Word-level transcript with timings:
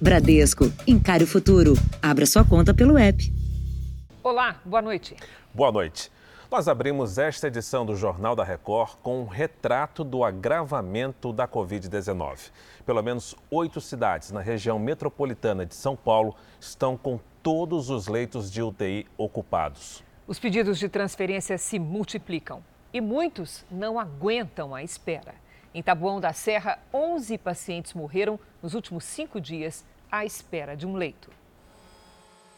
Bradesco, 0.00 0.66
encare 0.86 1.24
o 1.24 1.26
futuro. 1.26 1.72
Abra 2.00 2.24
sua 2.24 2.44
conta 2.44 2.72
pelo 2.72 2.96
app. 2.96 3.32
Olá, 4.22 4.60
boa 4.64 4.80
noite. 4.80 5.16
Boa 5.52 5.72
noite. 5.72 6.08
Nós 6.48 6.68
abrimos 6.68 7.18
esta 7.18 7.48
edição 7.48 7.84
do 7.84 7.96
Jornal 7.96 8.36
da 8.36 8.44
Record 8.44 8.92
com 9.02 9.22
um 9.22 9.26
retrato 9.26 10.04
do 10.04 10.22
agravamento 10.22 11.32
da 11.32 11.48
Covid-19. 11.48 12.52
Pelo 12.86 13.02
menos 13.02 13.34
oito 13.50 13.80
cidades 13.80 14.30
na 14.30 14.40
região 14.40 14.78
metropolitana 14.78 15.66
de 15.66 15.74
São 15.74 15.96
Paulo 15.96 16.36
estão 16.60 16.96
com 16.96 17.18
todos 17.42 17.90
os 17.90 18.06
leitos 18.06 18.52
de 18.52 18.62
UTI 18.62 19.04
ocupados. 19.16 20.04
Os 20.28 20.38
pedidos 20.38 20.78
de 20.78 20.88
transferência 20.88 21.58
se 21.58 21.76
multiplicam 21.76 22.62
e 22.92 23.00
muitos 23.00 23.64
não 23.68 23.98
aguentam 23.98 24.76
a 24.76 24.82
espera. 24.84 25.34
Em 25.78 25.82
Taboão 25.82 26.18
da 26.18 26.32
Serra, 26.32 26.80
11 26.92 27.38
pacientes 27.38 27.94
morreram 27.94 28.36
nos 28.60 28.74
últimos 28.74 29.04
cinco 29.04 29.40
dias 29.40 29.84
à 30.10 30.24
espera 30.24 30.76
de 30.76 30.84
um 30.84 30.96
leito. 30.96 31.30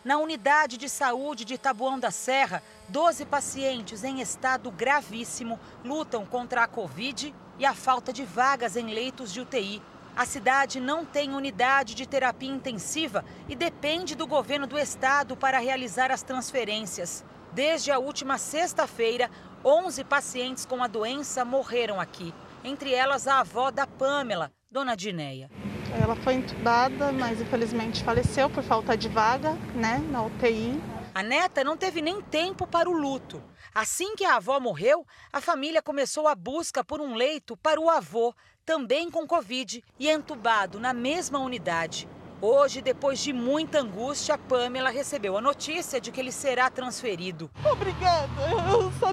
Na 0.02 0.16
unidade 0.16 0.78
de 0.78 0.88
saúde 0.88 1.45
de 1.45 1.59
Taboão 1.59 1.98
da 1.98 2.10
Serra, 2.10 2.62
12 2.88 3.26
pacientes 3.26 4.04
em 4.04 4.22
estado 4.22 4.70
gravíssimo 4.70 5.60
lutam 5.84 6.24
contra 6.24 6.64
a 6.64 6.66
Covid 6.66 7.34
e 7.59 7.66
a 7.66 7.74
falta 7.74 8.10
de 8.10 8.24
vagas 8.24 8.74
em 8.74 8.86
leitos 8.86 9.30
de 9.34 9.42
UTI. 9.42 9.82
A 10.16 10.24
cidade 10.24 10.80
não 10.80 11.04
tem 11.04 11.34
unidade 11.34 11.95
de 11.95 12.06
terapia 12.06 12.50
intensiva 12.50 13.23
e 13.46 13.54
depende 13.54 14.14
do 14.14 14.26
governo 14.26 14.66
do 14.66 14.78
estado 14.78 15.37
para 15.37 15.59
realizar 15.59 16.10
as 16.10 16.23
transferências. 16.23 17.23
Desde 17.52 17.90
a 17.90 17.98
última 17.98 18.38
sexta-feira, 18.38 19.30
11 19.62 20.04
pacientes 20.04 20.64
com 20.64 20.82
a 20.82 20.87
doença 20.87 21.45
morreram 21.45 22.00
aqui 22.00 22.32
entre 22.64 22.92
elas 22.92 23.27
a 23.27 23.41
avó 23.41 23.70
da 23.70 23.87
Pamela, 23.87 24.52
Dona 24.70 24.96
Dineia. 24.96 25.51
Ela 26.01 26.14
foi 26.16 26.34
entubada, 26.34 27.10
mas 27.10 27.41
infelizmente 27.41 28.05
faleceu 28.05 28.48
por 28.48 28.62
falta 28.62 28.96
de 28.96 29.09
vaga, 29.09 29.52
né, 29.74 29.98
na 30.10 30.23
UTI. 30.23 30.80
A 31.15 31.23
neta 31.23 31.65
não 31.65 31.76
teve 31.76 32.01
nem 32.01 32.21
tempo 32.23 32.66
para 32.66 32.88
o 32.88 32.93
luto. 32.93 33.43
Assim 33.74 34.15
que 34.15 34.24
a 34.24 34.37
avó 34.37 34.60
morreu, 34.60 35.04
a 35.32 35.40
família 35.40 35.82
começou 35.82 36.29
a 36.29 36.34
busca 36.34 36.84
por 36.84 37.01
um 37.01 37.15
leito 37.15 37.57
para 37.57 37.80
o 37.80 37.90
avô, 37.90 38.34
também 38.65 39.10
com 39.10 39.27
Covid 39.27 39.82
e 39.99 40.09
entubado 40.09 40.79
na 40.79 40.93
mesma 40.93 41.40
unidade. 41.40 42.09
Hoje, 42.40 42.80
depois 42.80 43.18
de 43.18 43.32
muita 43.32 43.80
angústia, 43.80 44.37
a 44.37 44.38
Pamela 44.38 44.88
recebeu 44.88 45.37
a 45.37 45.43
notícia 45.43 46.01
de 46.01 46.10
que 46.10 46.21
ele 46.21 46.32
será 46.32 46.71
transferido. 46.71 47.51
Obrigada, 47.71 48.32
eu 48.73 48.90
só 48.99 49.12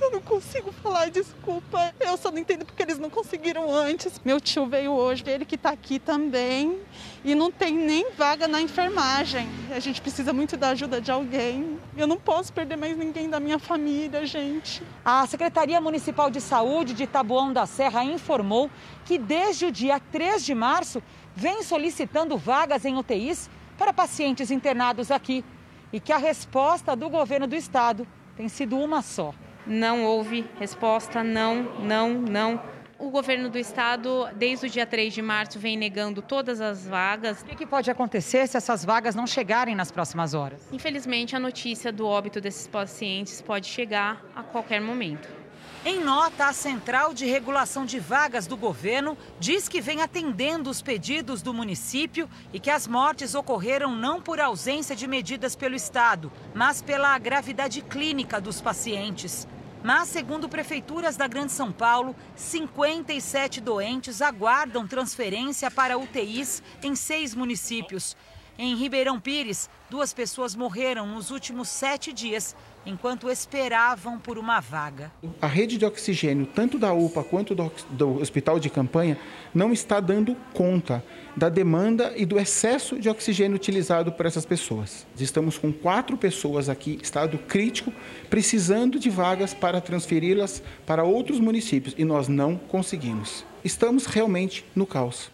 eu 0.00 0.10
não 0.10 0.20
consigo 0.20 0.72
falar 0.72 1.10
desculpa. 1.10 1.94
Eu 2.00 2.16
só 2.16 2.30
não 2.30 2.38
entendo 2.38 2.64
porque 2.64 2.82
eles 2.82 2.98
não 2.98 3.10
conseguiram 3.10 3.72
antes. 3.72 4.20
Meu 4.24 4.40
tio 4.40 4.66
veio 4.66 4.92
hoje, 4.92 5.22
ele 5.26 5.44
que 5.44 5.56
está 5.56 5.70
aqui 5.70 5.98
também. 5.98 6.80
E 7.24 7.34
não 7.34 7.50
tem 7.50 7.74
nem 7.74 8.10
vaga 8.12 8.48
na 8.48 8.60
enfermagem. 8.60 9.48
A 9.70 9.78
gente 9.78 10.00
precisa 10.00 10.32
muito 10.32 10.56
da 10.56 10.70
ajuda 10.70 11.00
de 11.00 11.10
alguém. 11.10 11.78
Eu 11.96 12.06
não 12.06 12.16
posso 12.16 12.52
perder 12.52 12.76
mais 12.76 12.96
ninguém 12.96 13.28
da 13.28 13.38
minha 13.38 13.58
família, 13.58 14.24
gente. 14.26 14.82
A 15.04 15.26
Secretaria 15.26 15.80
Municipal 15.80 16.30
de 16.30 16.40
Saúde 16.40 16.94
de 16.94 17.06
Taboão 17.06 17.52
da 17.52 17.66
Serra 17.66 18.02
informou 18.04 18.70
que 19.04 19.18
desde 19.18 19.66
o 19.66 19.72
dia 19.72 20.00
3 20.00 20.44
de 20.44 20.54
março 20.54 21.02
vem 21.36 21.62
solicitando 21.62 22.38
vagas 22.38 22.84
em 22.84 22.96
UTIs 22.96 23.50
para 23.76 23.92
pacientes 23.92 24.50
internados 24.50 25.10
aqui 25.10 25.44
e 25.92 26.00
que 26.00 26.12
a 26.12 26.18
resposta 26.18 26.94
do 26.94 27.08
governo 27.08 27.46
do 27.46 27.56
estado 27.56 28.06
tem 28.36 28.48
sido 28.48 28.78
uma 28.78 29.02
só 29.02 29.34
não 29.66 30.04
houve 30.04 30.44
resposta, 30.58 31.22
não, 31.22 31.62
não, 31.80 32.10
não. 32.14 32.62
O 32.98 33.08
governo 33.08 33.48
do 33.48 33.58
estado, 33.58 34.28
desde 34.36 34.66
o 34.66 34.68
dia 34.68 34.84
3 34.84 35.14
de 35.14 35.22
março, 35.22 35.58
vem 35.58 35.74
negando 35.74 36.20
todas 36.20 36.60
as 36.60 36.86
vagas. 36.86 37.40
O 37.40 37.46
que, 37.46 37.56
que, 37.56 37.66
pode 37.66 37.90
acontecer 37.90 38.46
se 38.46 38.58
essas 38.58 38.84
vagas 38.84 39.14
não 39.14 39.26
chegarem 39.26 39.74
nas 39.74 39.90
próximas 39.90 40.34
horas? 40.34 40.68
Infelizmente, 40.70 41.34
a 41.34 41.40
notícia 41.40 41.90
do 41.90 42.06
óbito 42.06 42.42
desses 42.42 42.66
pacientes 42.66 43.40
pode 43.40 43.66
chegar 43.66 44.22
a 44.36 44.42
qualquer 44.42 44.82
momento. 44.82 45.39
Em 45.82 45.98
nota, 45.98 46.44
a 46.44 46.52
Central 46.52 47.14
de 47.14 47.24
Regulação 47.24 47.86
de 47.86 47.98
Vagas 47.98 48.46
do 48.46 48.54
governo 48.54 49.16
diz 49.38 49.66
que 49.66 49.80
vem 49.80 50.02
atendendo 50.02 50.68
os 50.68 50.82
pedidos 50.82 51.40
do 51.40 51.54
município 51.54 52.28
e 52.52 52.60
que 52.60 52.68
as 52.68 52.86
mortes 52.86 53.34
ocorreram 53.34 53.96
não 53.96 54.20
por 54.20 54.38
ausência 54.38 54.94
de 54.94 55.06
medidas 55.06 55.56
pelo 55.56 55.74
Estado, 55.74 56.30
mas 56.54 56.82
pela 56.82 57.16
gravidade 57.18 57.80
clínica 57.80 58.38
dos 58.38 58.60
pacientes. 58.60 59.48
Mas, 59.82 60.08
segundo 60.08 60.50
prefeituras 60.50 61.16
da 61.16 61.26
Grande 61.26 61.52
São 61.52 61.72
Paulo, 61.72 62.14
57 62.36 63.62
doentes 63.62 64.20
aguardam 64.20 64.86
transferência 64.86 65.70
para 65.70 65.96
UTIs 65.96 66.62
em 66.82 66.94
seis 66.94 67.34
municípios. 67.34 68.14
Em 68.58 68.76
Ribeirão 68.76 69.18
Pires, 69.18 69.70
duas 69.88 70.12
pessoas 70.12 70.54
morreram 70.54 71.06
nos 71.06 71.30
últimos 71.30 71.70
sete 71.70 72.12
dias 72.12 72.54
enquanto 72.84 73.30
esperavam 73.30 74.18
por 74.18 74.38
uma 74.38 74.60
vaga. 74.60 75.12
A 75.40 75.46
rede 75.46 75.76
de 75.76 75.84
oxigênio, 75.84 76.46
tanto 76.46 76.78
da 76.78 76.92
UPA 76.92 77.22
quanto 77.22 77.54
do, 77.54 77.70
do, 77.90 78.20
hospital 78.20 78.58
de 78.58 78.70
campanha, 78.70 79.18
não 79.54 79.72
está 79.72 80.00
dando 80.00 80.36
conta 80.54 81.04
da 81.36 81.48
demanda 81.48 82.12
e 82.16 82.24
do 82.24 82.38
excesso 82.38 82.98
de 82.98 83.08
oxigênio 83.08 83.56
utilizado 83.56 84.12
por 84.12 84.26
essas 84.26 84.44
pessoas. 84.44 85.06
Estamos 85.18 85.58
com 85.58 85.72
quatro 85.72 86.16
pessoas 86.16 86.68
aqui, 86.68 86.98
estado 87.02 87.38
crítico, 87.38 87.92
precisando 88.28 88.98
de 88.98 89.10
vagas 89.10 89.54
para 89.54 89.80
transferi-las 89.80 90.62
para 90.86 91.04
outros 91.04 91.38
municípios 91.38 91.94
e 91.96 92.04
nós 92.04 92.28
não 92.28 92.56
conseguimos. 92.56 93.44
Estamos 93.64 94.06
realmente 94.06 94.64
no 94.74 94.86
caos. 94.86 95.30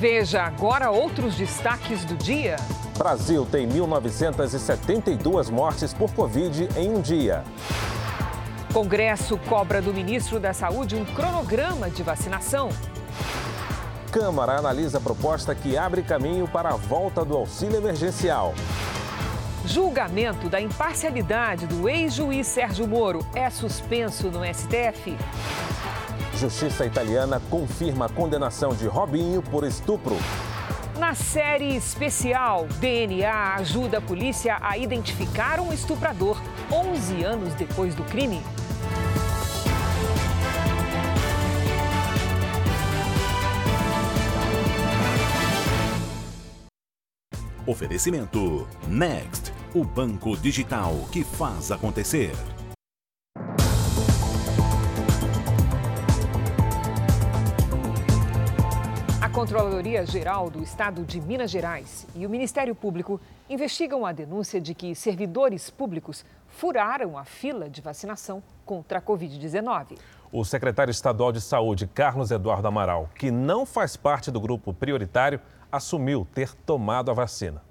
Veja 0.00 0.42
agora 0.42 0.90
outros 0.90 1.36
destaques 1.36 2.04
do 2.06 2.16
dia. 2.16 2.56
Brasil 3.00 3.48
tem 3.50 3.66
1.972 3.66 5.50
mortes 5.50 5.94
por 5.94 6.12
Covid 6.12 6.68
em 6.76 6.90
um 6.90 7.00
dia. 7.00 7.42
Congresso 8.74 9.38
cobra 9.48 9.80
do 9.80 9.90
ministro 9.94 10.38
da 10.38 10.52
Saúde 10.52 10.96
um 10.96 11.06
cronograma 11.06 11.88
de 11.88 12.02
vacinação. 12.02 12.68
Câmara 14.12 14.58
analisa 14.58 14.98
a 14.98 15.00
proposta 15.00 15.54
que 15.54 15.78
abre 15.78 16.02
caminho 16.02 16.46
para 16.46 16.68
a 16.68 16.76
volta 16.76 17.24
do 17.24 17.34
auxílio 17.34 17.78
emergencial. 17.78 18.52
Julgamento 19.64 20.50
da 20.50 20.60
imparcialidade 20.60 21.66
do 21.66 21.88
ex-juiz 21.88 22.46
Sérgio 22.46 22.86
Moro 22.86 23.26
é 23.34 23.48
suspenso 23.48 24.30
no 24.30 24.40
STF. 24.44 25.16
Justiça 26.34 26.84
italiana 26.84 27.40
confirma 27.48 28.04
a 28.04 28.08
condenação 28.10 28.74
de 28.74 28.86
Robinho 28.86 29.40
por 29.40 29.64
estupro. 29.64 30.18
Na 31.00 31.14
série 31.14 31.76
especial, 31.76 32.68
DNA 32.78 33.54
ajuda 33.54 33.96
a 33.96 34.00
polícia 34.02 34.58
a 34.60 34.76
identificar 34.76 35.58
um 35.58 35.72
estuprador 35.72 36.38
11 36.70 37.24
anos 37.24 37.54
depois 37.54 37.94
do 37.94 38.04
crime. 38.04 38.42
Oferecimento 47.66 48.68
Next, 48.86 49.54
o 49.74 49.82
banco 49.82 50.36
digital 50.36 51.08
que 51.10 51.24
faz 51.24 51.72
acontecer. 51.72 52.34
Controladoria 59.40 60.04
Geral 60.04 60.50
do 60.50 60.62
Estado 60.62 61.02
de 61.02 61.18
Minas 61.18 61.50
Gerais 61.50 62.06
e 62.14 62.26
o 62.26 62.28
Ministério 62.28 62.74
Público 62.74 63.18
investigam 63.48 64.04
a 64.04 64.12
denúncia 64.12 64.60
de 64.60 64.74
que 64.74 64.94
servidores 64.94 65.70
públicos 65.70 66.26
furaram 66.46 67.16
a 67.16 67.24
fila 67.24 67.70
de 67.70 67.80
vacinação 67.80 68.42
contra 68.66 68.98
a 68.98 69.02
Covid-19. 69.02 69.96
O 70.30 70.44
secretário 70.44 70.90
estadual 70.90 71.32
de 71.32 71.40
Saúde, 71.40 71.86
Carlos 71.86 72.30
Eduardo 72.30 72.68
Amaral, 72.68 73.08
que 73.14 73.30
não 73.30 73.64
faz 73.64 73.96
parte 73.96 74.30
do 74.30 74.38
grupo 74.38 74.74
prioritário, 74.74 75.40
assumiu 75.72 76.28
ter 76.34 76.54
tomado 76.54 77.10
a 77.10 77.14
vacina. 77.14 77.62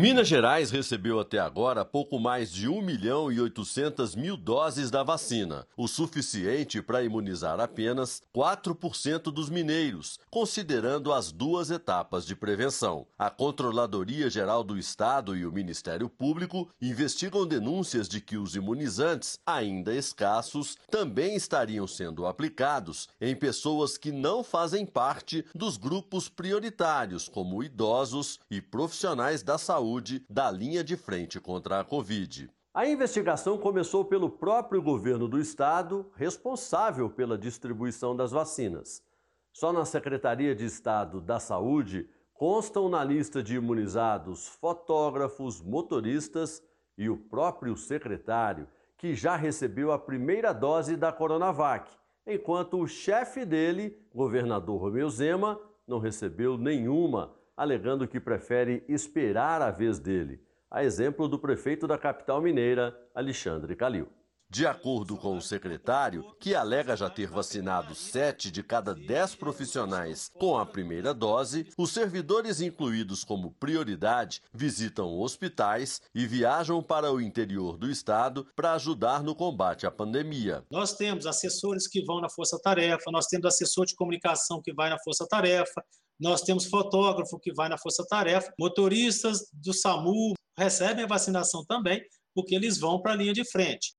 Minas 0.00 0.28
Gerais 0.28 0.70
recebeu 0.70 1.18
até 1.18 1.40
agora 1.40 1.84
pouco 1.84 2.20
mais 2.20 2.52
de 2.52 2.68
1 2.68 2.82
milhão 2.82 3.32
e 3.32 3.40
800 3.40 4.14
mil 4.14 4.36
doses 4.36 4.92
da 4.92 5.02
vacina, 5.02 5.66
o 5.76 5.88
suficiente 5.88 6.80
para 6.80 7.02
imunizar 7.02 7.58
apenas 7.58 8.22
4% 8.32 9.22
dos 9.22 9.50
mineiros, 9.50 10.20
considerando 10.30 11.12
as 11.12 11.32
duas 11.32 11.72
etapas 11.72 12.24
de 12.24 12.36
prevenção. 12.36 13.08
A 13.18 13.28
Controladoria 13.28 14.30
Geral 14.30 14.62
do 14.62 14.78
Estado 14.78 15.36
e 15.36 15.44
o 15.44 15.50
Ministério 15.50 16.08
Público 16.08 16.68
investigam 16.80 17.44
denúncias 17.44 18.08
de 18.08 18.20
que 18.20 18.36
os 18.36 18.54
imunizantes, 18.54 19.40
ainda 19.44 19.92
escassos, 19.92 20.76
também 20.88 21.34
estariam 21.34 21.88
sendo 21.88 22.24
aplicados 22.24 23.08
em 23.20 23.34
pessoas 23.34 23.98
que 23.98 24.12
não 24.12 24.44
fazem 24.44 24.86
parte 24.86 25.44
dos 25.52 25.76
grupos 25.76 26.28
prioritários, 26.28 27.28
como 27.28 27.64
idosos 27.64 28.38
e 28.48 28.60
profissionais 28.60 29.42
da 29.42 29.58
saúde 29.58 29.87
saúde 29.88 30.22
da 30.28 30.50
linha 30.50 30.84
de 30.84 30.96
frente 30.98 31.40
contra 31.40 31.80
a 31.80 31.84
Covid. 31.84 32.50
A 32.74 32.86
investigação 32.86 33.56
começou 33.56 34.04
pelo 34.04 34.28
próprio 34.28 34.82
governo 34.82 35.26
do 35.26 35.40
estado, 35.40 36.12
responsável 36.14 37.08
pela 37.08 37.38
distribuição 37.38 38.14
das 38.14 38.30
vacinas. 38.30 39.02
Só 39.50 39.72
na 39.72 39.86
Secretaria 39.86 40.54
de 40.54 40.66
Estado 40.66 41.22
da 41.22 41.40
Saúde 41.40 42.06
constam 42.34 42.88
na 42.90 43.02
lista 43.02 43.42
de 43.42 43.56
imunizados 43.56 44.46
fotógrafos, 44.46 45.62
motoristas 45.62 46.62
e 46.96 47.08
o 47.08 47.16
próprio 47.16 47.74
secretário, 47.74 48.68
que 48.98 49.14
já 49.14 49.36
recebeu 49.36 49.90
a 49.90 49.98
primeira 49.98 50.52
dose 50.52 50.96
da 50.96 51.10
Coronavac, 51.10 51.90
enquanto 52.26 52.78
o 52.78 52.86
chefe 52.86 53.46
dele, 53.46 53.96
governador 54.14 54.82
Romeu 54.82 55.08
Zema, 55.08 55.58
não 55.86 55.98
recebeu 55.98 56.58
nenhuma, 56.58 57.34
alegando 57.58 58.06
que 58.06 58.20
prefere 58.20 58.84
esperar 58.88 59.60
a 59.60 59.72
vez 59.72 59.98
dele, 59.98 60.40
a 60.70 60.84
exemplo 60.84 61.28
do 61.28 61.40
prefeito 61.40 61.88
da 61.88 61.98
capital 61.98 62.40
mineira, 62.40 62.96
Alexandre 63.12 63.74
Calil. 63.74 64.08
De 64.50 64.66
acordo 64.66 65.14
com 65.16 65.36
o 65.36 65.42
secretário, 65.42 66.24
que 66.40 66.54
alega 66.54 66.96
já 66.96 67.10
ter 67.10 67.28
vacinado 67.28 67.94
sete 67.94 68.50
de 68.50 68.62
cada 68.62 68.94
dez 68.94 69.34
profissionais 69.34 70.30
com 70.38 70.56
a 70.56 70.64
primeira 70.64 71.12
dose, 71.12 71.68
os 71.76 71.90
servidores 71.90 72.62
incluídos 72.62 73.24
como 73.24 73.50
prioridade 73.50 74.40
visitam 74.54 75.18
hospitais 75.18 76.00
e 76.14 76.26
viajam 76.26 76.82
para 76.82 77.12
o 77.12 77.20
interior 77.20 77.76
do 77.76 77.90
estado 77.90 78.46
para 78.56 78.72
ajudar 78.72 79.22
no 79.22 79.34
combate 79.34 79.86
à 79.86 79.90
pandemia. 79.90 80.64
Nós 80.70 80.94
temos 80.94 81.26
assessores 81.26 81.86
que 81.86 82.02
vão 82.02 82.20
na 82.20 82.30
Força 82.30 82.58
Tarefa, 82.58 83.10
nós 83.10 83.26
temos 83.26 83.44
assessor 83.44 83.84
de 83.84 83.96
comunicação 83.96 84.62
que 84.62 84.72
vai 84.72 84.88
na 84.88 84.98
Força 84.98 85.26
Tarefa, 85.28 85.84
nós 86.20 86.42
temos 86.42 86.66
fotógrafo 86.66 87.38
que 87.38 87.52
vai 87.52 87.68
na 87.68 87.78
Força 87.78 88.04
Tarefa, 88.08 88.52
motoristas 88.58 89.48
do 89.52 89.72
SAMU 89.72 90.34
recebem 90.58 91.04
a 91.04 91.08
vacinação 91.08 91.64
também, 91.64 92.02
porque 92.34 92.54
eles 92.54 92.78
vão 92.78 93.00
para 93.00 93.12
a 93.12 93.16
linha 93.16 93.32
de 93.32 93.48
frente. 93.48 93.94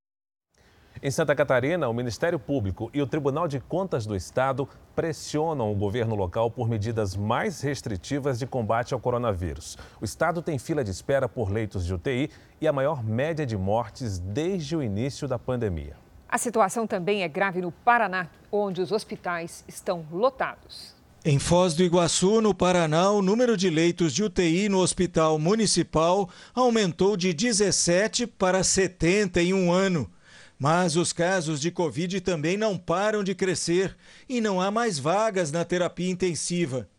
Em 1.01 1.09
Santa 1.09 1.33
Catarina, 1.33 1.87
o 1.87 1.93
Ministério 1.93 2.37
Público 2.37 2.91
e 2.93 3.01
o 3.01 3.07
Tribunal 3.07 3.47
de 3.47 3.61
Contas 3.61 4.05
do 4.05 4.17
Estado 4.17 4.67
pressionam 4.93 5.71
o 5.71 5.75
governo 5.75 6.13
local 6.13 6.51
por 6.51 6.67
medidas 6.67 7.15
mais 7.15 7.61
restritivas 7.61 8.37
de 8.37 8.45
combate 8.45 8.93
ao 8.93 8.99
coronavírus. 8.99 9.77
O 10.01 10.03
estado 10.03 10.41
tem 10.41 10.59
fila 10.59 10.83
de 10.83 10.91
espera 10.91 11.29
por 11.29 11.49
leitos 11.49 11.85
de 11.85 11.93
UTI 11.93 12.29
e 12.59 12.67
a 12.67 12.73
maior 12.73 13.01
média 13.01 13.45
de 13.45 13.55
mortes 13.55 14.19
desde 14.19 14.75
o 14.75 14.83
início 14.83 15.25
da 15.25 15.39
pandemia. 15.39 15.95
A 16.27 16.37
situação 16.37 16.85
também 16.85 17.23
é 17.23 17.29
grave 17.29 17.61
no 17.61 17.71
Paraná, 17.71 18.27
onde 18.51 18.81
os 18.81 18.91
hospitais 18.91 19.63
estão 19.69 20.05
lotados. 20.11 20.98
Em 21.31 21.37
Foz 21.37 21.75
do 21.75 21.83
Iguaçu, 21.83 22.41
no 22.41 22.55
Paraná, 22.55 23.11
o 23.11 23.21
número 23.21 23.55
de 23.55 23.69
leitos 23.69 24.15
de 24.15 24.23
UTI 24.23 24.67
no 24.67 24.79
hospital 24.79 25.37
municipal 25.37 26.27
aumentou 26.55 27.15
de 27.15 27.31
17 27.33 28.25
para 28.25 28.63
70 28.63 29.39
em 29.39 29.53
um 29.53 29.71
ano. 29.71 30.09
Mas 30.57 30.95
os 30.95 31.13
casos 31.13 31.61
de 31.61 31.69
Covid 31.69 32.19
também 32.21 32.57
não 32.57 32.79
param 32.79 33.23
de 33.23 33.35
crescer 33.35 33.95
e 34.27 34.41
não 34.41 34.59
há 34.59 34.71
mais 34.71 34.97
vagas 34.97 35.51
na 35.51 35.63
terapia 35.63 36.09
intensiva. 36.09 36.89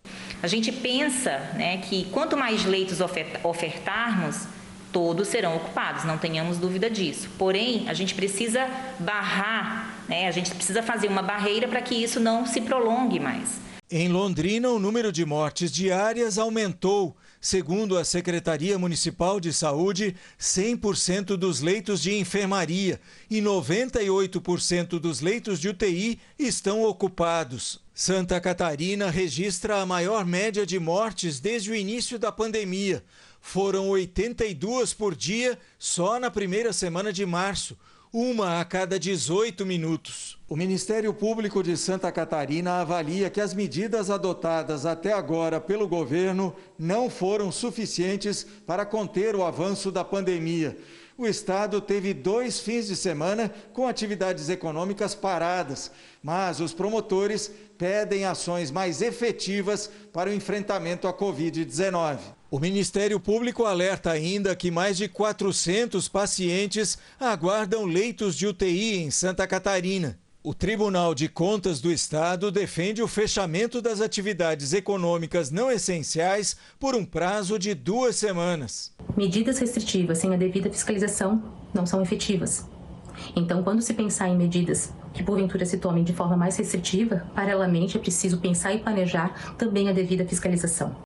A 0.41 0.47
gente 0.47 0.71
pensa 0.71 1.37
né, 1.57 1.79
que 1.79 2.05
quanto 2.13 2.37
mais 2.37 2.65
leitos 2.65 3.01
ofertarmos, 3.43 4.47
todos 4.93 5.27
serão 5.27 5.57
ocupados, 5.57 6.05
não 6.05 6.19
tenhamos 6.19 6.57
dúvida 6.57 6.89
disso. 6.89 7.29
Porém, 7.37 7.89
a 7.89 7.95
gente 7.95 8.15
precisa 8.15 8.71
barrar, 9.01 10.05
né, 10.09 10.29
a 10.29 10.31
gente 10.31 10.55
precisa 10.55 10.85
fazer 10.85 11.09
uma 11.09 11.21
barreira 11.21 11.67
para 11.67 11.83
que 11.83 11.97
isso 11.97 12.21
não 12.21 12.47
se 12.47 12.61
prolongue 12.61 13.19
mais. 13.19 13.69
Em 13.93 14.09
Londrina, 14.09 14.71
o 14.71 14.79
número 14.79 15.11
de 15.11 15.25
mortes 15.25 15.73
diárias 15.73 16.39
aumentou 16.39 17.17
Segundo 17.43 17.97
a 17.97 18.05
Secretaria 18.05 18.79
Municipal 18.79 19.41
de 19.41 19.51
Saúde, 19.51 20.15
100% 20.39 21.39
dos 21.39 21.63
leitos 21.63 22.03
de 22.03 22.15
enfermaria 22.15 23.01
e 23.31 23.41
98% 23.41 24.99
dos 24.99 25.23
leitos 25.23 25.59
de 25.59 25.71
UTI 25.71 26.21
estão 26.39 26.85
ocupados. 26.85 27.81
Santa 27.95 28.39
Catarina 28.43 29.09
registra 29.09 29.81
a 29.81 29.87
maior 29.87 30.27
média 30.27 30.67
de 30.67 30.79
mortes 30.79 31.41
desde 31.41 31.71
o 31.71 31.75
início 31.75 32.19
da 32.19 32.31
pandemia. 32.31 33.03
Foram 33.41 33.89
82 33.89 34.93
por 34.93 35.15
dia 35.15 35.59
só 35.79 36.21
na 36.21 36.31
primeira 36.31 36.75
semana 36.75 37.11
de 37.11 37.25
março 37.25 37.75
uma 38.13 38.61
a 38.61 38.65
cada 38.65 38.99
18 38.99 39.65
minutos. 39.65 40.37
O 40.49 40.57
Ministério 40.57 41.15
Público 41.15 41.63
de 41.63 41.77
Santa 41.77 42.11
Catarina 42.11 42.81
avalia 42.81 43.31
que 43.31 43.41
as 43.41 43.55
medidas 43.55 44.11
adotadas 44.11 44.85
até 44.85 45.13
agora 45.13 45.61
pelo 45.61 45.87
governo 45.87 46.53
não 46.77 47.09
foram 47.09 47.53
suficientes 47.53 48.45
para 48.67 48.85
conter 48.85 49.37
o 49.37 49.45
avanço 49.45 49.93
da 49.93 50.05
pandemia. 50.05 50.77
O 51.17 51.25
Estado 51.25 51.81
teve 51.81 52.13
dois 52.13 52.59
fins 52.59 52.89
de 52.89 52.97
semana 52.97 53.53
com 53.73 53.87
atividades 53.87 54.49
econômicas 54.49 55.15
paradas, 55.15 55.93
mas 56.21 56.59
os 56.59 56.73
promotores 56.73 57.53
pedem 57.79 58.25
ações 58.25 58.73
mais 58.73 59.03
efetivas 59.03 59.89
para 60.13 60.31
o 60.31 60.33
enfrentamento 60.33 61.07
à 61.07 61.15
Covid-19. 61.15 62.19
O 62.51 62.59
Ministério 62.59 63.21
Público 63.21 63.65
alerta 63.65 64.11
ainda 64.11 64.57
que 64.57 64.73
mais 64.73 64.97
de 64.97 65.07
400 65.07 66.09
pacientes 66.09 66.99
aguardam 67.19 67.85
leitos 67.85 68.35
de 68.35 68.45
UTI 68.45 68.97
em 68.97 69.09
Santa 69.09 69.47
Catarina. 69.47 70.19
O 70.43 70.53
Tribunal 70.53 71.15
de 71.15 71.29
Contas 71.29 71.81
do 71.81 71.93
Estado 71.93 72.51
defende 72.51 73.01
o 73.03 73.07
fechamento 73.07 73.81
das 73.81 74.01
atividades 74.01 74.73
econômicas 74.73 75.53
não 75.53 75.71
essenciais 75.71 76.57
por 76.77 76.97
um 76.97 77.05
prazo 77.05 77.57
de 77.57 77.73
duas 77.73 78.17
semanas. 78.17 78.93
Medidas 79.17 79.61
restritivas 79.61 80.19
sem 80.19 80.35
a 80.35 80.37
devida 80.37 80.69
fiscalização 80.69 81.41
não 81.73 81.87
são 81.87 82.03
efetivas. 82.03 82.67
Então, 83.37 83.63
quando 83.63 83.81
se 83.81 83.95
pensar 83.95 84.29
em 84.29 84.37
medidas 84.37 84.93
que 85.15 85.23
porventura 85.23 85.65
se 85.65 85.79
tomem 85.79 86.03
de 86.03 86.13
forma 86.13 86.37
mais 86.37 86.57
restritiva, 86.57 87.25
paralelamente 87.33 87.97
é 87.97 88.01
preciso 88.01 88.39
pensar 88.39 88.75
e 88.75 88.81
planejar 88.81 89.55
também 89.57 89.89
a 89.89 89.93
devida 89.93 90.27
fiscalização. 90.27 90.97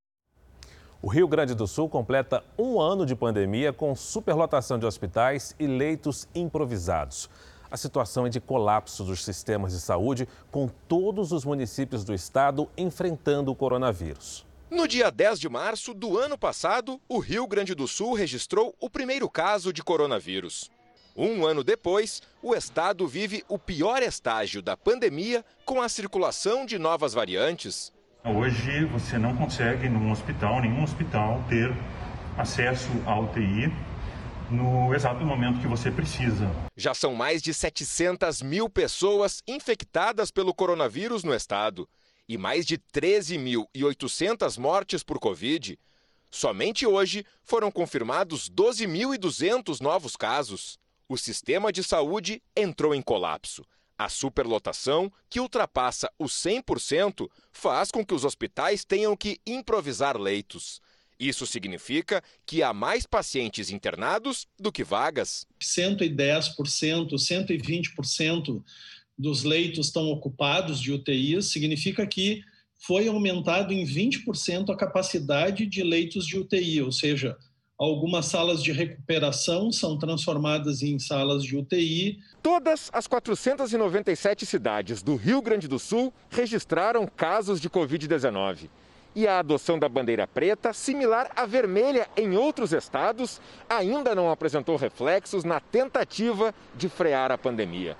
O 1.04 1.08
Rio 1.08 1.28
Grande 1.28 1.54
do 1.54 1.66
Sul 1.66 1.86
completa 1.86 2.42
um 2.58 2.80
ano 2.80 3.04
de 3.04 3.14
pandemia 3.14 3.74
com 3.74 3.94
superlotação 3.94 4.78
de 4.78 4.86
hospitais 4.86 5.54
e 5.58 5.66
leitos 5.66 6.26
improvisados. 6.34 7.28
A 7.70 7.76
situação 7.76 8.24
é 8.24 8.30
de 8.30 8.40
colapso 8.40 9.04
dos 9.04 9.22
sistemas 9.22 9.74
de 9.74 9.80
saúde, 9.80 10.26
com 10.50 10.66
todos 10.88 11.30
os 11.30 11.44
municípios 11.44 12.04
do 12.04 12.14
estado 12.14 12.70
enfrentando 12.74 13.52
o 13.52 13.54
coronavírus. 13.54 14.46
No 14.70 14.88
dia 14.88 15.10
10 15.10 15.40
de 15.40 15.46
março 15.46 15.92
do 15.92 16.16
ano 16.16 16.38
passado, 16.38 16.98
o 17.06 17.18
Rio 17.18 17.46
Grande 17.46 17.74
do 17.74 17.86
Sul 17.86 18.14
registrou 18.14 18.74
o 18.80 18.88
primeiro 18.88 19.28
caso 19.28 19.74
de 19.74 19.82
coronavírus. 19.82 20.70
Um 21.14 21.44
ano 21.44 21.62
depois, 21.62 22.22
o 22.42 22.54
estado 22.54 23.06
vive 23.06 23.44
o 23.46 23.58
pior 23.58 24.02
estágio 24.02 24.62
da 24.62 24.74
pandemia 24.74 25.44
com 25.66 25.82
a 25.82 25.88
circulação 25.90 26.64
de 26.64 26.78
novas 26.78 27.12
variantes. 27.12 27.92
Hoje 28.26 28.86
você 28.86 29.18
não 29.18 29.36
consegue, 29.36 29.86
num 29.86 30.10
hospital, 30.10 30.58
nenhum 30.62 30.82
hospital, 30.82 31.44
ter 31.46 31.70
acesso 32.38 32.88
à 33.04 33.20
UTI 33.20 33.70
no 34.50 34.94
exato 34.94 35.22
momento 35.26 35.60
que 35.60 35.66
você 35.66 35.90
precisa. 35.90 36.50
Já 36.74 36.94
são 36.94 37.14
mais 37.14 37.42
de 37.42 37.52
700 37.52 38.40
mil 38.40 38.70
pessoas 38.70 39.42
infectadas 39.46 40.30
pelo 40.30 40.54
coronavírus 40.54 41.22
no 41.22 41.34
estado 41.34 41.86
e 42.26 42.38
mais 42.38 42.64
de 42.64 42.78
13.800 42.78 44.58
mortes 44.58 45.02
por 45.02 45.18
Covid. 45.18 45.78
Somente 46.30 46.86
hoje 46.86 47.26
foram 47.42 47.70
confirmados 47.70 48.48
12.200 48.48 49.82
novos 49.82 50.16
casos. 50.16 50.78
O 51.06 51.18
sistema 51.18 51.70
de 51.70 51.84
saúde 51.84 52.42
entrou 52.56 52.94
em 52.94 53.02
colapso. 53.02 53.66
A 53.96 54.08
superlotação, 54.08 55.12
que 55.30 55.38
ultrapassa 55.38 56.10
os 56.18 56.32
100%, 56.32 57.28
faz 57.52 57.90
com 57.90 58.04
que 58.04 58.14
os 58.14 58.24
hospitais 58.24 58.84
tenham 58.84 59.16
que 59.16 59.38
improvisar 59.46 60.16
leitos. 60.16 60.80
Isso 61.18 61.46
significa 61.46 62.22
que 62.44 62.62
há 62.62 62.72
mais 62.72 63.06
pacientes 63.06 63.70
internados 63.70 64.46
do 64.58 64.72
que 64.72 64.82
vagas. 64.82 65.46
110%, 65.60 66.54
120% 67.12 68.62
dos 69.16 69.44
leitos 69.44 69.86
estão 69.86 70.08
ocupados 70.08 70.80
de 70.80 70.92
UTIs, 70.92 71.46
significa 71.46 72.04
que 72.06 72.42
foi 72.76 73.08
aumentado 73.08 73.72
em 73.72 73.84
20% 73.84 74.70
a 74.70 74.76
capacidade 74.76 75.66
de 75.66 75.82
leitos 75.82 76.26
de 76.26 76.38
UTI, 76.38 76.82
ou 76.82 76.92
seja, 76.92 77.36
Algumas 77.76 78.26
salas 78.26 78.62
de 78.62 78.70
recuperação 78.70 79.72
são 79.72 79.98
transformadas 79.98 80.80
em 80.80 80.96
salas 80.96 81.42
de 81.42 81.56
UTI. 81.56 82.20
Todas 82.40 82.88
as 82.92 83.08
497 83.08 84.46
cidades 84.46 85.02
do 85.02 85.16
Rio 85.16 85.42
Grande 85.42 85.66
do 85.66 85.76
Sul 85.76 86.14
registraram 86.30 87.04
casos 87.04 87.60
de 87.60 87.68
Covid-19. 87.68 88.70
E 89.16 89.26
a 89.26 89.40
adoção 89.40 89.76
da 89.76 89.88
bandeira 89.88 90.24
preta, 90.24 90.72
similar 90.72 91.32
à 91.34 91.46
vermelha 91.46 92.08
em 92.16 92.36
outros 92.36 92.72
estados, 92.72 93.40
ainda 93.68 94.14
não 94.14 94.30
apresentou 94.30 94.76
reflexos 94.76 95.42
na 95.42 95.58
tentativa 95.58 96.54
de 96.76 96.88
frear 96.88 97.32
a 97.32 97.38
pandemia. 97.38 97.96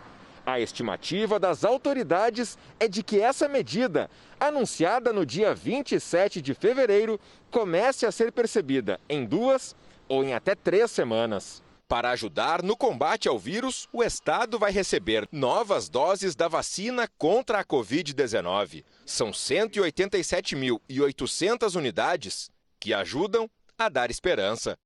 A 0.47 0.61
estimativa 0.61 1.41
das 1.41 1.65
autoridades 1.65 2.59
é 2.79 2.87
de 2.87 3.03
que 3.03 3.19
essa 3.19 3.49
medida, 3.49 4.11
anunciada 4.39 5.11
no 5.11 5.25
dia 5.25 5.55
27 5.55 6.43
de 6.43 6.53
fevereiro, 6.53 7.19
comece 7.51 8.05
a 8.05 8.13
ser 8.13 8.31
percebida 8.31 9.01
em 9.09 9.25
duas 9.25 9.75
ou 10.07 10.23
em 10.23 10.35
até 10.35 10.55
três 10.55 10.91
semanas. 10.91 11.63
Para 11.89 12.11
ajudar 12.11 12.63
no 12.63 12.77
combate 12.77 13.27
ao 13.29 13.39
vírus, 13.39 13.89
o 13.93 14.03
Estado 14.03 14.59
vai 14.59 14.71
receber 14.71 15.27
novas 15.33 15.89
doses 15.89 16.35
da 16.35 16.49
vacina 16.49 17.09
contra 17.17 17.61
a 17.61 17.65
Covid-19. 17.65 18.85
São 19.07 19.31
187.800 19.31 21.77
unidades 21.77 22.51
que 22.79 22.93
ajudam 22.93 23.49
a 23.79 23.89
dar 23.89 24.11
esperança. 24.11 24.77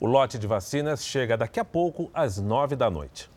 O 0.00 0.06
lote 0.06 0.36
de 0.38 0.46
vacinas 0.46 1.04
chega 1.04 1.36
daqui 1.36 1.60
a 1.60 1.64
pouco, 1.64 2.08
às 2.14 2.38
nove 2.38 2.76
da 2.76 2.88
noite. 2.88 3.28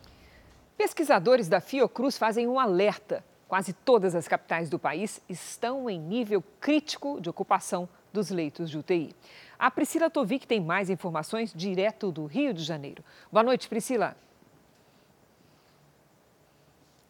Pesquisadores 0.82 1.48
da 1.48 1.62
Fiocruz 1.62 2.18
fazem 2.18 2.48
um 2.48 2.60
alerta. 2.60 3.24
Quase 3.48 3.72
todas 3.72 4.16
as 4.16 4.28
capitais 4.28 4.68
do 4.68 4.80
país 4.80 5.22
estão 5.30 5.88
em 5.88 6.00
nível 6.00 6.44
crítico 6.60 7.22
de 7.22 7.30
ocupação 7.30 7.88
dos 8.12 8.32
leitos 8.32 8.68
de 8.68 8.80
UTI. 8.80 9.16
A 9.60 9.70
Priscila 9.70 10.10
Tovic 10.10 10.48
tem 10.48 10.60
mais 10.60 10.90
informações 10.90 11.54
direto 11.54 12.12
do 12.12 12.26
Rio 12.26 12.52
de 12.52 12.64
Janeiro. 12.64 13.06
Boa 13.32 13.44
noite, 13.44 13.70
Priscila. 13.70 14.18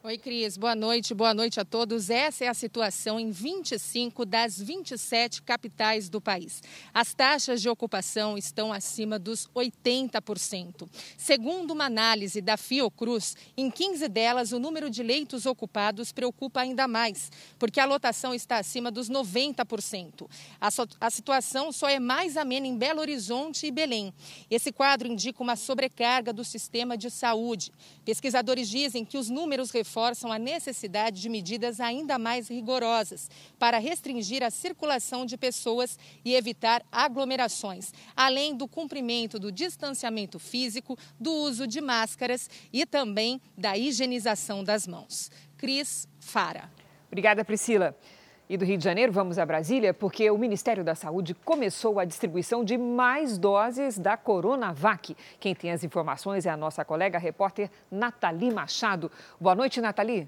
Oi, 0.03 0.17
Cris. 0.17 0.57
Boa 0.57 0.73
noite. 0.73 1.13
Boa 1.13 1.31
noite 1.31 1.59
a 1.59 1.63
todos. 1.63 2.09
Essa 2.09 2.45
é 2.45 2.47
a 2.47 2.55
situação 2.55 3.19
em 3.19 3.29
25 3.29 4.25
das 4.25 4.59
27 4.59 5.43
capitais 5.43 6.09
do 6.09 6.19
país. 6.19 6.63
As 6.91 7.13
taxas 7.13 7.61
de 7.61 7.69
ocupação 7.69 8.35
estão 8.35 8.73
acima 8.73 9.19
dos 9.19 9.47
80%. 9.55 10.89
Segundo 11.15 11.69
uma 11.69 11.85
análise 11.85 12.41
da 12.41 12.57
Fiocruz, 12.57 13.35
em 13.55 13.69
15 13.69 14.07
delas 14.07 14.51
o 14.51 14.57
número 14.57 14.89
de 14.89 15.03
leitos 15.03 15.45
ocupados 15.45 16.11
preocupa 16.11 16.61
ainda 16.61 16.87
mais, 16.87 17.31
porque 17.59 17.79
a 17.79 17.85
lotação 17.85 18.33
está 18.33 18.57
acima 18.57 18.89
dos 18.89 19.07
90%. 19.07 20.27
A, 20.59 20.71
so 20.71 20.87
a 20.99 21.11
situação 21.11 21.71
só 21.71 21.87
é 21.87 21.99
mais 21.99 22.37
amena 22.37 22.65
em 22.65 22.75
Belo 22.75 23.01
Horizonte 23.01 23.67
e 23.67 23.71
Belém. 23.71 24.11
Esse 24.49 24.71
quadro 24.71 25.07
indica 25.07 25.43
uma 25.43 25.55
sobrecarga 25.55 26.33
do 26.33 26.43
sistema 26.43 26.97
de 26.97 27.11
saúde. 27.11 27.71
Pesquisadores 28.03 28.67
dizem 28.67 29.05
que 29.05 29.15
os 29.15 29.29
números 29.29 29.69
reforçam 29.91 30.31
a 30.31 30.39
necessidade 30.39 31.19
de 31.19 31.27
medidas 31.27 31.81
ainda 31.81 32.17
mais 32.17 32.47
rigorosas 32.47 33.29
para 33.59 33.77
restringir 33.77 34.41
a 34.41 34.49
circulação 34.49 35.25
de 35.25 35.37
pessoas 35.37 35.99
e 36.23 36.33
evitar 36.33 36.81
aglomerações, 36.89 37.91
além 38.15 38.55
do 38.55 38.69
cumprimento 38.69 39.37
do 39.37 39.51
distanciamento 39.51 40.39
físico, 40.39 40.97
do 41.19 41.29
uso 41.33 41.67
de 41.67 41.81
máscaras 41.81 42.49
e 42.71 42.85
também 42.85 43.41
da 43.57 43.77
higienização 43.77 44.63
das 44.63 44.87
mãos. 44.87 45.29
Cris 45.57 46.07
Fara. 46.21 46.71
Obrigada, 47.09 47.43
Priscila. 47.43 47.93
E 48.51 48.57
do 48.57 48.65
Rio 48.65 48.77
de 48.77 48.83
Janeiro, 48.83 49.13
vamos 49.13 49.39
a 49.39 49.45
Brasília, 49.45 49.93
porque 49.93 50.29
o 50.29 50.37
Ministério 50.37 50.83
da 50.83 50.93
Saúde 50.93 51.33
começou 51.33 52.01
a 52.01 52.03
distribuição 52.03 52.65
de 52.65 52.77
mais 52.77 53.37
doses 53.37 53.97
da 53.97 54.17
Coronavac. 54.17 55.15
Quem 55.39 55.55
tem 55.55 55.71
as 55.71 55.85
informações 55.85 56.45
é 56.45 56.49
a 56.49 56.57
nossa 56.57 56.83
colega 56.83 57.17
a 57.17 57.21
repórter 57.21 57.71
Nathalie 57.89 58.53
Machado. 58.53 59.09
Boa 59.39 59.55
noite, 59.55 59.79
Nathalie. 59.79 60.27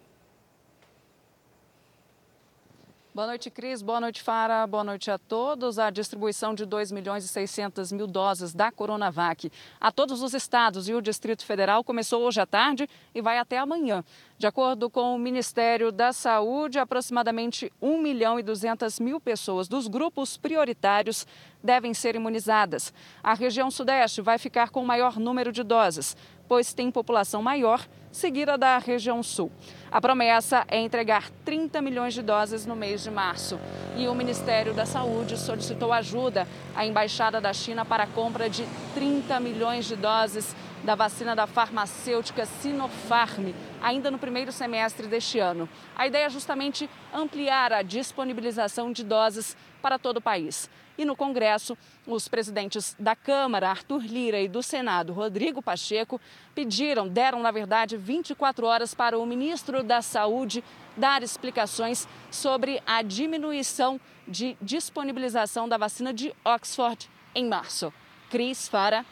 Boa 3.15 3.27
noite, 3.27 3.51
Cris. 3.51 3.83
Boa 3.83 3.99
noite, 3.99 4.23
Fara. 4.23 4.65
Boa 4.65 4.83
noite 4.83 5.11
a 5.11 5.19
todos. 5.19 5.77
A 5.77 5.91
distribuição 5.91 6.55
de 6.55 6.65
2 6.65 6.91
milhões 6.91 7.23
e 7.23 7.27
600 7.27 7.91
mil 7.91 8.07
doses 8.07 8.55
da 8.55 8.71
Coronavac 8.71 9.51
a 9.79 9.91
todos 9.91 10.23
os 10.23 10.33
estados 10.33 10.89
e 10.89 10.95
o 10.95 11.01
Distrito 11.01 11.45
Federal 11.45 11.83
começou 11.83 12.23
hoje 12.23 12.41
à 12.41 12.45
tarde 12.47 12.89
e 13.13 13.21
vai 13.21 13.37
até 13.37 13.59
amanhã. 13.59 14.03
De 14.35 14.47
acordo 14.47 14.89
com 14.89 15.15
o 15.15 15.19
Ministério 15.19 15.91
da 15.91 16.11
Saúde, 16.11 16.79
aproximadamente 16.79 17.71
1 17.79 18.01
milhão 18.01 18.39
e 18.39 18.41
200 18.41 18.99
mil 18.99 19.21
pessoas 19.21 19.67
dos 19.67 19.87
grupos 19.87 20.35
prioritários 20.35 21.27
devem 21.63 21.93
ser 21.93 22.15
imunizadas. 22.15 22.91
A 23.21 23.35
região 23.35 23.69
Sudeste 23.69 24.23
vai 24.23 24.39
ficar 24.39 24.71
com 24.71 24.81
o 24.81 24.87
maior 24.87 25.19
número 25.19 25.51
de 25.51 25.61
doses, 25.61 26.17
pois 26.47 26.73
tem 26.73 26.89
população 26.89 27.43
maior, 27.43 27.87
seguida 28.13 28.57
da 28.57 28.77
região 28.77 29.23
Sul. 29.23 29.51
A 29.91 29.99
promessa 29.99 30.63
é 30.67 30.79
entregar 30.79 31.29
30 31.43 31.81
milhões 31.81 32.13
de 32.13 32.21
doses 32.21 32.65
no 32.65 32.75
mês 32.75 33.03
de 33.03 33.11
março. 33.11 33.59
E 33.97 34.07
o 34.07 34.13
Ministério 34.13 34.73
da 34.73 34.85
Saúde 34.85 35.37
solicitou 35.37 35.91
ajuda 35.91 36.47
à 36.75 36.85
Embaixada 36.85 37.41
da 37.41 37.51
China 37.51 37.83
para 37.83 38.03
a 38.03 38.07
compra 38.07 38.49
de 38.49 38.65
30 38.93 39.39
milhões 39.39 39.85
de 39.85 39.95
doses 39.95 40.55
da 40.83 40.95
vacina 40.95 41.35
da 41.35 41.47
farmacêutica 41.47 42.45
Sinopharm, 42.45 43.53
ainda 43.81 44.11
no 44.11 44.19
primeiro 44.19 44.51
semestre 44.51 45.07
deste 45.07 45.39
ano. 45.39 45.67
A 45.95 46.05
ideia 46.05 46.25
é 46.25 46.29
justamente 46.29 46.89
ampliar 47.13 47.71
a 47.71 47.81
disponibilização 47.81 48.91
de 48.91 49.03
doses 49.03 49.55
para 49.81 49.97
todo 49.97 50.17
o 50.17 50.21
país. 50.21 50.69
E 50.97 51.05
no 51.05 51.15
Congresso, 51.15 51.77
os 52.05 52.27
presidentes 52.27 52.95
da 52.99 53.15
Câmara, 53.15 53.69
Arthur 53.69 54.03
Lira, 54.03 54.39
e 54.39 54.47
do 54.47 54.61
Senado, 54.61 55.13
Rodrigo 55.13 55.61
Pacheco, 55.61 56.21
pediram, 56.53 57.07
deram, 57.07 57.41
na 57.41 57.51
verdade, 57.51 57.97
24 57.97 58.65
horas 58.65 58.93
para 58.93 59.17
o 59.17 59.25
ministro 59.25 59.83
da 59.83 60.01
Saúde 60.01 60.63
dar 60.95 61.23
explicações 61.23 62.07
sobre 62.29 62.81
a 62.85 63.01
diminuição 63.01 63.99
de 64.27 64.55
disponibilização 64.61 65.67
da 65.67 65.77
vacina 65.77 66.13
de 66.13 66.33
Oxford 66.45 67.09
em 67.33 67.47
março. 67.47 67.91
Cris 68.29 68.67
Fara. 68.67 69.05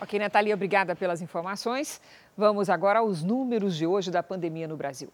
Ok, 0.00 0.18
Natalia, 0.18 0.54
obrigada 0.54 0.96
pelas 0.96 1.20
informações. 1.20 2.00
Vamos 2.36 2.70
agora 2.70 3.00
aos 3.00 3.22
números 3.22 3.76
de 3.76 3.86
hoje 3.86 4.10
da 4.10 4.22
pandemia 4.22 4.66
no 4.66 4.76
Brasil. 4.76 5.12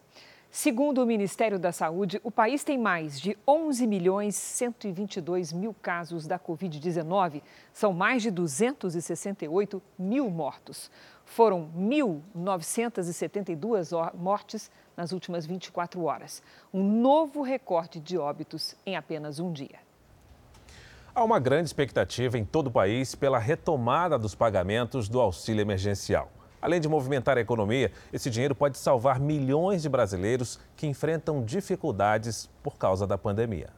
Segundo 0.49 1.03
o 1.03 1.05
Ministério 1.05 1.59
da 1.59 1.73
Saúde, 1.73 2.21
o 2.23 2.31
país 2.31 2.63
tem 2.63 2.77
mais 2.77 3.19
de 3.19 3.37
11 3.45 3.85
milhões 3.85 4.33
122 4.35 5.51
mil 5.51 5.75
casos 5.81 6.25
da 6.25 6.39
Covid-19. 6.39 7.41
São 7.73 7.91
mais 7.93 8.23
de 8.23 8.31
268 8.31 9.83
mil 9.99 10.29
mortos. 10.29 10.89
Foram 11.25 11.69
1.972 11.77 14.15
mortes 14.15 14.71
nas 14.95 15.11
últimas 15.11 15.45
24 15.45 16.01
horas. 16.03 16.41
Um 16.73 16.81
novo 16.81 17.41
recorde 17.41 17.99
de 17.99 18.17
óbitos 18.17 18.73
em 18.85 18.95
apenas 18.95 19.39
um 19.39 19.51
dia. 19.51 19.85
Há 21.13 21.21
uma 21.23 21.39
grande 21.39 21.67
expectativa 21.67 22.37
em 22.37 22.45
todo 22.45 22.67
o 22.67 22.71
país 22.71 23.15
pela 23.15 23.39
retomada 23.39 24.17
dos 24.17 24.33
pagamentos 24.33 25.09
do 25.09 25.19
auxílio 25.19 25.61
emergencial. 25.61 26.31
Além 26.61 26.81
de 26.81 26.87
movimentar 26.87 27.37
a 27.37 27.41
economia, 27.41 27.91
esse 28.11 28.29
dinheiro 28.29 28.55
pode 28.55 28.77
salvar 28.77 29.19
milhões 29.19 29.81
de 29.83 29.89
brasileiros 29.89 30.59
que 30.75 30.87
enfrentam 30.87 31.43
dificuldades 31.43 32.49
por 32.63 32.77
causa 32.77 33.05
da 33.05 33.17
pandemia. 33.17 33.69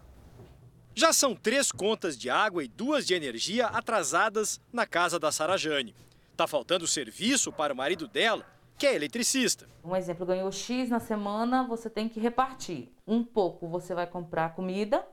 Já 0.96 1.14
são 1.14 1.36
três 1.36 1.72
contas 1.72 2.18
de 2.18 2.30
água 2.30 2.64
e 2.64 2.68
duas 2.68 3.06
de 3.06 3.14
energia 3.14 3.68
atrasadas 3.68 4.60
na 4.72 4.86
casa 4.86 5.20
da 5.20 5.32
Sarajane. 5.32 5.96
Tá 6.36 6.48
faltando 6.48 6.88
serviço 6.88 7.52
para 7.52 7.74
o 7.74 7.76
marido 7.78 8.08
dela, 8.08 8.46
que 8.78 8.88
é 8.88 8.96
eletricista. 8.96 9.68
Um 9.84 9.96
exemplo, 9.96 10.26
ganhou 10.26 10.52
X 10.52 10.90
na 10.90 11.00
semana, 11.00 11.64
você 11.68 11.90
tem 11.90 12.08
que 12.08 12.20
repartir. 12.20 12.90
Um 13.06 13.24
pouco 13.24 13.68
você 13.68 13.94
vai 13.94 14.08
comprar 14.08 14.56
comida 14.56 15.06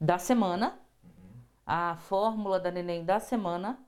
da 0.00 0.18
semana, 0.18 0.78
a 1.66 1.96
fórmula 1.96 2.60
da 2.60 2.70
neném 2.70 3.04
da 3.04 3.18
semana, 3.18 3.78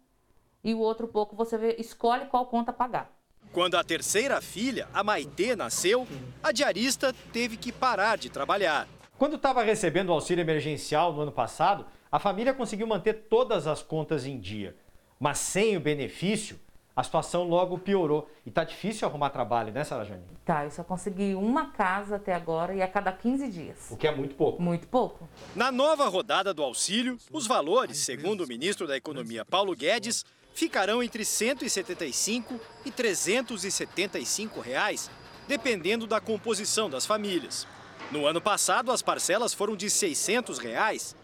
e 0.67 0.75
o 0.75 0.81
outro 0.81 1.07
pouco 1.07 1.37
você 1.37 1.57
vê, 1.57 1.77
escolhe 1.79 2.27
qual 2.27 2.47
conta 2.47 2.73
pagar. 2.73 3.09
Quando 3.53 3.77
a 3.77 3.85
terceira 3.85 4.41
filha, 4.41 4.89
a 4.93 5.05
Maitê, 5.05 5.55
nasceu, 5.55 6.09
a 6.43 6.51
diarista 6.51 7.15
teve 7.33 7.57
que 7.57 7.71
parar 7.71 8.19
de 8.19 8.29
trabalhar. 8.29 8.89
Quando 9.17 9.37
estava 9.37 9.63
recebendo 9.63 10.09
o 10.09 10.13
auxílio 10.13 10.43
emergencial 10.43 11.13
no 11.13 11.21
ano 11.21 11.31
passado, 11.31 11.87
a 12.11 12.19
família 12.19 12.53
conseguiu 12.53 12.89
manter 12.89 13.29
todas 13.31 13.69
as 13.69 13.81
contas 13.81 14.27
em 14.27 14.41
dia. 14.41 14.77
Mas 15.21 15.39
sem 15.39 15.77
o 15.77 15.81
benefício, 15.81 16.59
a 16.97 17.03
situação 17.03 17.45
logo 17.45 17.79
piorou. 17.79 18.29
E 18.45 18.51
tá 18.51 18.65
difícil 18.65 19.07
arrumar 19.07 19.31
trabalho, 19.31 19.73
né, 19.73 19.85
Sara 19.85 20.05
Jane? 20.05 20.25
Tá, 20.45 20.65
eu 20.65 20.71
só 20.71 20.83
consegui 20.83 21.35
uma 21.35 21.67
casa 21.67 22.17
até 22.17 22.35
agora 22.35 22.75
e 22.75 22.81
a 22.81 22.89
cada 22.89 23.13
15 23.13 23.49
dias. 23.49 23.91
O 23.91 23.97
que 23.97 24.09
é 24.09 24.15
muito 24.15 24.35
pouco. 24.35 24.61
Muito 24.61 24.89
pouco. 24.89 25.29
Na 25.55 25.71
nova 25.71 26.09
rodada 26.09 26.53
do 26.53 26.63
auxílio, 26.63 27.19
os 27.31 27.47
valores, 27.47 27.99
segundo 27.99 28.45
o 28.45 28.49
ministro 28.49 28.87
da 28.87 28.97
Economia 28.97 29.45
Paulo 29.45 29.77
Guedes, 29.77 30.25
ficarão 30.57 31.03
entre 31.03 31.23
175 31.23 32.59
e 32.87 32.91
375 32.91 34.59
reais, 34.59 35.11
dependendo 35.47 36.07
da 36.07 36.19
composição 36.19 36.89
das 36.89 37.05
famílias. 37.05 37.67
No 38.11 38.27
ano 38.27 38.41
passado, 38.41 38.91
as 38.91 39.03
parcelas 39.03 39.53
foram 39.53 39.77
de 39.77 39.91
600 39.91 40.59
reais. 40.59 41.15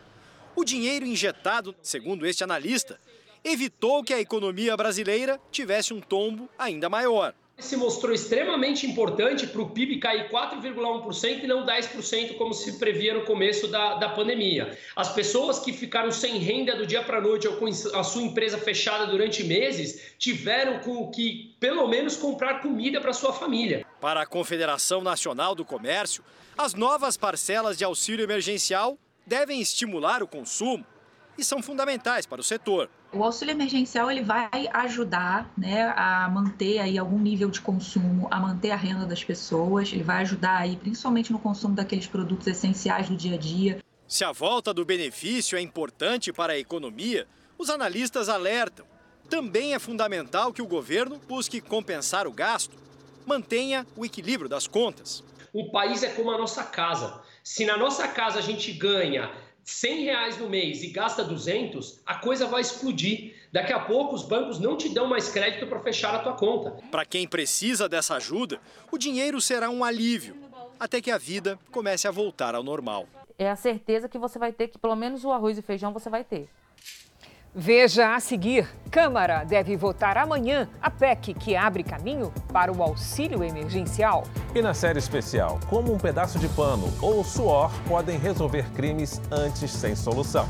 O 0.55 0.65
dinheiro 0.65 1.07
injetado, 1.07 1.75
segundo 1.83 2.27
este 2.27 2.45
analista, 2.45 3.01
evitou 3.43 4.05
que 4.05 4.13
a 4.13 4.21
economia 4.21 4.77
brasileira 4.77 5.41
tivesse 5.51 5.95
um 5.95 6.01
tombo 6.01 6.47
ainda 6.59 6.91
maior. 6.91 7.35
Se 7.63 7.77
mostrou 7.77 8.13
extremamente 8.13 8.87
importante 8.87 9.47
para 9.47 9.63
o 9.63 9.71
PIB 9.71 9.99
cair 9.99 10.29
4,1% 10.29 11.45
e 11.45 11.47
não 11.47 11.65
10%, 11.65 12.37
como 12.37 12.53
se 12.53 12.79
previa 12.79 13.15
no 13.15 13.25
começo 13.25 13.69
da, 13.69 13.95
da 13.95 14.09
pandemia. 14.09 14.77
As 14.97 15.15
pessoas 15.15 15.61
que 15.61 15.73
ficaram 15.73 16.11
sem 16.11 16.39
renda 16.39 16.77
do 16.77 16.85
dia 16.85 17.03
para 17.03 17.19
a 17.19 17.21
noite 17.21 17.47
ou 17.47 17.57
com 17.57 17.67
a 17.67 18.03
sua 18.03 18.23
empresa 18.23 18.59
fechada 18.59 19.07
durante 19.07 19.45
meses 19.45 20.13
tiveram 20.19 20.81
que, 21.13 21.55
pelo 21.61 21.87
menos, 21.87 22.17
comprar 22.17 22.61
comida 22.61 23.01
para 23.01 23.13
sua 23.13 23.33
família. 23.33 23.87
Para 24.01 24.23
a 24.23 24.27
Confederação 24.27 25.01
Nacional 25.01 25.55
do 25.55 25.65
Comércio, 25.65 26.25
as 26.59 26.75
novas 26.75 27.17
parcelas 27.17 27.79
de 27.79 27.85
auxílio 27.85 28.25
emergencial 28.25 28.99
devem 29.25 29.61
estimular 29.61 30.23
o 30.23 30.27
consumo 30.27 30.85
e 31.39 31.45
são 31.45 31.63
fundamentais 31.63 32.27
para 32.27 32.41
o 32.41 32.45
setor. 32.45 32.91
O 33.15 33.23
auxílio 33.23 33.53
emergencial 33.53 34.11
ele 34.11 34.23
vai 34.23 34.49
ajudar 34.73 35.53
né, 35.57 35.93
a 35.95 36.27
manter 36.31 36.79
aí 36.79 36.97
algum 36.97 37.19
nível 37.19 37.51
de 37.51 37.61
consumo, 37.61 38.27
a 38.31 38.41
manter 38.41 38.71
a 38.71 38.77
renda 38.77 39.05
das 39.05 39.23
pessoas, 39.23 39.93
ele 39.93 40.03
vai 40.03 40.23
ajudar 40.23 40.57
aí 40.57 40.77
principalmente 40.77 41.31
no 41.31 41.39
consumo 41.39 41.75
daqueles 41.75 42.07
produtos 42.07 42.47
essenciais 42.47 43.11
do 43.11 43.17
dia 43.17 43.35
a 43.35 43.39
dia. 43.39 43.85
Se 44.09 44.25
a 44.25 44.33
volta 44.33 44.73
do 44.73 44.83
benefício 44.83 45.59
é 45.59 45.61
importante 45.61 46.33
para 46.33 46.55
a 46.55 46.59
economia, 46.59 47.27
os 47.59 47.69
analistas 47.69 48.31
alertam. 48.31 48.87
Também 49.29 49.75
é 49.75 49.79
fundamental 49.79 50.51
que 50.51 50.63
o 50.63 50.67
governo 50.67 51.21
busque 51.29 51.61
compensar 51.61 52.27
o 52.27 52.33
gasto, 52.33 52.77
mantenha 53.27 53.87
o 53.95 54.07
equilíbrio 54.07 54.49
das 54.49 54.67
contas. 54.67 55.23
Um 55.55 55.71
país 55.71 56.03
é 56.03 56.09
como 56.09 56.31
a 56.31 56.39
nossa 56.39 56.65
casa. 56.65 57.21
Se 57.45 57.67
na 57.67 57.77
nossa 57.77 58.09
casa 58.09 58.39
a 58.39 58.43
gente 58.43 58.73
ganha 58.73 59.31
100 59.65 60.05
reais 60.05 60.39
no 60.39 60.49
mês 60.49 60.83
e 60.83 60.89
gasta 60.89 61.23
200, 61.23 62.01
a 62.05 62.17
coisa 62.17 62.47
vai 62.47 62.61
explodir. 62.61 63.35
Daqui 63.53 63.73
a 63.73 63.81
pouco 63.81 64.15
os 64.15 64.23
bancos 64.23 64.59
não 64.59 64.77
te 64.77 64.89
dão 64.89 65.07
mais 65.07 65.29
crédito 65.29 65.67
para 65.67 65.81
fechar 65.81 66.15
a 66.15 66.19
tua 66.21 66.33
conta. 66.33 66.71
Para 66.91 67.05
quem 67.05 67.29
precisa 67.29 67.89
dessa 67.89 68.17
ajuda, 68.17 68.61
o 68.91 68.99
dinheiro 68.99 69.41
será 69.41 69.71
um 69.71 69.85
alívio, 69.85 70.37
até 70.81 71.01
que 71.01 71.11
a 71.11 71.19
vida 71.19 71.59
comece 71.71 72.09
a 72.09 72.11
voltar 72.11 72.55
ao 72.55 72.63
normal. 72.63 73.07
É 73.39 73.51
a 73.51 73.57
certeza 73.57 74.09
que 74.09 74.19
você 74.19 74.39
vai 74.39 74.53
ter 74.53 74.69
que 74.69 74.79
pelo 74.79 74.97
menos 74.97 75.25
o 75.25 75.31
arroz 75.31 75.59
e 75.59 75.63
feijão 75.63 75.93
você 75.93 76.09
vai 76.09 76.25
ter. 76.25 76.49
Veja 77.55 78.15
a 78.15 78.21
seguir: 78.21 78.67
Câmara 78.91 79.45
deve 79.45 79.77
votar 79.77 80.17
amanhã 80.17 80.67
a 80.81 80.91
PEC 80.91 81.35
que 81.35 81.55
abre 81.55 81.83
caminho 81.83 82.33
para 82.51 82.73
o 82.73 82.83
auxílio 82.83 83.45
emergencial. 83.45 84.25
E 84.55 84.63
na 84.63 84.73
série 84.73 84.99
especial, 84.99 85.61
como 85.69 85.93
um 85.93 85.99
pedaço 85.99 86.39
de 86.39 86.49
pano 86.49 86.91
ou 87.03 87.23
suor 87.23 87.71
podem 87.87 88.19
resolver 88.19 88.71
crimes 88.73 89.21
antes 89.31 89.71
sem 89.71 89.95
solução. 89.95 90.49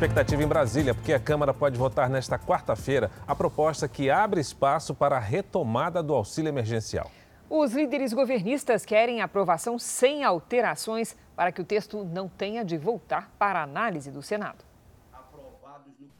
Expectativa 0.00 0.42
em 0.42 0.46
Brasília, 0.46 0.94
porque 0.94 1.12
a 1.12 1.20
Câmara 1.20 1.52
pode 1.52 1.76
votar 1.76 2.08
nesta 2.08 2.38
quarta-feira 2.38 3.10
a 3.28 3.34
proposta 3.34 3.86
que 3.86 4.08
abre 4.08 4.40
espaço 4.40 4.94
para 4.94 5.16
a 5.16 5.20
retomada 5.20 6.02
do 6.02 6.14
auxílio 6.14 6.48
emergencial. 6.48 7.10
Os 7.50 7.74
líderes 7.74 8.14
governistas 8.14 8.86
querem 8.86 9.20
aprovação 9.20 9.78
sem 9.78 10.24
alterações 10.24 11.14
para 11.36 11.52
que 11.52 11.60
o 11.60 11.64
texto 11.66 12.02
não 12.02 12.30
tenha 12.30 12.64
de 12.64 12.78
voltar 12.78 13.30
para 13.38 13.62
análise 13.62 14.10
do 14.10 14.22
Senado. 14.22 14.69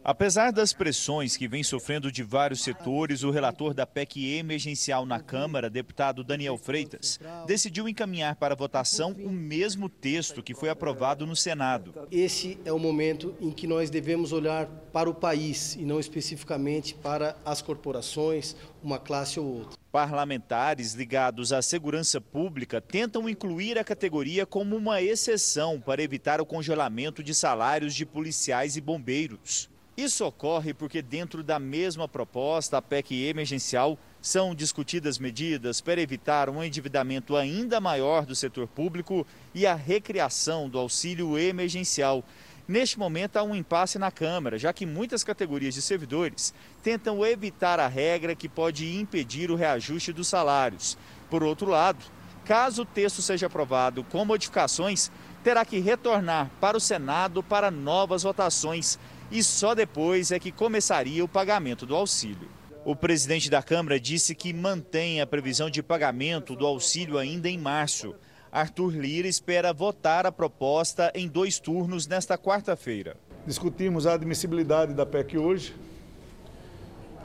Apesar 0.02 0.50
das 0.50 0.72
pressões 0.72 1.36
que 1.36 1.46
vem 1.46 1.62
sofrendo 1.62 2.10
de 2.10 2.22
vários 2.22 2.62
setores, 2.62 3.22
o 3.22 3.30
relator 3.30 3.74
da 3.74 3.86
PEC 3.86 4.34
emergencial 4.34 5.04
na 5.04 5.20
Câmara, 5.20 5.68
deputado 5.68 6.24
Daniel 6.24 6.56
Freitas, 6.56 7.20
decidiu 7.46 7.86
encaminhar 7.86 8.36
para 8.36 8.54
votação 8.54 9.12
o 9.12 9.28
mesmo 9.28 9.90
texto 9.90 10.42
que 10.42 10.54
foi 10.54 10.70
aprovado 10.70 11.26
no 11.26 11.36
Senado. 11.36 11.92
Esse 12.10 12.58
é 12.64 12.72
o 12.72 12.78
momento 12.78 13.34
em 13.42 13.50
que 13.50 13.66
nós 13.66 13.90
devemos 13.90 14.32
olhar 14.32 14.66
para 14.90 15.10
o 15.10 15.14
país 15.14 15.74
e 15.74 15.84
não 15.84 16.00
especificamente 16.00 16.94
para 16.94 17.36
as 17.44 17.60
corporações, 17.60 18.56
uma 18.82 18.98
classe 18.98 19.38
ou 19.38 19.46
outra. 19.46 19.78
Parlamentares 19.92 20.94
ligados 20.94 21.52
à 21.52 21.60
segurança 21.60 22.22
pública 22.22 22.80
tentam 22.80 23.28
incluir 23.28 23.78
a 23.78 23.84
categoria 23.84 24.46
como 24.46 24.76
uma 24.76 25.02
exceção 25.02 25.78
para 25.78 26.02
evitar 26.02 26.40
o 26.40 26.46
congelamento 26.46 27.22
de 27.22 27.34
salários 27.34 27.94
de 27.94 28.06
policiais 28.06 28.76
e 28.78 28.80
bombeiros. 28.80 29.68
Isso 29.96 30.24
ocorre 30.24 30.72
porque, 30.72 31.02
dentro 31.02 31.42
da 31.42 31.58
mesma 31.58 32.08
proposta, 32.08 32.78
a 32.78 32.82
PEC 32.82 33.26
emergencial, 33.26 33.98
são 34.22 34.54
discutidas 34.54 35.18
medidas 35.18 35.80
para 35.80 36.00
evitar 36.00 36.48
um 36.48 36.62
endividamento 36.62 37.36
ainda 37.36 37.80
maior 37.80 38.24
do 38.24 38.34
setor 38.34 38.66
público 38.66 39.26
e 39.54 39.66
a 39.66 39.74
recriação 39.74 40.68
do 40.68 40.78
auxílio 40.78 41.38
emergencial. 41.38 42.24
Neste 42.68 42.98
momento, 42.98 43.36
há 43.36 43.42
um 43.42 43.56
impasse 43.56 43.98
na 43.98 44.12
Câmara, 44.12 44.56
já 44.56 44.72
que 44.72 44.86
muitas 44.86 45.24
categorias 45.24 45.74
de 45.74 45.82
servidores 45.82 46.54
tentam 46.82 47.26
evitar 47.26 47.80
a 47.80 47.88
regra 47.88 48.36
que 48.36 48.48
pode 48.48 48.96
impedir 48.96 49.50
o 49.50 49.56
reajuste 49.56 50.12
dos 50.12 50.28
salários. 50.28 50.96
Por 51.28 51.42
outro 51.42 51.68
lado, 51.68 51.98
caso 52.44 52.82
o 52.82 52.86
texto 52.86 53.22
seja 53.22 53.48
aprovado 53.48 54.04
com 54.04 54.24
modificações, 54.24 55.10
terá 55.42 55.64
que 55.64 55.80
retornar 55.80 56.48
para 56.60 56.76
o 56.76 56.80
Senado 56.80 57.42
para 57.42 57.72
novas 57.72 58.22
votações 58.22 59.00
e 59.30 59.42
só 59.42 59.74
depois 59.74 60.32
é 60.32 60.38
que 60.38 60.50
começaria 60.50 61.24
o 61.24 61.28
pagamento 61.28 61.86
do 61.86 61.94
auxílio. 61.94 62.48
O 62.84 62.96
presidente 62.96 63.50
da 63.50 63.62
Câmara 63.62 64.00
disse 64.00 64.34
que 64.34 64.52
mantém 64.52 65.20
a 65.20 65.26
previsão 65.26 65.68
de 65.68 65.82
pagamento 65.82 66.56
do 66.56 66.66
auxílio 66.66 67.18
ainda 67.18 67.48
em 67.48 67.58
março. 67.58 68.14
Arthur 68.50 68.92
Lira 68.96 69.28
espera 69.28 69.72
votar 69.72 70.26
a 70.26 70.32
proposta 70.32 71.12
em 71.14 71.28
dois 71.28 71.60
turnos 71.60 72.06
nesta 72.06 72.36
quarta-feira. 72.36 73.16
Discutimos 73.46 74.06
a 74.06 74.14
admissibilidade 74.14 74.94
da 74.94 75.06
PEC 75.06 75.38
hoje, 75.38 75.74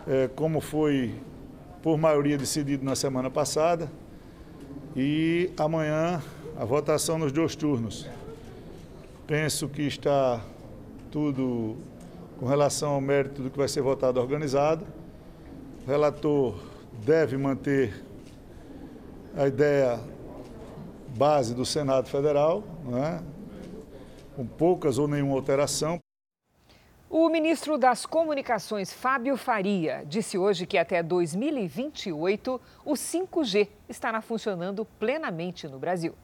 é, 0.08 0.28
como 0.36 0.62
foi 0.62 1.16
por 1.82 1.98
maioria 1.98 2.38
decidido 2.38 2.84
na 2.86 2.96
semana 2.96 3.30
passada, 3.30 3.90
e 4.96 5.50
amanhã 5.58 6.22
a 6.58 6.66
votação 6.66 7.18
nos 7.18 7.32
dois 7.32 7.56
turnos. 7.56 8.08
Penso 9.26 9.68
que 9.68 9.84
está 9.84 10.42
tudo 11.12 11.78
com 12.40 12.46
relação 12.46 12.94
ao 12.94 13.02
mérito 13.02 13.42
do 13.42 13.50
que 13.50 13.58
vai 13.58 13.68
ser 13.68 13.82
votado 13.82 14.20
organizado. 14.20 14.86
O 15.86 15.90
relator 15.90 16.56
deve 17.04 17.38
manter 17.38 18.04
a 19.36 19.48
ideia 19.48 20.00
base 21.16 21.54
do 21.54 21.66
Senado 21.66 22.10
Federal, 22.10 22.64
né, 22.84 23.22
com 24.36 24.46
poucas 24.46 24.98
ou 24.98 25.08
nenhuma 25.08 25.36
alteração. 25.36 26.00
O 27.10 27.30
ministro 27.30 27.78
das 27.78 28.06
Comunicações, 28.06 28.92
Fábio 28.92 29.38
Faria, 29.38 30.04
disse 30.06 30.38
hoje 30.38 30.66
que 30.66 30.78
até 30.78 31.02
2028 31.02 32.60
o 32.84 32.94
5G 32.94 33.70
estará 33.88 34.22
funcionando 34.22 34.84
plenamente 35.00 35.68
no 35.68 35.80
Brasil. 35.80 36.16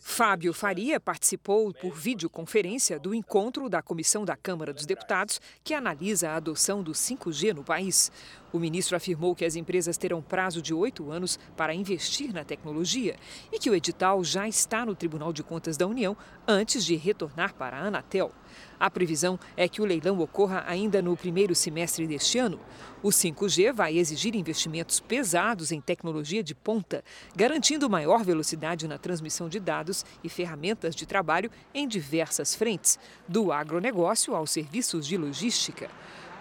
Fábio 0.00 0.54
Faria 0.54 1.00
participou 1.00 1.72
por 1.72 1.92
videoconferência 1.94 2.98
do 2.98 3.12
encontro 3.14 3.68
da 3.68 3.82
Comissão 3.82 4.24
da 4.24 4.36
Câmara 4.36 4.72
dos 4.72 4.86
Deputados 4.86 5.40
que 5.64 5.74
analisa 5.74 6.30
a 6.30 6.36
adoção 6.36 6.82
do 6.82 6.92
5G 6.92 7.52
no 7.52 7.64
país. 7.64 8.12
O 8.52 8.58
ministro 8.58 8.96
afirmou 8.96 9.34
que 9.34 9.44
as 9.44 9.56
empresas 9.56 9.98
terão 9.98 10.22
prazo 10.22 10.62
de 10.62 10.72
oito 10.72 11.10
anos 11.10 11.38
para 11.56 11.74
investir 11.74 12.32
na 12.32 12.44
tecnologia 12.44 13.16
e 13.52 13.58
que 13.58 13.68
o 13.68 13.74
edital 13.74 14.22
já 14.22 14.48
está 14.48 14.86
no 14.86 14.94
Tribunal 14.94 15.32
de 15.32 15.42
Contas 15.42 15.76
da 15.76 15.86
União 15.86 16.16
antes 16.46 16.84
de 16.84 16.96
retornar 16.96 17.54
para 17.54 17.76
a 17.76 17.86
Anatel. 17.86 18.32
A 18.78 18.90
previsão 18.90 19.38
é 19.56 19.68
que 19.68 19.82
o 19.82 19.84
leilão 19.84 20.18
ocorra 20.20 20.64
ainda 20.66 21.02
no 21.02 21.16
primeiro 21.16 21.54
semestre 21.54 22.06
deste 22.06 22.38
ano. 22.38 22.60
O 23.02 23.08
5G 23.08 23.72
vai 23.72 23.96
exigir 23.96 24.34
investimentos 24.34 25.00
pesados 25.00 25.72
em 25.72 25.80
tecnologia 25.80 26.42
de 26.42 26.54
ponta, 26.54 27.02
garantindo 27.34 27.90
maior 27.90 28.24
velocidade 28.24 28.86
na 28.86 28.98
transmissão 28.98 29.48
de 29.48 29.58
dados 29.58 30.04
e 30.22 30.28
ferramentas 30.28 30.94
de 30.94 31.06
trabalho 31.06 31.50
em 31.74 31.88
diversas 31.88 32.54
frentes, 32.54 32.98
do 33.26 33.52
agronegócio 33.52 34.34
aos 34.34 34.50
serviços 34.50 35.06
de 35.06 35.16
logística. 35.16 35.90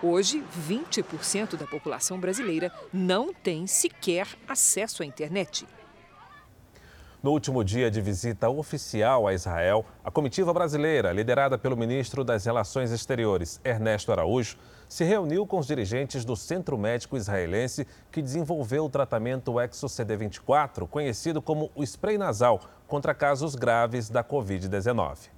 Hoje, 0.02 0.44
20% 0.70 1.56
da 1.56 1.66
população 1.66 2.20
brasileira 2.20 2.72
não 2.94 3.34
tem 3.34 3.66
sequer 3.66 4.28
acesso 4.48 5.02
à 5.02 5.06
internet. 5.06 5.66
No 7.28 7.34
último 7.34 7.62
dia 7.62 7.92
de 7.92 8.00
visita 8.00 8.50
oficial 8.50 9.28
a 9.28 9.34
Israel, 9.34 9.84
a 10.02 10.10
comitiva 10.10 10.54
brasileira, 10.54 11.12
liderada 11.12 11.58
pelo 11.58 11.76
ministro 11.76 12.24
das 12.24 12.46
Relações 12.46 12.90
Exteriores, 12.90 13.60
Ernesto 13.66 14.14
Araújo, 14.14 14.56
se 14.88 15.04
reuniu 15.04 15.46
com 15.46 15.60
os 15.60 15.68
dirigentes 15.68 16.24
do 16.24 16.38
Centro 16.38 16.78
Médico 16.78 17.18
Israelense 17.18 17.86
que 18.14 18.22
desenvolveu 18.22 18.86
o 18.86 18.90
tratamento 18.90 19.60
Exo 19.60 19.88
CD24, 19.88 20.88
conhecido 20.88 21.42
como 21.42 21.70
o 21.76 21.84
spray 21.84 22.18
nasal, 22.18 22.62
contra 22.88 23.14
casos 23.14 23.56
graves 23.56 24.10
da 24.10 24.24
Covid-19. 24.24 25.37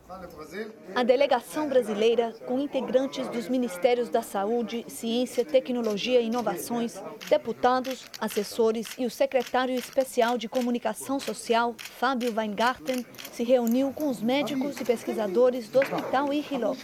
A 0.95 1.03
delegação 1.03 1.69
brasileira, 1.69 2.33
com 2.47 2.59
integrantes 2.59 3.27
dos 3.27 3.47
Ministérios 3.47 4.09
da 4.09 4.23
Saúde, 4.23 4.83
Ciência, 4.87 5.45
Tecnologia 5.45 6.19
e 6.19 6.25
Inovações, 6.25 6.99
deputados, 7.29 8.05
assessores 8.19 8.87
e 8.97 9.05
o 9.05 9.11
secretário 9.11 9.75
especial 9.75 10.35
de 10.35 10.49
Comunicação 10.49 11.19
Social, 11.19 11.75
Fábio 11.77 12.33
Weingarten, 12.35 13.05
se 13.31 13.43
reuniu 13.43 13.93
com 13.93 14.09
os 14.09 14.19
médicos 14.19 14.81
e 14.81 14.83
pesquisadores 14.85 15.69
do 15.69 15.79
Hospital 15.79 16.33
Ichilov. 16.33 16.79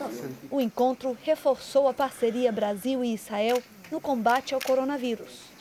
O 0.52 0.62
encontro 0.62 1.18
reforçou 1.24 1.88
a 1.88 1.94
parceria 1.94 2.52
Brasil 2.52 3.04
e 3.04 3.16
Israel 3.16 3.62
no 3.92 4.00
combate 4.00 4.54
ao 4.54 4.62
coronavírus. 4.62 5.56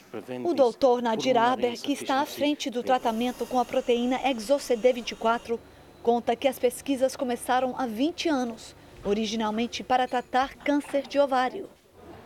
O 0.44 0.54
doutor 0.54 1.02
Nadir 1.02 1.36
Aber, 1.36 1.72
que 1.72 1.92
está 1.92 2.20
à 2.20 2.26
frente 2.26 2.70
do 2.70 2.82
tratamento 2.82 3.46
com 3.46 3.58
a 3.58 3.64
proteína 3.64 4.18
ExoCD24, 4.18 5.58
conta 6.04 6.36
que 6.36 6.46
as 6.46 6.58
pesquisas 6.58 7.16
começaram 7.16 7.74
há 7.78 7.86
20 7.86 8.28
anos, 8.28 8.76
originalmente 9.02 9.82
para 9.82 10.06
tratar 10.06 10.54
câncer 10.54 11.08
de 11.08 11.18
ovário. 11.18 11.66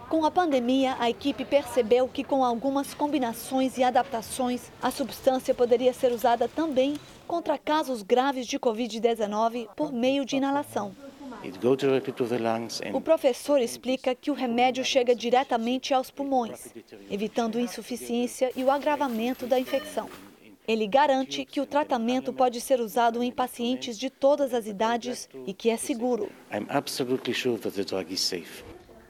Com 0.08 0.24
a 0.24 0.32
pandemia, 0.32 0.96
a 0.98 1.08
equipe 1.08 1.44
percebeu 1.44 2.08
que, 2.08 2.24
com 2.24 2.44
algumas 2.44 2.92
combinações 2.92 3.78
e 3.78 3.84
adaptações, 3.84 4.72
a 4.82 4.90
substância 4.90 5.54
poderia 5.54 5.92
ser 5.92 6.10
usada 6.10 6.48
também 6.48 6.96
contra 7.24 7.56
casos 7.56 8.02
graves 8.02 8.48
de 8.48 8.58
Covid-19 8.58 9.68
por 9.76 9.92
meio 9.92 10.24
de 10.24 10.34
inalação. 10.36 10.92
O 12.92 13.00
professor 13.00 13.60
explica 13.60 14.12
que 14.12 14.30
o 14.30 14.34
remédio 14.34 14.84
chega 14.84 15.14
diretamente 15.14 15.94
aos 15.94 16.10
pulmões, 16.10 16.74
evitando 17.08 17.60
insuficiência 17.60 18.50
e 18.56 18.64
o 18.64 18.72
agravamento 18.72 19.46
da 19.46 19.60
infecção. 19.60 20.08
Ele 20.68 20.86
garante 20.86 21.46
que 21.46 21.62
o 21.62 21.66
tratamento 21.66 22.30
pode 22.30 22.60
ser 22.60 22.78
usado 22.78 23.22
em 23.22 23.32
pacientes 23.32 23.98
de 23.98 24.10
todas 24.10 24.52
as 24.52 24.66
idades 24.66 25.26
e 25.46 25.54
que 25.54 25.70
é 25.70 25.78
seguro. 25.78 26.30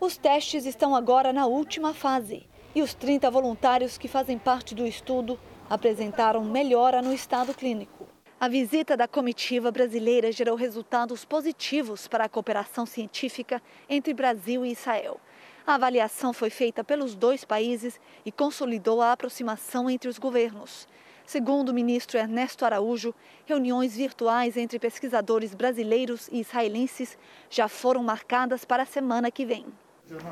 Os 0.01 0.17
testes 0.17 0.65
estão 0.65 0.95
agora 0.95 1.33
na 1.33 1.47
última 1.47 1.93
fase 1.93 2.47
e 2.77 2.81
os 2.81 2.95
30 2.95 3.29
voluntários 3.29 3.99
que 3.99 4.07
fazem 4.07 4.39
parte 4.39 4.73
do 4.73 4.87
estudo 4.87 5.37
apresentaram 5.69 6.45
melhora 6.45 7.03
no 7.03 7.13
estado 7.13 7.53
clínico. 7.53 8.07
A 8.39 8.47
visita 8.47 8.97
da 8.97 9.09
comitiva 9.09 9.73
brasileira 9.73 10.31
gerou 10.31 10.55
resultados 10.55 11.25
positivos 11.25 12.07
para 12.07 12.27
a 12.27 12.29
cooperação 12.29 12.87
científica 12.87 13.61
entre 13.91 14.15
Brasil 14.15 14.65
e 14.65 14.71
Israel. 14.71 15.21
A 15.67 15.75
avaliação 15.75 16.33
foi 16.33 16.51
feita 16.51 16.85
pelos 16.85 17.17
dois 17.17 17.45
países 17.45 18.01
e 18.25 18.31
consolidou 18.31 19.03
a 19.03 19.11
aproximação 19.11 19.91
entre 19.91 20.09
os 20.09 20.19
governos. 20.19 20.87
Segundo 21.29 21.69
o 21.69 21.75
ministro 21.75 22.17
Ernesto 22.19 22.65
Araújo, 22.65 23.15
reuniões 23.45 23.95
virtuais 23.95 24.57
entre 24.57 24.79
pesquisadores 24.79 25.55
brasileiros 25.55 26.27
e 26.33 26.41
israelenses 26.41 27.19
já 27.51 27.69
foram 27.69 28.03
marcadas 28.03 28.65
para 28.65 28.85
a 28.85 28.87
semana 28.87 29.31
que 29.31 29.45
vem. 29.45 29.67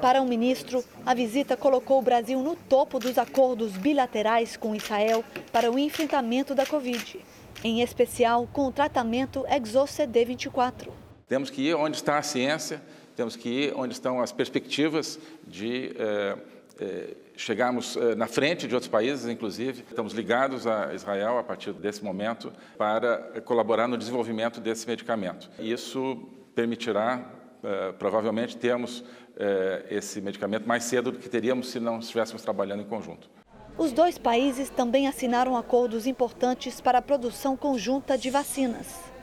Para 0.00 0.22
o 0.22 0.26
ministro, 0.26 0.82
a 1.04 1.12
visita 1.12 1.54
colocou 1.54 1.98
o 1.98 2.02
Brasil 2.02 2.40
no 2.40 2.56
topo 2.56 2.98
dos 2.98 3.18
acordos 3.18 3.72
bilaterais 3.76 4.56
com 4.56 4.74
Israel 4.74 5.22
para 5.52 5.70
o 5.70 5.78
enfrentamento 5.78 6.54
da 6.54 6.64
Covid, 6.64 7.20
em 7.62 7.82
especial 7.82 8.48
com 8.50 8.68
o 8.68 8.72
tratamento 8.72 9.44
ExoCD24. 9.50 10.88
Temos 11.28 11.50
que 11.50 11.60
ir 11.60 11.74
onde 11.74 11.98
está 11.98 12.16
a 12.16 12.22
ciência, 12.22 12.80
temos 13.14 13.36
que 13.36 13.50
ir 13.50 13.74
onde 13.76 13.92
estão 13.92 14.18
as 14.18 14.32
perspectivas 14.32 15.18
de 15.46 15.94
eh, 15.98 16.38
eh, 16.80 17.16
chegarmos 17.36 17.96
eh, 17.96 18.14
na 18.14 18.26
frente 18.26 18.66
de 18.66 18.74
outros 18.74 18.90
países, 18.90 19.26
inclusive. 19.28 19.84
Estamos 19.88 20.12
ligados 20.12 20.66
a 20.66 20.94
Israel 20.94 21.38
a 21.38 21.44
partir 21.44 21.72
desse 21.72 22.02
momento 22.04 22.52
para 22.76 23.40
colaborar 23.44 23.88
no 23.88 23.96
desenvolvimento 23.96 24.60
desse 24.60 24.86
medicamento. 24.86 25.50
Isso 25.58 26.28
permitirá, 26.54 27.30
provavelmente, 27.98 28.56
termos 28.56 29.04
esse 29.90 30.22
medicamento 30.22 30.66
mais 30.66 30.84
cedo 30.84 31.12
do 31.12 31.18
que 31.18 31.28
teríamos 31.28 31.68
se 31.68 31.78
não 31.78 31.98
estivéssemos 31.98 32.42
trabalhando 32.42 32.80
em 32.80 32.86
conjunto. 32.86 33.28
Os 33.78 33.92
dois 33.92 34.16
países 34.16 34.70
também 34.70 35.06
assinaram 35.06 35.54
acordos 35.54 36.06
importantes 36.06 36.80
para 36.80 36.98
a 36.98 37.02
produção 37.02 37.58
conjunta 37.58 38.16
de 38.16 38.30
vacinas. 38.30 39.15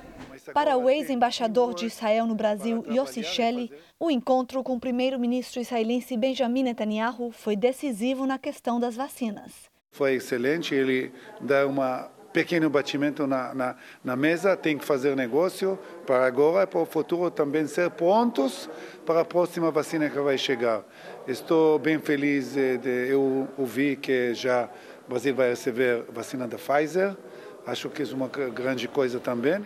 Para 0.51 0.77
o 0.77 0.89
ex-embaixador 0.89 1.73
de 1.73 1.85
Israel 1.85 2.25
no 2.25 2.35
Brasil, 2.35 2.83
Yossi 2.89 3.23
Shelley, 3.23 3.71
o 3.99 4.11
encontro 4.11 4.63
com 4.63 4.75
o 4.75 4.79
primeiro-ministro 4.79 5.61
israelense 5.61 6.17
Benjamin 6.17 6.63
Netanyahu 6.63 7.31
foi 7.31 7.55
decisivo 7.55 8.25
na 8.25 8.37
questão 8.37 8.79
das 8.79 8.95
vacinas. 8.95 9.51
Foi 9.91 10.15
excelente, 10.15 10.73
ele 10.73 11.13
dá 11.39 11.67
uma 11.67 12.09
pequeno 12.33 12.67
batimento 12.67 13.27
na, 13.27 13.53
na, 13.53 13.75
na, 14.03 14.15
mesa, 14.15 14.57
tem 14.57 14.75
que 14.75 14.83
fazer 14.83 15.15
negócio 15.15 15.77
para 16.03 16.25
agora 16.25 16.63
e 16.63 16.67
para 16.67 16.79
o 16.79 16.85
futuro 16.85 17.29
também 17.29 17.67
ser 17.67 17.91
prontos 17.91 18.67
para 19.05 19.21
a 19.21 19.25
próxima 19.25 19.69
vacina 19.69 20.09
que 20.09 20.19
vai 20.19 20.35
chegar. 20.35 20.83
Estou 21.27 21.77
bem 21.77 21.99
feliz 21.99 22.55
de, 22.55 23.07
eu 23.07 23.47
ouvir 23.55 23.97
que 23.97 24.33
já 24.33 24.67
o 25.05 25.09
Brasil 25.09 25.35
vai 25.35 25.49
receber 25.49 26.03
vacina 26.11 26.47
da 26.47 26.57
Pfizer. 26.57 27.15
Acho 27.67 27.87
que 27.89 28.01
é 28.01 28.05
uma 28.07 28.27
grande 28.27 28.87
coisa 28.87 29.19
também. 29.19 29.63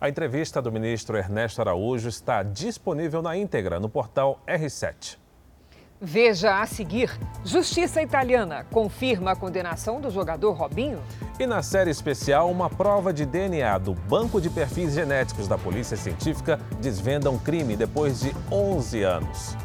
A 0.00 0.08
entrevista 0.08 0.62
do 0.62 0.70
ministro 0.70 1.16
Ernesto 1.16 1.60
Araújo 1.60 2.08
está 2.08 2.44
disponível 2.44 3.20
na 3.20 3.36
íntegra 3.36 3.80
no 3.80 3.88
portal 3.88 4.40
R7. 4.46 5.16
Veja 6.00 6.60
a 6.60 6.66
seguir: 6.66 7.10
Justiça 7.44 8.00
Italiana 8.00 8.64
confirma 8.70 9.32
a 9.32 9.36
condenação 9.36 10.00
do 10.00 10.08
jogador 10.08 10.52
Robinho. 10.52 11.02
E 11.40 11.46
na 11.48 11.64
série 11.64 11.90
especial, 11.90 12.48
uma 12.48 12.70
prova 12.70 13.12
de 13.12 13.26
DNA 13.26 13.76
do 13.78 13.92
Banco 13.92 14.40
de 14.40 14.48
Perfis 14.48 14.94
Genéticos 14.94 15.48
da 15.48 15.58
Polícia 15.58 15.96
Científica 15.96 16.60
desvenda 16.80 17.28
um 17.28 17.38
crime 17.38 17.76
depois 17.76 18.20
de 18.20 18.32
11 18.52 19.02
anos. 19.02 19.56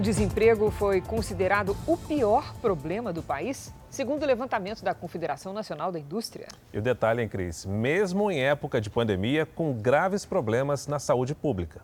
O 0.00 0.02
desemprego 0.02 0.70
foi 0.70 1.02
considerado 1.02 1.76
o 1.86 1.94
pior 1.94 2.54
problema 2.54 3.12
do 3.12 3.22
país, 3.22 3.70
segundo 3.90 4.22
o 4.22 4.26
levantamento 4.26 4.82
da 4.82 4.94
Confederação 4.94 5.52
Nacional 5.52 5.92
da 5.92 5.98
Indústria. 5.98 6.48
E 6.72 6.78
o 6.78 6.80
detalhe, 6.80 7.20
hein, 7.20 7.28
Cris? 7.28 7.66
Mesmo 7.66 8.30
em 8.30 8.42
época 8.42 8.80
de 8.80 8.88
pandemia, 8.88 9.44
com 9.44 9.74
graves 9.74 10.24
problemas 10.24 10.86
na 10.86 10.98
saúde 10.98 11.34
pública. 11.34 11.82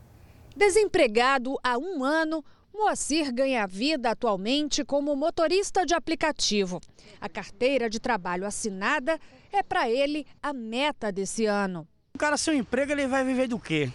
Desempregado 0.56 1.58
há 1.62 1.76
um 1.76 2.02
ano, 2.02 2.42
Moacir 2.72 3.30
ganha 3.34 3.66
vida 3.66 4.12
atualmente 4.12 4.82
como 4.82 5.14
motorista 5.14 5.84
de 5.84 5.92
aplicativo. 5.92 6.80
A 7.20 7.28
carteira 7.28 7.90
de 7.90 8.00
trabalho 8.00 8.46
assinada 8.46 9.20
é 9.52 9.62
para 9.62 9.90
ele 9.90 10.26
a 10.42 10.54
meta 10.54 11.12
desse 11.12 11.44
ano. 11.44 11.86
O 12.14 12.18
cara 12.18 12.38
sem 12.38 12.60
emprego, 12.60 12.92
ele 12.92 13.06
vai 13.06 13.22
viver 13.26 13.46
do 13.46 13.58
quê? 13.58 13.92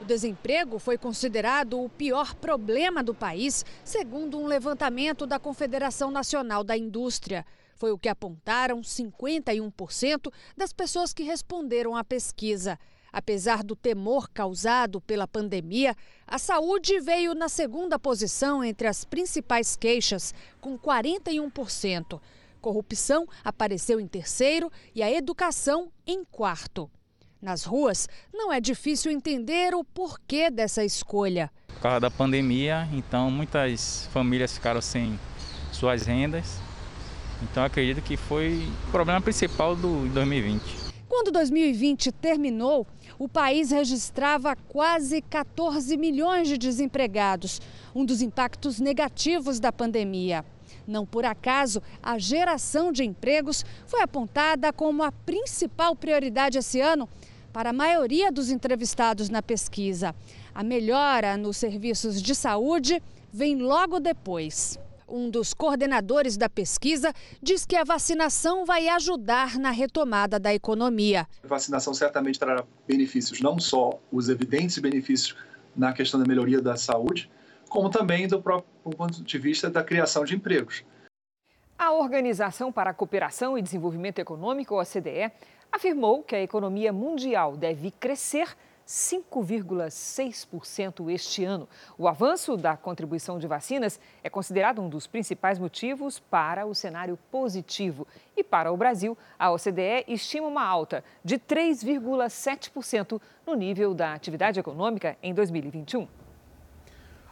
O 0.00 0.04
desemprego 0.04 0.78
foi 0.78 0.96
considerado 0.96 1.78
o 1.78 1.88
pior 1.90 2.34
problema 2.34 3.02
do 3.02 3.14
país, 3.14 3.66
segundo 3.84 4.38
um 4.38 4.46
levantamento 4.46 5.26
da 5.26 5.38
Confederação 5.38 6.10
Nacional 6.10 6.64
da 6.64 6.74
Indústria. 6.74 7.44
Foi 7.76 7.92
o 7.92 7.98
que 7.98 8.08
apontaram 8.08 8.80
51% 8.80 10.32
das 10.56 10.72
pessoas 10.72 11.12
que 11.12 11.22
responderam 11.22 11.94
à 11.94 12.02
pesquisa. 12.02 12.78
Apesar 13.12 13.62
do 13.62 13.76
temor 13.76 14.30
causado 14.30 15.02
pela 15.02 15.28
pandemia, 15.28 15.94
a 16.26 16.38
saúde 16.38 16.98
veio 17.00 17.34
na 17.34 17.48
segunda 17.48 17.98
posição 17.98 18.64
entre 18.64 18.88
as 18.88 19.04
principais 19.04 19.76
queixas, 19.76 20.32
com 20.62 20.78
41%. 20.78 22.18
Corrupção 22.60 23.26
apareceu 23.44 24.00
em 24.00 24.06
terceiro 24.06 24.72
e 24.94 25.02
a 25.02 25.10
educação 25.10 25.92
em 26.06 26.24
quarto. 26.24 26.90
Nas 27.40 27.64
ruas, 27.64 28.06
não 28.34 28.52
é 28.52 28.60
difícil 28.60 29.10
entender 29.10 29.74
o 29.74 29.82
porquê 29.82 30.50
dessa 30.50 30.84
escolha. 30.84 31.50
Por 31.68 31.80
causa 31.80 31.98
da 31.98 32.10
pandemia, 32.10 32.86
então 32.92 33.30
muitas 33.30 34.06
famílias 34.12 34.52
ficaram 34.52 34.82
sem 34.82 35.18
suas 35.72 36.02
rendas. 36.02 36.58
Então 37.42 37.64
acredito 37.64 38.02
que 38.02 38.14
foi 38.14 38.62
o 38.86 38.90
problema 38.90 39.22
principal 39.22 39.74
do 39.74 40.06
2020. 40.08 40.62
Quando 41.08 41.32
2020 41.32 42.12
terminou, 42.12 42.86
o 43.18 43.26
país 43.26 43.70
registrava 43.70 44.54
quase 44.54 45.22
14 45.22 45.96
milhões 45.96 46.46
de 46.46 46.58
desempregados, 46.58 47.58
um 47.94 48.04
dos 48.04 48.20
impactos 48.20 48.78
negativos 48.78 49.58
da 49.58 49.72
pandemia. 49.72 50.44
Não 50.86 51.06
por 51.06 51.24
acaso, 51.24 51.82
a 52.02 52.18
geração 52.18 52.92
de 52.92 53.02
empregos 53.02 53.64
foi 53.86 54.02
apontada 54.02 54.72
como 54.72 55.02
a 55.02 55.10
principal 55.10 55.96
prioridade 55.96 56.58
esse 56.58 56.80
ano 56.80 57.08
para 57.52 57.70
a 57.70 57.72
maioria 57.72 58.30
dos 58.30 58.50
entrevistados 58.50 59.28
na 59.28 59.42
pesquisa. 59.42 60.14
A 60.54 60.62
melhora 60.62 61.36
nos 61.36 61.56
serviços 61.56 62.20
de 62.20 62.34
saúde 62.34 63.02
vem 63.32 63.56
logo 63.56 64.00
depois. 64.00 64.78
Um 65.08 65.28
dos 65.28 65.52
coordenadores 65.52 66.36
da 66.36 66.48
pesquisa 66.48 67.12
diz 67.42 67.66
que 67.66 67.74
a 67.74 67.82
vacinação 67.82 68.64
vai 68.64 68.88
ajudar 68.88 69.58
na 69.58 69.72
retomada 69.72 70.38
da 70.38 70.54
economia. 70.54 71.26
A 71.42 71.48
vacinação 71.48 71.92
certamente 71.92 72.38
trará 72.38 72.64
benefícios, 72.86 73.40
não 73.40 73.58
só 73.58 73.98
os 74.12 74.28
evidentes 74.28 74.78
benefícios 74.78 75.36
na 75.74 75.92
questão 75.92 76.20
da 76.20 76.26
melhoria 76.26 76.62
da 76.62 76.76
saúde, 76.76 77.28
como 77.68 77.90
também 77.90 78.28
do 78.28 78.40
próprio 78.40 78.96
ponto 78.96 79.22
de 79.22 79.38
vista 79.38 79.68
da 79.68 79.82
criação 79.82 80.24
de 80.24 80.36
empregos. 80.36 80.84
A 81.76 81.92
Organização 81.92 82.70
para 82.70 82.90
a 82.90 82.94
Cooperação 82.94 83.56
e 83.56 83.62
Desenvolvimento 83.62 84.18
Econômico, 84.18 84.78
OCDE, 84.78 85.32
afirmou 85.72 86.22
que 86.22 86.34
a 86.34 86.42
economia 86.42 86.92
mundial 86.92 87.56
deve 87.56 87.90
crescer 87.90 88.54
5,6% 88.86 91.10
este 91.10 91.44
ano. 91.44 91.66
O 91.96 92.06
avanço 92.08 92.54
da 92.56 92.76
contribuição 92.76 93.38
de 93.38 93.46
vacinas 93.46 94.00
é 94.22 94.28
considerado 94.28 94.82
um 94.82 94.88
dos 94.88 95.06
principais 95.06 95.60
motivos 95.60 96.18
para 96.18 96.66
o 96.66 96.74
cenário 96.74 97.16
positivo. 97.30 98.04
E 98.36 98.42
para 98.42 98.72
o 98.72 98.76
Brasil, 98.76 99.16
a 99.38 99.52
OCDE 99.52 100.06
estima 100.08 100.48
uma 100.48 100.64
alta 100.64 101.04
de 101.24 101.38
3,7% 101.38 103.22
no 103.46 103.54
nível 103.54 103.94
da 103.94 104.12
atividade 104.12 104.58
econômica 104.58 105.16
em 105.22 105.32
2021. 105.32 106.19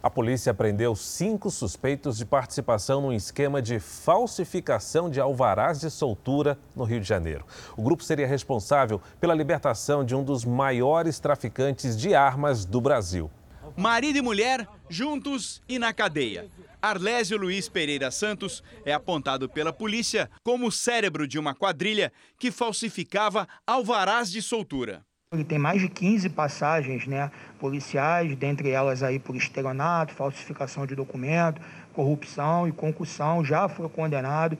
A 0.01 0.09
polícia 0.09 0.53
prendeu 0.53 0.95
cinco 0.95 1.51
suspeitos 1.51 2.17
de 2.17 2.25
participação 2.25 3.01
num 3.01 3.11
esquema 3.11 3.61
de 3.61 3.79
falsificação 3.79 5.09
de 5.09 5.19
alvarás 5.19 5.81
de 5.81 5.89
soltura 5.91 6.57
no 6.73 6.85
Rio 6.85 7.01
de 7.01 7.07
Janeiro. 7.07 7.45
O 7.75 7.83
grupo 7.83 8.01
seria 8.01 8.25
responsável 8.25 9.01
pela 9.19 9.35
libertação 9.35 10.05
de 10.05 10.15
um 10.15 10.23
dos 10.23 10.45
maiores 10.45 11.19
traficantes 11.19 11.97
de 11.97 12.15
armas 12.15 12.63
do 12.63 12.79
Brasil. 12.79 13.29
Marido 13.75 14.17
e 14.17 14.21
mulher 14.21 14.65
juntos 14.87 15.61
e 15.67 15.77
na 15.77 15.91
cadeia. 15.91 16.49
Arlésio 16.81 17.37
Luiz 17.37 17.67
Pereira 17.67 18.09
Santos 18.09 18.63
é 18.85 18.93
apontado 18.93 19.49
pela 19.49 19.73
polícia 19.73 20.31
como 20.43 20.67
o 20.67 20.71
cérebro 20.71 21.27
de 21.27 21.37
uma 21.37 21.53
quadrilha 21.53 22.11
que 22.39 22.51
falsificava 22.51 23.45
alvarás 23.67 24.31
de 24.31 24.41
soltura. 24.41 25.05
Ele 25.31 25.43
tem 25.43 25.59
mais 25.59 25.79
de 25.79 25.87
15 25.87 26.27
passagens 26.29 27.05
né, 27.05 27.31
policiais, 27.59 28.35
dentre 28.35 28.71
elas 28.71 29.03
aí 29.03 29.19
por 29.19 29.35
estelionato, 29.35 30.11
falsificação 30.11 30.87
de 30.87 30.95
documento, 30.95 31.61
corrupção 31.93 32.67
e 32.67 32.71
concussão, 32.71 33.45
já 33.45 33.69
foi 33.69 33.87
condenado. 33.89 34.57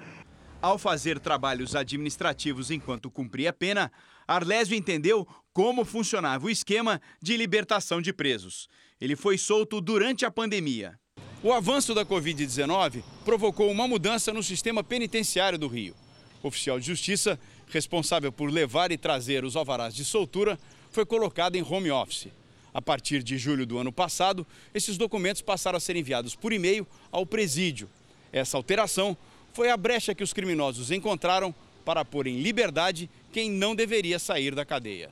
Ao 0.62 0.78
fazer 0.78 1.20
trabalhos 1.20 1.76
administrativos 1.76 2.70
enquanto 2.70 3.10
cumpria 3.10 3.50
a 3.50 3.54
pena, 3.54 3.92
Arlésio 4.28 4.78
entendeu 4.78 5.28
como 5.52 5.84
funcionava 5.84 6.46
o 6.46 6.52
esquema 6.52 7.02
de 7.20 7.36
libertação 7.36 8.00
de 8.00 8.14
presos. 8.14 8.68
Ele 9.02 9.16
foi 9.16 9.40
solto 9.40 9.82
durante 9.82 10.24
a 10.24 10.30
pandemia. 10.30 11.00
O 11.42 11.52
avanço 11.52 11.96
da 11.96 12.06
Covid-19 12.06 13.02
provocou 13.26 13.72
uma 13.72 13.88
mudança 13.88 14.32
no 14.32 14.44
sistema 14.44 14.84
penitenciário 14.84 15.58
do 15.58 15.68
Rio. 15.68 15.96
O 16.44 16.48
oficial 16.48 16.80
de 16.80 16.86
justiça 16.86 17.40
responsável 17.70 18.32
por 18.32 18.52
levar 18.52 18.92
e 18.92 18.98
trazer 18.98 19.46
os 19.46 19.56
alvarás 19.56 19.96
de 19.96 20.04
soltura, 20.04 20.60
foi 20.92 21.06
colocado 21.06 21.56
em 21.56 21.64
home 21.64 21.92
office. 21.92 22.28
A 22.74 22.82
partir 22.82 23.24
de 23.24 23.38
julho 23.38 23.66
do 23.66 23.78
ano 23.78 23.92
passado, 23.92 24.46
esses 24.74 24.98
documentos 24.98 25.42
passaram 25.42 25.78
a 25.78 25.80
ser 25.80 25.96
enviados 25.96 26.36
por 26.36 26.52
e-mail 26.52 26.88
ao 27.12 27.26
presídio. 27.26 27.90
Essa 28.32 28.58
alteração 28.58 29.18
foi 29.54 29.70
a 29.70 29.78
brecha 29.78 30.14
que 30.14 30.24
os 30.24 30.34
criminosos 30.34 30.92
encontraram 30.92 31.54
para 31.84 32.06
pôr 32.06 32.28
em 32.28 32.42
liberdade 32.42 33.10
quem 33.32 33.50
não 33.50 33.76
deveria 33.76 34.20
sair 34.20 34.54
da 34.54 34.66
cadeia. 34.66 35.10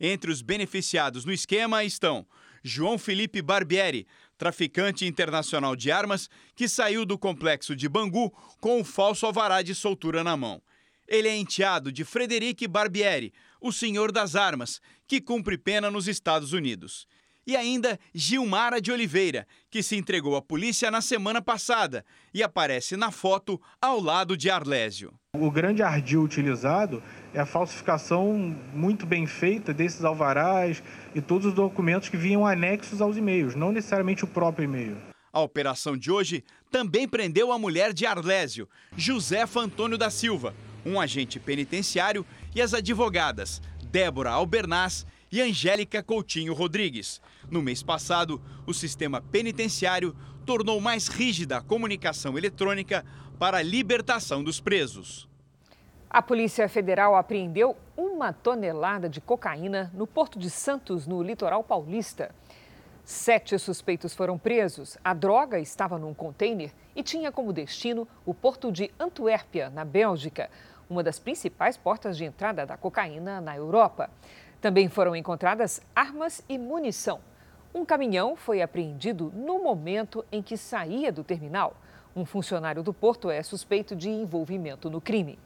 Entre 0.00 0.30
os 0.30 0.42
beneficiados 0.42 1.24
no 1.24 1.32
esquema 1.32 1.84
estão 1.84 2.26
João 2.62 2.98
Felipe 2.98 3.40
Barbieri, 3.40 4.06
traficante 4.36 5.06
internacional 5.06 5.74
de 5.74 5.90
armas, 5.90 6.28
que 6.54 6.68
saiu 6.68 7.04
do 7.04 7.18
complexo 7.18 7.74
de 7.74 7.88
Bangu 7.88 8.32
com 8.60 8.78
um 8.78 8.84
falso 8.84 9.26
alvará 9.26 9.62
de 9.62 9.74
soltura 9.74 10.22
na 10.22 10.36
mão. 10.36 10.62
Ele 11.08 11.26
é 11.26 11.34
enteado 11.34 11.90
de 11.90 12.04
Frederic 12.04 12.68
Barbieri, 12.68 13.32
o 13.58 13.72
senhor 13.72 14.12
das 14.12 14.36
armas, 14.36 14.78
que 15.06 15.22
cumpre 15.22 15.56
pena 15.56 15.90
nos 15.90 16.06
Estados 16.06 16.52
Unidos. 16.52 17.06
E 17.46 17.56
ainda 17.56 17.98
Gilmara 18.14 18.78
de 18.78 18.92
Oliveira, 18.92 19.46
que 19.70 19.82
se 19.82 19.96
entregou 19.96 20.36
à 20.36 20.42
polícia 20.42 20.90
na 20.90 21.00
semana 21.00 21.40
passada 21.40 22.04
e 22.34 22.42
aparece 22.42 22.94
na 22.94 23.10
foto 23.10 23.58
ao 23.80 23.98
lado 23.98 24.36
de 24.36 24.50
Arlésio. 24.50 25.14
O 25.34 25.50
grande 25.50 25.82
ardil 25.82 26.22
utilizado 26.22 27.02
é 27.32 27.40
a 27.40 27.46
falsificação 27.46 28.54
muito 28.74 29.06
bem 29.06 29.26
feita 29.26 29.72
desses 29.72 30.04
alvarás 30.04 30.82
e 31.14 31.22
todos 31.22 31.46
os 31.46 31.54
documentos 31.54 32.10
que 32.10 32.18
vinham 32.18 32.46
anexos 32.46 33.00
aos 33.00 33.16
e-mails, 33.16 33.54
não 33.54 33.72
necessariamente 33.72 34.24
o 34.24 34.28
próprio 34.28 34.64
e-mail. 34.64 34.98
A 35.32 35.40
operação 35.40 35.96
de 35.96 36.10
hoje 36.10 36.44
também 36.70 37.08
prendeu 37.08 37.50
a 37.50 37.58
mulher 37.58 37.94
de 37.94 38.04
Arlésio, 38.04 38.68
Josefa 38.94 39.60
Antônio 39.60 39.96
da 39.96 40.10
Silva, 40.10 40.54
um 40.88 41.00
agente 41.00 41.38
penitenciário 41.38 42.24
e 42.54 42.62
as 42.62 42.72
advogadas 42.72 43.60
Débora 43.90 44.30
Albernaz 44.30 45.06
e 45.30 45.40
Angélica 45.40 46.02
Coutinho 46.02 46.54
Rodrigues. 46.54 47.20
No 47.50 47.62
mês 47.62 47.82
passado, 47.82 48.40
o 48.66 48.72
sistema 48.72 49.20
penitenciário 49.20 50.16
tornou 50.46 50.80
mais 50.80 51.08
rígida 51.08 51.58
a 51.58 51.62
comunicação 51.62 52.36
eletrônica 52.38 53.04
para 53.38 53.58
a 53.58 53.62
libertação 53.62 54.42
dos 54.42 54.60
presos. 54.60 55.28
A 56.10 56.22
Polícia 56.22 56.66
Federal 56.68 57.14
apreendeu 57.14 57.76
uma 57.94 58.32
tonelada 58.32 59.08
de 59.08 59.20
cocaína 59.20 59.90
no 59.94 60.06
Porto 60.06 60.38
de 60.38 60.48
Santos, 60.48 61.06
no 61.06 61.22
litoral 61.22 61.62
paulista. 61.62 62.34
Sete 63.04 63.58
suspeitos 63.58 64.14
foram 64.14 64.38
presos. 64.38 64.96
A 65.04 65.12
droga 65.12 65.58
estava 65.58 65.98
num 65.98 66.14
container 66.14 66.72
e 66.96 67.02
tinha 67.02 67.30
como 67.30 67.52
destino 67.52 68.08
o 68.24 68.34
porto 68.34 68.72
de 68.72 68.90
Antuérpia, 68.98 69.70
na 69.70 69.84
Bélgica 69.84 70.50
uma 70.88 71.02
das 71.02 71.18
principais 71.18 71.76
portas 71.76 72.16
de 72.16 72.24
entrada 72.24 72.64
da 72.64 72.76
cocaína 72.76 73.40
na 73.40 73.56
Europa. 73.56 74.10
Também 74.60 74.88
foram 74.88 75.14
encontradas 75.14 75.80
armas 75.94 76.42
e 76.48 76.58
munição. 76.58 77.20
Um 77.74 77.84
caminhão 77.84 78.34
foi 78.34 78.62
apreendido 78.62 79.32
no 79.34 79.62
momento 79.62 80.24
em 80.32 80.42
que 80.42 80.56
saía 80.56 81.12
do 81.12 81.22
terminal. 81.22 81.76
Um 82.16 82.24
funcionário 82.24 82.82
do 82.82 82.92
porto 82.92 83.30
é 83.30 83.42
suspeito 83.42 83.94
de 83.94 84.08
envolvimento 84.08 84.90
no 84.90 85.00
crime. 85.00 85.38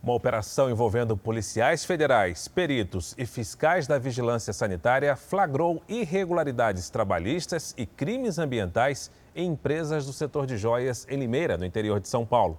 Uma 0.00 0.14
operação 0.14 0.70
envolvendo 0.70 1.16
policiais 1.16 1.84
federais, 1.84 2.46
peritos 2.46 3.14
e 3.18 3.26
fiscais 3.26 3.88
da 3.88 3.98
vigilância 3.98 4.52
sanitária 4.52 5.16
flagrou 5.16 5.82
irregularidades 5.88 6.88
trabalhistas 6.88 7.74
e 7.76 7.84
crimes 7.84 8.38
ambientais 8.38 9.10
em 9.34 9.50
empresas 9.50 10.06
do 10.06 10.12
setor 10.12 10.46
de 10.46 10.56
joias 10.56 11.04
em 11.10 11.18
Limeira, 11.18 11.58
no 11.58 11.66
interior 11.66 11.98
de 11.98 12.08
São 12.08 12.24
Paulo. 12.24 12.58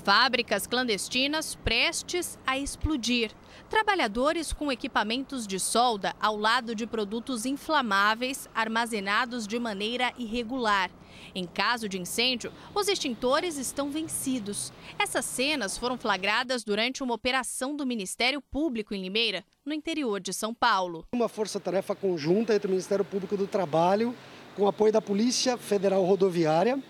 Fábricas 0.00 0.66
clandestinas 0.66 1.54
prestes 1.54 2.38
a 2.46 2.58
explodir. 2.58 3.30
Trabalhadores 3.68 4.52
com 4.52 4.72
equipamentos 4.72 5.46
de 5.46 5.60
solda 5.60 6.14
ao 6.20 6.36
lado 6.36 6.74
de 6.74 6.86
produtos 6.86 7.44
inflamáveis 7.44 8.48
armazenados 8.54 9.46
de 9.46 9.58
maneira 9.58 10.12
irregular. 10.18 10.90
Em 11.34 11.46
caso 11.46 11.88
de 11.88 11.98
incêndio, 11.98 12.52
os 12.74 12.88
extintores 12.88 13.58
estão 13.58 13.90
vencidos. 13.90 14.72
Essas 14.98 15.24
cenas 15.24 15.76
foram 15.76 15.98
flagradas 15.98 16.64
durante 16.64 17.02
uma 17.02 17.14
operação 17.14 17.76
do 17.76 17.86
Ministério 17.86 18.40
Público 18.40 18.94
em 18.94 19.02
Limeira, 19.02 19.44
no 19.64 19.74
interior 19.74 20.18
de 20.18 20.32
São 20.32 20.54
Paulo. 20.54 21.06
Uma 21.12 21.28
força-tarefa 21.28 21.94
conjunta 21.94 22.54
entre 22.54 22.66
o 22.66 22.70
Ministério 22.70 23.04
Público 23.04 23.36
do 23.36 23.46
Trabalho, 23.46 24.14
com 24.56 24.66
apoio 24.66 24.92
da 24.92 25.00
Polícia 25.00 25.56
Federal 25.56 26.04
Rodoviária, 26.04 26.82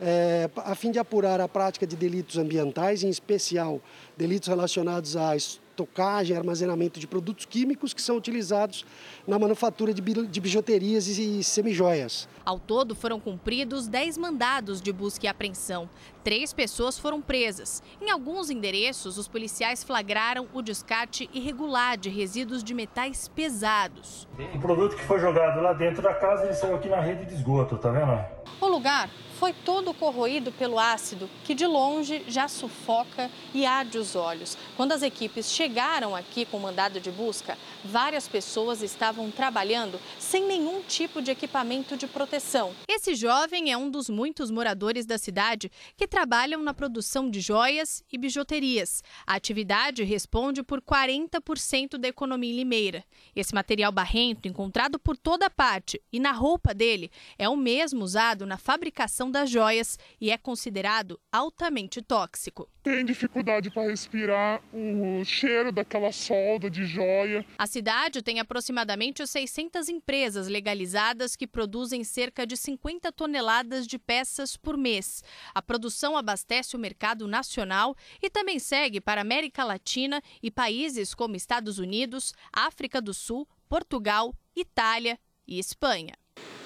é, 0.00 0.48
a 0.56 0.74
fim 0.74 0.90
de 0.90 0.98
apurar 0.98 1.40
a 1.40 1.48
prática 1.48 1.86
de 1.86 1.94
delitos 1.94 2.38
ambientais, 2.38 3.04
em 3.04 3.08
especial 3.10 3.80
delitos 4.16 4.48
relacionados 4.48 5.16
à 5.16 5.36
estocagem 5.36 6.34
e 6.34 6.38
armazenamento 6.38 6.98
de 6.98 7.06
produtos 7.06 7.44
químicos 7.44 7.92
que 7.92 8.02
são 8.02 8.16
utilizados 8.16 8.84
na 9.26 9.38
manufatura 9.38 9.92
de 9.92 10.40
bijuterias 10.40 11.06
e 11.06 11.42
semijoias. 11.42 12.28
Ao 12.44 12.58
todo, 12.58 12.94
foram 12.94 13.20
cumpridos 13.20 13.86
10 13.86 14.18
mandados 14.18 14.80
de 14.80 14.92
busca 14.92 15.26
e 15.26 15.28
apreensão. 15.28 15.88
Três 16.22 16.52
pessoas 16.52 16.98
foram 16.98 17.22
presas. 17.22 17.82
Em 18.00 18.10
alguns 18.10 18.50
endereços, 18.50 19.16
os 19.16 19.26
policiais 19.26 19.82
flagraram 19.82 20.46
o 20.52 20.60
descarte 20.60 21.30
irregular 21.32 21.96
de 21.96 22.10
resíduos 22.10 22.62
de 22.62 22.74
metais 22.74 23.26
pesados. 23.28 24.28
O 24.54 24.60
produto 24.60 24.96
que 24.96 25.02
foi 25.04 25.18
jogado 25.18 25.62
lá 25.62 25.72
dentro 25.72 26.02
da 26.02 26.12
casa, 26.12 26.44
ele 26.44 26.54
saiu 26.54 26.76
aqui 26.76 26.88
na 26.88 27.00
rede 27.00 27.24
de 27.24 27.34
esgoto, 27.34 27.78
tá 27.78 27.90
vendo? 27.90 28.22
O 28.60 28.66
lugar 28.66 29.08
foi 29.40 29.54
todo 29.54 29.94
corroído 29.94 30.52
pelo 30.52 30.78
ácido, 30.78 31.26
que 31.44 31.54
de 31.54 31.66
longe 31.66 32.22
já 32.28 32.46
sufoca 32.46 33.30
e 33.54 33.64
arde 33.64 33.96
os 33.96 34.14
olhos. 34.14 34.58
Quando 34.76 34.92
as 34.92 35.02
equipes 35.02 35.50
chegaram 35.50 36.14
aqui 36.14 36.44
com 36.44 36.58
mandado 36.58 37.00
de 37.00 37.10
busca, 37.10 37.56
várias 37.82 38.28
pessoas 38.28 38.82
estavam 38.82 39.30
trabalhando 39.30 39.98
sem 40.18 40.44
nenhum 40.44 40.82
tipo 40.82 41.22
de 41.22 41.30
equipamento 41.30 41.96
de 41.96 42.06
proteção. 42.06 42.72
Esse 42.86 43.14
jovem 43.14 43.72
é 43.72 43.78
um 43.78 43.88
dos 43.88 44.10
muitos 44.10 44.50
moradores 44.50 45.06
da 45.06 45.16
cidade 45.16 45.72
que 45.96 46.06
trabalham 46.10 46.60
na 46.60 46.74
produção 46.74 47.30
de 47.30 47.40
joias 47.40 48.04
e 48.12 48.18
bijuterias. 48.18 49.02
A 49.24 49.36
atividade 49.36 50.02
responde 50.02 50.62
por 50.62 50.82
40% 50.82 51.96
da 51.96 52.08
economia 52.08 52.52
em 52.52 52.56
Limeira. 52.56 53.04
Esse 53.34 53.54
material 53.54 53.92
barrento, 53.92 54.48
encontrado 54.48 54.98
por 54.98 55.16
toda 55.16 55.48
parte 55.48 56.02
e 56.12 56.18
na 56.18 56.32
roupa 56.32 56.74
dele, 56.74 57.12
é 57.38 57.48
o 57.48 57.56
mesmo 57.56 58.02
usado 58.02 58.44
na 58.44 58.58
fabricação 58.58 59.30
das 59.30 59.48
joias 59.48 59.96
e 60.20 60.30
é 60.30 60.36
considerado 60.36 61.18
altamente 61.30 62.02
tóxico. 62.02 62.68
Tem 62.82 63.04
dificuldade 63.04 63.70
para 63.70 63.88
respirar 63.88 64.62
o 64.72 65.22
cheiro 65.24 65.70
daquela 65.70 66.10
solda 66.10 66.68
de 66.70 66.86
joia. 66.86 67.44
A 67.58 67.66
cidade 67.66 68.22
tem 68.22 68.40
aproximadamente 68.40 69.24
600 69.24 69.88
empresas 69.88 70.48
legalizadas 70.48 71.36
que 71.36 71.46
produzem 71.46 72.02
cerca 72.02 72.46
de 72.46 72.56
50 72.56 73.12
toneladas 73.12 73.86
de 73.86 73.98
peças 73.98 74.56
por 74.56 74.78
mês. 74.78 75.22
A 75.54 75.60
produção 75.60 75.99
abastece 76.16 76.76
o 76.76 76.78
mercado 76.78 77.26
nacional 77.26 77.96
e 78.22 78.30
também 78.30 78.58
segue 78.58 79.00
para 79.00 79.20
a 79.20 79.22
América 79.22 79.64
Latina 79.64 80.22
e 80.42 80.50
países 80.50 81.14
como 81.14 81.36
Estados 81.36 81.78
Unidos, 81.78 82.34
África 82.52 83.00
do 83.00 83.12
Sul, 83.12 83.48
Portugal, 83.68 84.34
Itália 84.54 85.18
e 85.46 85.58
Espanha. 85.58 86.14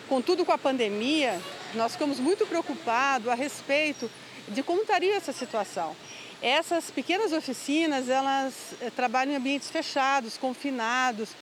Contudo, 0.09 0.45
com 0.45 0.53
a 0.53 0.59
pandemia, 0.59 1.41
nós 1.75 1.93
ficamos 1.93 2.21
muito 2.21 2.47
preocupados 2.47 3.29
a 3.29 3.35
respeito 3.35 4.11
de 4.49 4.63
como 4.63 4.83
estaria 4.83 5.17
essa 5.17 5.33
situação. 5.33 5.97
Essas 6.43 6.91
pequenas 6.91 7.33
oficinas, 7.33 8.09
elas 8.09 8.75
eh, 8.81 8.91
trabalham 8.91 9.33
em 9.33 9.37
ambientes 9.37 9.71
fechados, 9.71 10.37
confinados. 10.37 11.35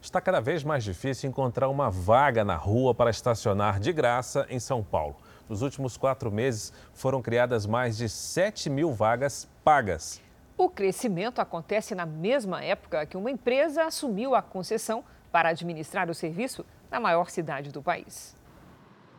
Está 0.00 0.20
cada 0.20 0.40
vez 0.40 0.62
mais 0.62 0.84
difícil 0.84 1.28
encontrar 1.28 1.68
uma 1.68 1.90
vaga 1.90 2.44
na 2.44 2.56
rua 2.56 2.94
para 2.94 3.10
estacionar 3.10 3.80
de 3.80 3.92
graça 3.92 4.46
em 4.48 4.60
São 4.60 4.82
Paulo. 4.82 5.16
Nos 5.50 5.62
últimos 5.62 5.96
quatro 5.96 6.30
meses, 6.30 6.72
foram 6.94 7.20
criadas 7.20 7.66
mais 7.66 7.96
de 7.96 8.08
7 8.08 8.70
mil 8.70 8.92
vagas 8.92 9.48
pagas. 9.64 10.22
O 10.56 10.70
crescimento 10.70 11.40
acontece 11.40 11.92
na 11.92 12.06
mesma 12.06 12.62
época 12.62 13.04
que 13.04 13.16
uma 13.16 13.32
empresa 13.32 13.82
assumiu 13.82 14.36
a 14.36 14.42
concessão 14.42 15.02
para 15.32 15.48
administrar 15.48 16.08
o 16.08 16.14
serviço 16.14 16.64
na 16.88 17.00
maior 17.00 17.30
cidade 17.30 17.72
do 17.72 17.82
país. 17.82 18.36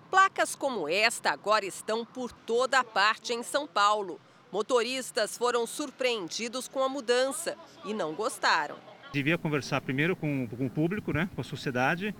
Placas 0.09 0.55
como 0.55 0.87
esta 0.87 1.31
agora 1.31 1.65
estão 1.65 2.05
por 2.05 2.31
toda 2.31 2.81
parte 2.81 3.33
em 3.33 3.43
São 3.43 3.67
Paulo. 3.67 4.17
Motoristas 4.53 5.37
foram 5.37 5.67
surpreendidos 5.67 6.65
com 6.65 6.81
a 6.81 6.87
mudança 6.87 7.57
e 7.83 7.93
não 7.93 8.13
gostaram. 8.13 8.77
Devia 9.11 9.37
conversar 9.37 9.81
primeiro 9.81 10.15
com, 10.15 10.47
com 10.47 10.65
o 10.65 10.69
público, 10.69 11.11
né, 11.11 11.29
com 11.35 11.41
a 11.41 11.43
sociedade, 11.43 12.15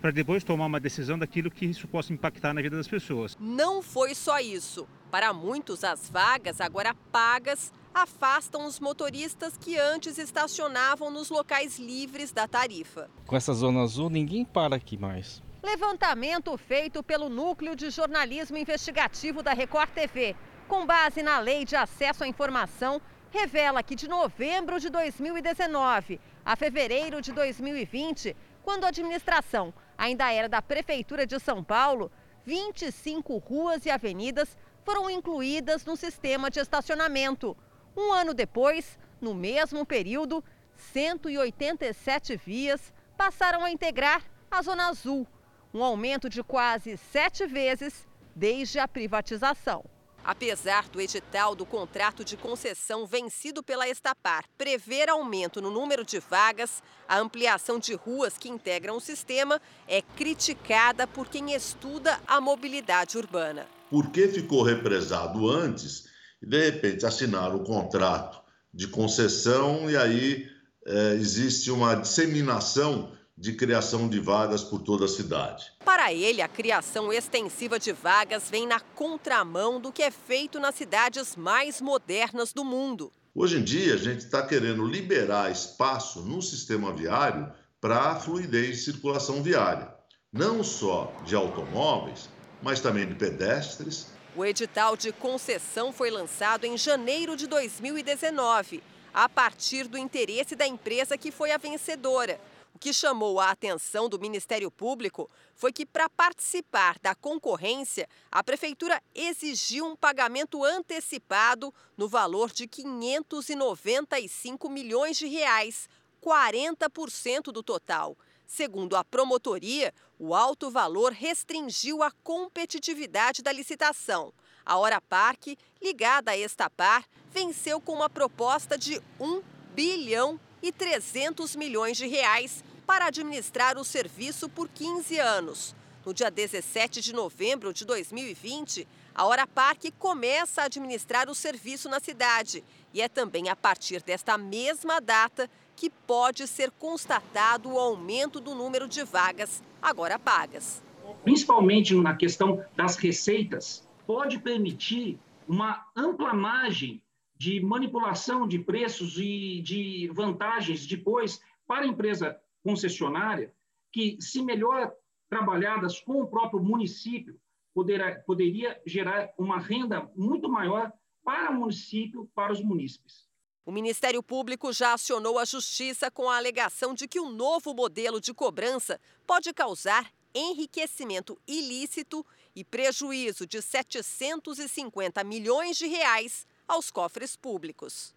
para 0.00 0.10
depois 0.10 0.42
tomar 0.42 0.66
uma 0.66 0.80
decisão 0.80 1.18
daquilo 1.18 1.50
que 1.50 1.66
isso 1.66 1.86
possa 1.86 2.12
impactar 2.12 2.54
na 2.54 2.62
vida 2.62 2.76
das 2.76 2.88
pessoas. 2.88 3.36
Não 3.38 3.82
foi 3.82 4.14
só 4.14 4.38
isso. 4.38 4.88
Para 5.10 5.32
muitos, 5.32 5.84
as 5.84 6.08
vagas 6.08 6.60
agora 6.60 6.94
pagas 7.12 7.72
afastam 7.92 8.66
os 8.66 8.78
motoristas 8.78 9.56
que 9.56 9.76
antes 9.76 10.16
estacionavam 10.16 11.10
nos 11.10 11.28
locais 11.28 11.78
livres 11.78 12.32
da 12.32 12.46
tarifa. 12.46 13.10
Com 13.26 13.36
essa 13.36 13.52
zona 13.52 13.82
azul, 13.82 14.08
ninguém 14.08 14.44
para 14.44 14.76
aqui 14.76 14.96
mais. 14.96 15.42
Levantamento 15.62 16.56
feito 16.56 17.02
pelo 17.02 17.28
Núcleo 17.28 17.76
de 17.76 17.90
Jornalismo 17.90 18.56
Investigativo 18.56 19.42
da 19.42 19.52
Record 19.52 19.90
TV, 19.90 20.34
com 20.66 20.86
base 20.86 21.22
na 21.22 21.38
Lei 21.38 21.64
de 21.64 21.76
Acesso 21.76 22.24
à 22.24 22.28
Informação, 22.28 23.02
revela 23.30 23.82
que 23.82 23.94
de 23.94 24.08
novembro 24.08 24.80
de 24.80 24.88
2019 24.88 26.20
a 26.44 26.56
fevereiro 26.56 27.20
de 27.20 27.32
2020, 27.32 28.34
quando 28.62 28.84
a 28.84 28.88
administração 28.88 29.74
ainda 30.00 30.32
era 30.32 30.48
da 30.48 30.62
Prefeitura 30.62 31.26
de 31.26 31.38
São 31.38 31.62
Paulo, 31.62 32.10
25 32.46 33.36
ruas 33.36 33.84
e 33.84 33.90
avenidas 33.90 34.56
foram 34.82 35.10
incluídas 35.10 35.84
no 35.84 35.94
sistema 35.94 36.50
de 36.50 36.58
estacionamento. 36.58 37.54
Um 37.94 38.10
ano 38.10 38.32
depois, 38.32 38.98
no 39.20 39.34
mesmo 39.34 39.84
período, 39.84 40.42
187 40.74 42.34
vias 42.38 42.94
passaram 43.14 43.62
a 43.62 43.70
integrar 43.70 44.24
a 44.50 44.62
Zona 44.62 44.88
Azul, 44.88 45.26
um 45.72 45.84
aumento 45.84 46.30
de 46.30 46.42
quase 46.42 46.96
sete 46.96 47.46
vezes 47.46 48.08
desde 48.34 48.78
a 48.78 48.88
privatização. 48.88 49.84
Apesar 50.24 50.88
do 50.88 51.00
edital 51.00 51.54
do 51.54 51.64
contrato 51.64 52.24
de 52.24 52.36
concessão 52.36 53.06
vencido 53.06 53.62
pela 53.62 53.88
Estapar 53.88 54.44
prever 54.56 55.08
aumento 55.08 55.60
no 55.60 55.70
número 55.70 56.04
de 56.04 56.18
vagas, 56.18 56.82
a 57.08 57.18
ampliação 57.18 57.78
de 57.78 57.94
ruas 57.94 58.36
que 58.36 58.48
integram 58.48 58.96
o 58.96 59.00
sistema 59.00 59.60
é 59.88 60.02
criticada 60.02 61.06
por 61.06 61.28
quem 61.28 61.54
estuda 61.54 62.20
a 62.26 62.40
mobilidade 62.40 63.16
urbana. 63.16 63.66
Por 63.90 64.10
que 64.10 64.28
ficou 64.28 64.62
represado 64.62 65.48
antes 65.48 66.04
e, 66.42 66.46
de 66.46 66.70
repente, 66.70 67.06
assinaram 67.06 67.56
o 67.56 67.64
contrato 67.64 68.40
de 68.72 68.86
concessão 68.86 69.90
e 69.90 69.96
aí 69.96 70.48
é, 70.86 71.14
existe 71.14 71.70
uma 71.70 71.94
disseminação 71.94 73.12
de 73.40 73.54
criação 73.54 74.06
de 74.06 74.20
vagas 74.20 74.62
por 74.62 74.82
toda 74.82 75.06
a 75.06 75.08
cidade. 75.08 75.72
Para 75.82 76.12
ele, 76.12 76.42
a 76.42 76.48
criação 76.48 77.10
extensiva 77.10 77.78
de 77.78 77.90
vagas 77.90 78.50
vem 78.50 78.66
na 78.66 78.78
contramão 78.78 79.80
do 79.80 79.90
que 79.90 80.02
é 80.02 80.10
feito 80.10 80.60
nas 80.60 80.74
cidades 80.74 81.36
mais 81.36 81.80
modernas 81.80 82.52
do 82.52 82.62
mundo. 82.62 83.10
Hoje 83.34 83.56
em 83.56 83.64
dia, 83.64 83.94
a 83.94 83.96
gente 83.96 84.26
está 84.26 84.46
querendo 84.46 84.84
liberar 84.84 85.50
espaço 85.50 86.20
no 86.20 86.42
sistema 86.42 86.92
viário 86.92 87.50
para 87.80 88.10
a 88.10 88.20
fluidez 88.20 88.76
de 88.76 88.84
circulação 88.84 89.42
viária, 89.42 89.90
não 90.30 90.62
só 90.62 91.10
de 91.24 91.34
automóveis, 91.34 92.28
mas 92.62 92.80
também 92.80 93.08
de 93.08 93.14
pedestres. 93.14 94.08
O 94.36 94.44
edital 94.44 94.98
de 94.98 95.12
concessão 95.12 95.94
foi 95.94 96.10
lançado 96.10 96.66
em 96.66 96.76
janeiro 96.76 97.34
de 97.34 97.46
2019, 97.46 98.82
a 99.14 99.30
partir 99.30 99.88
do 99.88 99.96
interesse 99.96 100.54
da 100.54 100.66
empresa 100.66 101.16
que 101.16 101.30
foi 101.30 101.52
a 101.52 101.56
vencedora 101.56 102.38
que 102.80 102.92
chamou 102.94 103.38
a 103.38 103.50
atenção 103.50 104.08
do 104.08 104.18
Ministério 104.18 104.70
Público 104.70 105.30
foi 105.54 105.70
que, 105.70 105.84
para 105.84 106.08
participar 106.08 106.98
da 107.00 107.14
concorrência, 107.14 108.08
a 108.32 108.42
Prefeitura 108.42 109.02
exigiu 109.14 109.84
um 109.84 109.94
pagamento 109.94 110.64
antecipado 110.64 111.74
no 111.94 112.08
valor 112.08 112.50
de 112.50 112.66
595 112.66 114.70
milhões 114.70 115.18
de 115.18 115.26
reais, 115.26 115.90
40% 116.22 117.52
do 117.52 117.62
total. 117.62 118.16
Segundo 118.46 118.96
a 118.96 119.04
promotoria, 119.04 119.92
o 120.18 120.34
alto 120.34 120.70
valor 120.70 121.12
restringiu 121.12 122.02
a 122.02 122.10
competitividade 122.10 123.42
da 123.42 123.52
licitação. 123.52 124.32
A 124.64 124.78
Hora 124.78 125.02
Parque, 125.02 125.58
ligada 125.82 126.30
a 126.30 126.36
Estapar, 126.36 127.04
venceu 127.30 127.78
com 127.78 127.92
uma 127.92 128.08
proposta 128.08 128.78
de 128.78 128.98
1 129.20 129.42
bilhão 129.74 130.40
e 130.62 130.72
300 130.72 131.56
milhões 131.56 131.96
de 131.96 132.06
reais 132.06 132.62
para 132.90 133.06
administrar 133.06 133.78
o 133.78 133.84
serviço 133.84 134.48
por 134.48 134.68
15 134.68 135.16
anos. 135.16 135.76
No 136.04 136.12
dia 136.12 136.28
17 136.28 137.00
de 137.00 137.12
novembro 137.12 137.72
de 137.72 137.84
2020, 137.84 138.84
a 139.14 139.24
Hora 139.26 139.46
Parque 139.46 139.92
começa 139.92 140.62
a 140.62 140.64
administrar 140.64 141.30
o 141.30 141.34
serviço 141.34 141.88
na 141.88 142.00
cidade 142.00 142.64
e 142.92 143.00
é 143.00 143.08
também 143.08 143.48
a 143.48 143.54
partir 143.54 144.02
desta 144.02 144.36
mesma 144.36 145.00
data 145.00 145.48
que 145.76 145.88
pode 145.88 146.48
ser 146.48 146.72
constatado 146.72 147.70
o 147.70 147.78
aumento 147.78 148.40
do 148.40 148.56
número 148.56 148.88
de 148.88 149.04
vagas 149.04 149.62
agora 149.80 150.18
pagas. 150.18 150.82
Principalmente 151.22 151.94
na 151.94 152.16
questão 152.16 152.60
das 152.74 152.96
receitas, 152.96 153.88
pode 154.04 154.40
permitir 154.40 155.16
uma 155.46 155.86
ampla 155.94 156.34
margem 156.34 157.00
de 157.36 157.60
manipulação 157.60 158.48
de 158.48 158.58
preços 158.58 159.16
e 159.16 159.62
de 159.62 160.10
vantagens 160.12 160.84
depois 160.84 161.40
para 161.68 161.84
a 161.84 161.86
empresa 161.86 162.36
concessionária, 162.62 163.54
que, 163.92 164.16
se 164.20 164.42
melhor 164.42 164.92
trabalhadas 165.28 166.00
com 166.00 166.20
o 166.22 166.26
próprio 166.26 166.62
município, 166.62 167.38
poderá, 167.74 168.20
poderia 168.20 168.80
gerar 168.86 169.32
uma 169.38 169.58
renda 169.58 170.10
muito 170.16 170.48
maior 170.48 170.92
para 171.22 171.50
o 171.50 171.54
município, 171.54 172.28
para 172.34 172.52
os 172.52 172.62
munícipes. 172.62 173.28
O 173.64 173.72
Ministério 173.72 174.22
Público 174.22 174.72
já 174.72 174.94
acionou 174.94 175.38
a 175.38 175.44
Justiça 175.44 176.10
com 176.10 176.28
a 176.28 176.36
alegação 176.36 176.94
de 176.94 177.06
que 177.06 177.20
o 177.20 177.30
novo 177.30 177.72
modelo 177.74 178.20
de 178.20 178.34
cobrança 178.34 178.98
pode 179.26 179.52
causar 179.52 180.10
enriquecimento 180.34 181.38
ilícito 181.46 182.24
e 182.54 182.64
prejuízo 182.64 183.46
de 183.46 183.60
750 183.60 185.22
milhões 185.24 185.76
de 185.76 185.86
reais 185.86 186.46
aos 186.66 186.90
cofres 186.90 187.36
públicos. 187.36 188.14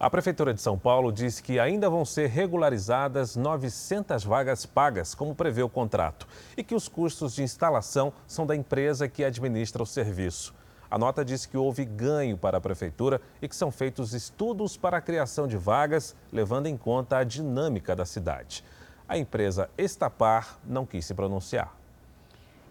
A 0.00 0.08
Prefeitura 0.08 0.54
de 0.54 0.62
São 0.62 0.78
Paulo 0.78 1.10
diz 1.10 1.40
que 1.40 1.58
ainda 1.58 1.90
vão 1.90 2.04
ser 2.04 2.28
regularizadas 2.28 3.34
900 3.34 4.22
vagas 4.22 4.64
pagas, 4.64 5.12
como 5.12 5.34
prevê 5.34 5.60
o 5.60 5.68
contrato, 5.68 6.24
e 6.56 6.62
que 6.62 6.72
os 6.72 6.86
custos 6.86 7.34
de 7.34 7.42
instalação 7.42 8.12
são 8.24 8.46
da 8.46 8.54
empresa 8.54 9.08
que 9.08 9.24
administra 9.24 9.82
o 9.82 9.86
serviço. 9.86 10.54
A 10.88 10.96
nota 10.96 11.24
diz 11.24 11.46
que 11.46 11.56
houve 11.56 11.84
ganho 11.84 12.38
para 12.38 12.58
a 12.58 12.60
Prefeitura 12.60 13.20
e 13.42 13.48
que 13.48 13.56
são 13.56 13.72
feitos 13.72 14.14
estudos 14.14 14.76
para 14.76 14.98
a 14.98 15.00
criação 15.00 15.48
de 15.48 15.56
vagas, 15.56 16.14
levando 16.32 16.66
em 16.66 16.76
conta 16.76 17.18
a 17.18 17.24
dinâmica 17.24 17.96
da 17.96 18.06
cidade. 18.06 18.62
A 19.08 19.18
empresa 19.18 19.68
Estapar 19.76 20.60
não 20.64 20.86
quis 20.86 21.06
se 21.06 21.12
pronunciar. 21.12 21.74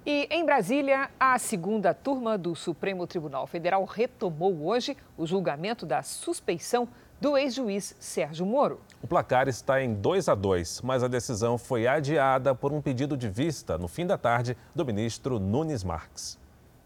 E 0.06 0.26
em 0.32 0.46
Brasília, 0.46 1.10
a 1.20 1.38
segunda 1.38 1.94
turma 1.94 2.38
do 2.38 2.56
Supremo 2.56 3.06
Tribunal 3.06 3.46
Federal 3.46 3.84
retomou 3.84 4.66
hoje 4.66 4.96
o 5.18 5.28
julgamento 5.28 5.86
da 5.86 6.02
suspeição 6.02 6.88
do 7.19 7.38
ex-juiz 7.38 7.95
Sérgio 7.99 8.45
Moro. 8.45 8.80
O 9.01 9.08
placar 9.08 9.47
está 9.47 9.82
em 9.82 9.93
2 9.93 10.30
a 10.30 10.36
2, 10.36 10.82
mas 10.82 11.03
a 11.03 11.08
decisão 11.08 11.58
foi 11.58 11.88
adiada 11.88 12.53
por 12.53 12.71
um 12.71 12.82
pedido 12.82 13.17
de 13.17 13.27
vista 13.27 13.77
no 13.77 13.88
fim 13.88 14.06
da 14.06 14.17
tarde 14.17 14.56
do 14.75 14.86
ministro 14.86 15.39
Nunes 15.39 15.84
Marques. 15.84 16.39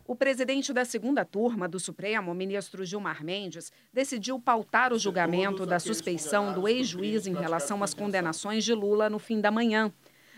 O 0.08 0.16
presidente 0.16 0.74
da 0.74 0.84
segunda 0.84 1.24
turma 1.24 1.68
do 1.68 1.80
Supremo, 1.80 2.34
ministro 2.34 2.84
Gilmar 2.84 3.24
Mendes, 3.24 3.72
decidiu 3.94 4.40
pautar 4.40 4.92
o 4.92 5.00
julgamento 5.00 5.66
da 5.66 5.80
suspeição 5.80 6.54
do 6.54 6.68
ex-juiz 6.68 7.28
em 7.28 7.34
relação 7.34 7.82
às 7.82 7.94
condenações 7.94 8.64
de 8.64 8.74
Lula 8.74 9.10
no 9.10 9.20
fim 9.20 9.40
da 9.40 9.52
manhã. 9.52 9.92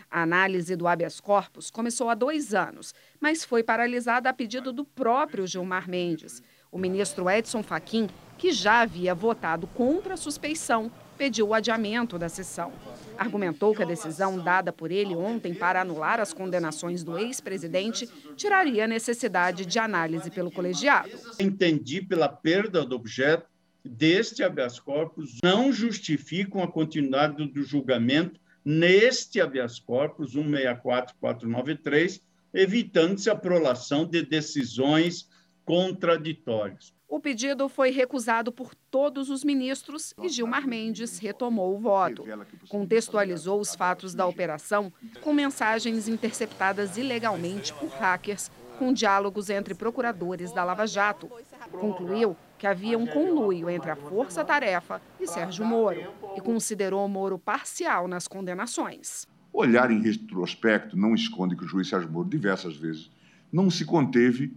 A 0.08 0.22
análise 0.22 0.76
do 0.76 0.86
habeas 0.86 1.18
corpus 1.18 1.72
começou 1.72 2.08
há 2.08 2.14
dois 2.14 2.54
anos, 2.54 2.94
mas 3.20 3.44
foi 3.44 3.64
paralisada 3.64 4.30
a 4.30 4.32
pedido 4.32 4.72
do 4.72 4.84
próprio 4.84 5.44
Gilmar 5.44 5.88
Mendes. 5.88 6.40
O 6.70 6.78
ministro 6.78 7.28
Edson 7.28 7.62
Fachin, 7.62 8.08
que 8.38 8.52
já 8.52 8.80
havia 8.80 9.14
votado 9.14 9.66
contra 9.68 10.14
a 10.14 10.16
suspeição, 10.16 10.90
pediu 11.16 11.48
o 11.48 11.54
adiamento 11.54 12.18
da 12.18 12.28
sessão. 12.28 12.72
Argumentou 13.16 13.74
que 13.74 13.82
a 13.82 13.86
decisão 13.86 14.38
dada 14.38 14.72
por 14.72 14.90
ele 14.90 15.14
ontem 15.14 15.54
para 15.54 15.80
anular 15.80 16.18
as 16.18 16.32
condenações 16.32 17.04
do 17.04 17.16
ex-presidente 17.16 18.08
tiraria 18.36 18.84
a 18.84 18.88
necessidade 18.88 19.64
de 19.64 19.78
análise 19.78 20.30
pelo 20.30 20.50
colegiado. 20.50 21.10
Entendi 21.38 22.02
pela 22.02 22.28
perda 22.28 22.84
do 22.84 22.96
objeto 22.96 23.46
deste 23.84 24.42
habeas 24.42 24.80
corpus 24.80 25.38
não 25.42 25.70
justificam 25.72 26.62
a 26.62 26.66
continuidade 26.66 27.46
do 27.46 27.62
julgamento 27.62 28.40
neste 28.64 29.40
habeas 29.40 29.78
corpus 29.78 30.34
164493, 30.34 32.22
evitando-se 32.52 33.28
a 33.28 33.36
prolação 33.36 34.06
de 34.06 34.22
decisões 34.22 35.28
contraditórias. 35.64 36.93
O 37.08 37.20
pedido 37.20 37.68
foi 37.68 37.90
recusado 37.90 38.50
por 38.50 38.74
todos 38.90 39.28
os 39.28 39.44
ministros 39.44 40.14
e 40.22 40.28
Gilmar 40.28 40.66
Mendes 40.66 41.18
retomou 41.18 41.76
o 41.76 41.78
voto. 41.78 42.24
Contextualizou 42.68 43.60
os 43.60 43.74
fatos 43.74 44.14
da 44.14 44.26
operação 44.26 44.92
com 45.20 45.32
mensagens 45.32 46.08
interceptadas 46.08 46.96
ilegalmente 46.96 47.72
por 47.74 47.90
hackers, 47.90 48.50
com 48.78 48.92
diálogos 48.92 49.50
entre 49.50 49.74
procuradores 49.74 50.52
da 50.52 50.64
Lava 50.64 50.86
Jato. 50.86 51.30
Concluiu 51.70 52.36
que 52.58 52.66
havia 52.66 52.98
um 52.98 53.06
conluio 53.06 53.68
entre 53.68 53.90
a 53.90 53.96
Força 53.96 54.44
Tarefa 54.44 55.00
e 55.20 55.26
Sérgio 55.26 55.64
Moro 55.64 56.00
e 56.36 56.40
considerou 56.40 57.06
Moro 57.06 57.38
parcial 57.38 58.08
nas 58.08 58.26
condenações. 58.26 59.28
Olhar 59.52 59.90
em 59.90 60.02
retrospecto 60.02 60.96
não 60.96 61.14
esconde 61.14 61.54
que 61.54 61.64
o 61.64 61.68
juiz 61.68 61.88
Sérgio 61.88 62.10
Moro, 62.10 62.28
diversas 62.28 62.74
vezes, 62.76 63.10
não 63.52 63.70
se 63.70 63.84
conteve, 63.84 64.56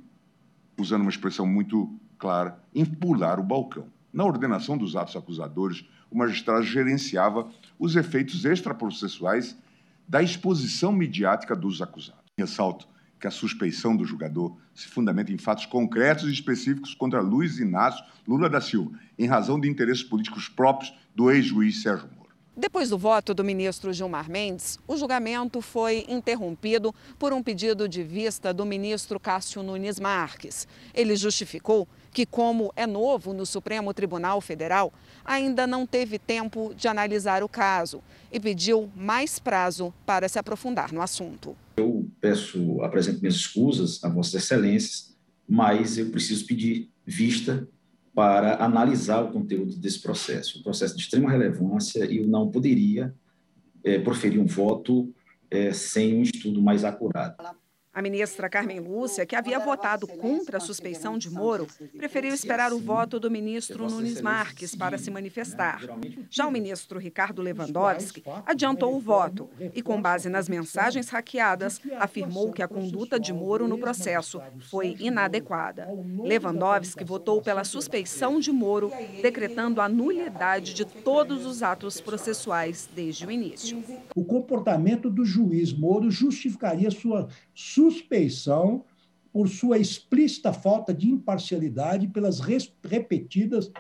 usando 0.80 1.02
uma 1.02 1.12
expressão 1.12 1.46
muito 1.46 2.00
clara, 2.18 2.60
em 2.74 2.86
pular 2.86 3.40
o 3.40 3.44
balcão. 3.44 3.88
Na 4.12 4.26
ordenação 4.26 4.78
dos 4.78 4.96
atos 4.96 5.16
acusadores, 5.16 5.86
o 6.10 6.18
magistrado 6.18 6.64
gerenciava 6.64 7.48
os 7.78 7.96
efeitos 7.96 8.46
extraprocessuais 8.46 9.58
da 10.08 10.22
exposição 10.22 10.92
midiática 10.92 11.56
dos 11.56 11.82
acusados. 11.82 12.24
Ressalto 12.38 12.88
que 13.20 13.28
a 13.28 13.32
suspeição 13.32 13.96
do 13.96 14.06
julgador 14.06 14.56
se 14.74 14.88
fundamenta 14.88 15.32
em 15.32 15.38
fatos 15.38 15.66
concretos 15.66 16.30
e 16.30 16.32
específicos 16.32 16.94
contra 16.94 17.20
Luiz 17.20 17.60
Inácio 17.60 18.04
Lula 18.28 18.50
da 18.50 18.62
Silva, 18.62 18.92
em 19.18 19.26
razão 19.26 19.60
de 19.60 19.68
interesses 19.68 20.04
políticos 20.04 20.48
próprios 20.48 20.94
do 21.16 21.32
ex-juiz 21.32 21.82
Sérgio 21.82 22.08
Moro. 22.16 22.28
Depois 22.56 22.90
do 22.90 22.98
voto 22.98 23.36
do 23.36 23.44
ministro 23.44 23.94
Gilmar 23.94 24.30
Mendes, 24.30 24.80
o 24.88 24.98
julgamento 24.98 25.62
foi 25.62 26.06
interrompido 26.08 26.94
por 27.20 27.32
um 27.32 27.44
pedido 27.44 27.88
de 27.88 28.02
vista 28.02 28.52
do 28.52 28.66
ministro 28.66 29.20
Cássio 29.20 29.62
Nunes 29.62 30.00
Marques. 30.00 30.68
Ele 30.92 31.16
justificou 31.16 31.88
que, 32.18 32.26
como 32.26 32.74
é 32.76 32.88
novo 32.88 33.32
no 33.32 33.46
Supremo 33.46 33.94
Tribunal 33.94 34.42
Federal, 34.42 34.92
ainda 35.24 35.68
não 35.68 35.86
teve 35.86 36.18
tempo 36.18 36.74
de 36.76 36.88
analisar 36.88 37.44
o 37.44 37.48
caso 37.48 38.02
e 38.32 38.40
pediu 38.40 38.90
mais 38.96 39.38
prazo 39.38 39.94
para 40.04 40.28
se 40.28 40.40
aprofundar 40.40 40.92
no 40.92 41.00
assunto. 41.00 41.56
Eu 41.78 42.10
peço, 42.20 42.82
apresento 42.82 43.20
minhas 43.20 43.36
escusas 43.36 44.04
a 44.04 44.10
Vossas 44.10 44.34
Excelências, 44.34 45.16
mas 45.48 46.00
eu 46.00 46.10
preciso 46.10 46.44
pedir 46.48 46.90
vista 47.06 47.68
para 48.16 48.64
analisar 48.66 49.22
o 49.22 49.32
conteúdo 49.32 49.78
desse 49.78 50.02
processo. 50.02 50.58
Um 50.58 50.64
processo 50.64 50.96
de 50.96 51.04
extrema 51.04 51.30
relevância 51.30 52.04
e 52.04 52.18
eu 52.18 52.28
não 52.28 52.50
poderia 52.50 53.14
é, 53.84 54.00
proferir 54.00 54.40
um 54.40 54.48
voto 54.48 55.14
é, 55.52 55.72
sem 55.72 56.16
um 56.16 56.24
estudo 56.24 56.64
mais 56.64 56.84
acurado. 56.84 57.36
A 57.98 58.02
ministra 58.04 58.48
Carmen 58.48 58.80
Lúcia, 58.80 59.26
que 59.26 59.36
havia 59.36 59.58
votado 59.58 60.06
contra 60.06 60.58
a 60.58 60.60
suspeição 60.60 61.18
de 61.18 61.32
Moro, 61.32 61.66
preferiu 61.98 62.32
esperar 62.32 62.72
o 62.72 62.78
voto 62.78 63.20
do 63.20 63.32
ministro 63.32 63.90
Nunes 63.90 64.22
Marques 64.22 64.76
para 64.76 65.00
se 65.00 65.10
manifestar. 65.10 65.82
Já 66.30 66.46
o 66.46 66.52
ministro 66.52 67.00
Ricardo 67.00 67.42
Lewandowski 67.42 68.24
adiantou 68.46 68.96
o 68.96 69.00
voto 69.00 69.50
e, 69.74 69.82
com 69.82 70.00
base 70.00 70.30
nas 70.30 70.48
mensagens 70.48 71.10
hackeadas, 71.10 71.82
afirmou 71.98 72.52
que 72.52 72.62
a 72.62 72.68
conduta 72.68 73.20
de 73.20 73.34
Moro 73.34 73.68
no 73.68 73.80
processo 73.80 74.40
foi 74.70 74.96
inadequada. 75.00 75.88
Lewandowski 76.20 77.04
votou 77.04 77.42
pela 77.42 77.64
suspeição 77.64 78.40
de 78.40 78.52
Moro, 78.52 78.92
decretando 79.24 79.82
a 79.82 79.90
nulidade 79.90 80.76
de 80.76 80.86
todos 80.86 81.48
os 81.48 81.64
atos 81.64 82.00
processuais 82.00 82.88
desde 82.96 83.26
o 83.26 83.32
início. 83.32 83.84
O 84.16 84.24
comportamento 84.24 85.10
do 85.10 85.26
juiz 85.26 85.74
Moro 85.74 86.12
justificaria 86.12 86.92
sua 86.92 87.28
suspeição 87.58 88.86
por 89.34 89.50
sua 89.50 89.80
explícita 89.80 90.54
falta 90.54 90.94
de 90.94 91.10
imparcialidade 91.10 92.08
pelas 92.08 92.40
repetidas 92.40 93.72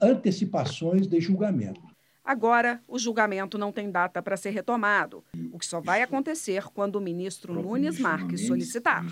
antecipações 0.00 1.08
de 1.08 1.20
julgamento. 1.20 1.80
Agora, 2.24 2.80
o 2.86 2.96
julgamento 2.96 3.58
não 3.58 3.72
tem 3.72 3.90
data 3.90 4.22
para 4.22 4.36
ser 4.36 4.50
retomado, 4.50 5.24
o 5.52 5.58
que 5.58 5.66
só 5.66 5.80
vai 5.80 6.02
acontecer 6.02 6.66
quando 6.72 6.94
o 6.94 7.00
ministro 7.00 7.60
Nunes 7.60 7.98
Marques 7.98 8.46
solicitar. 8.46 9.04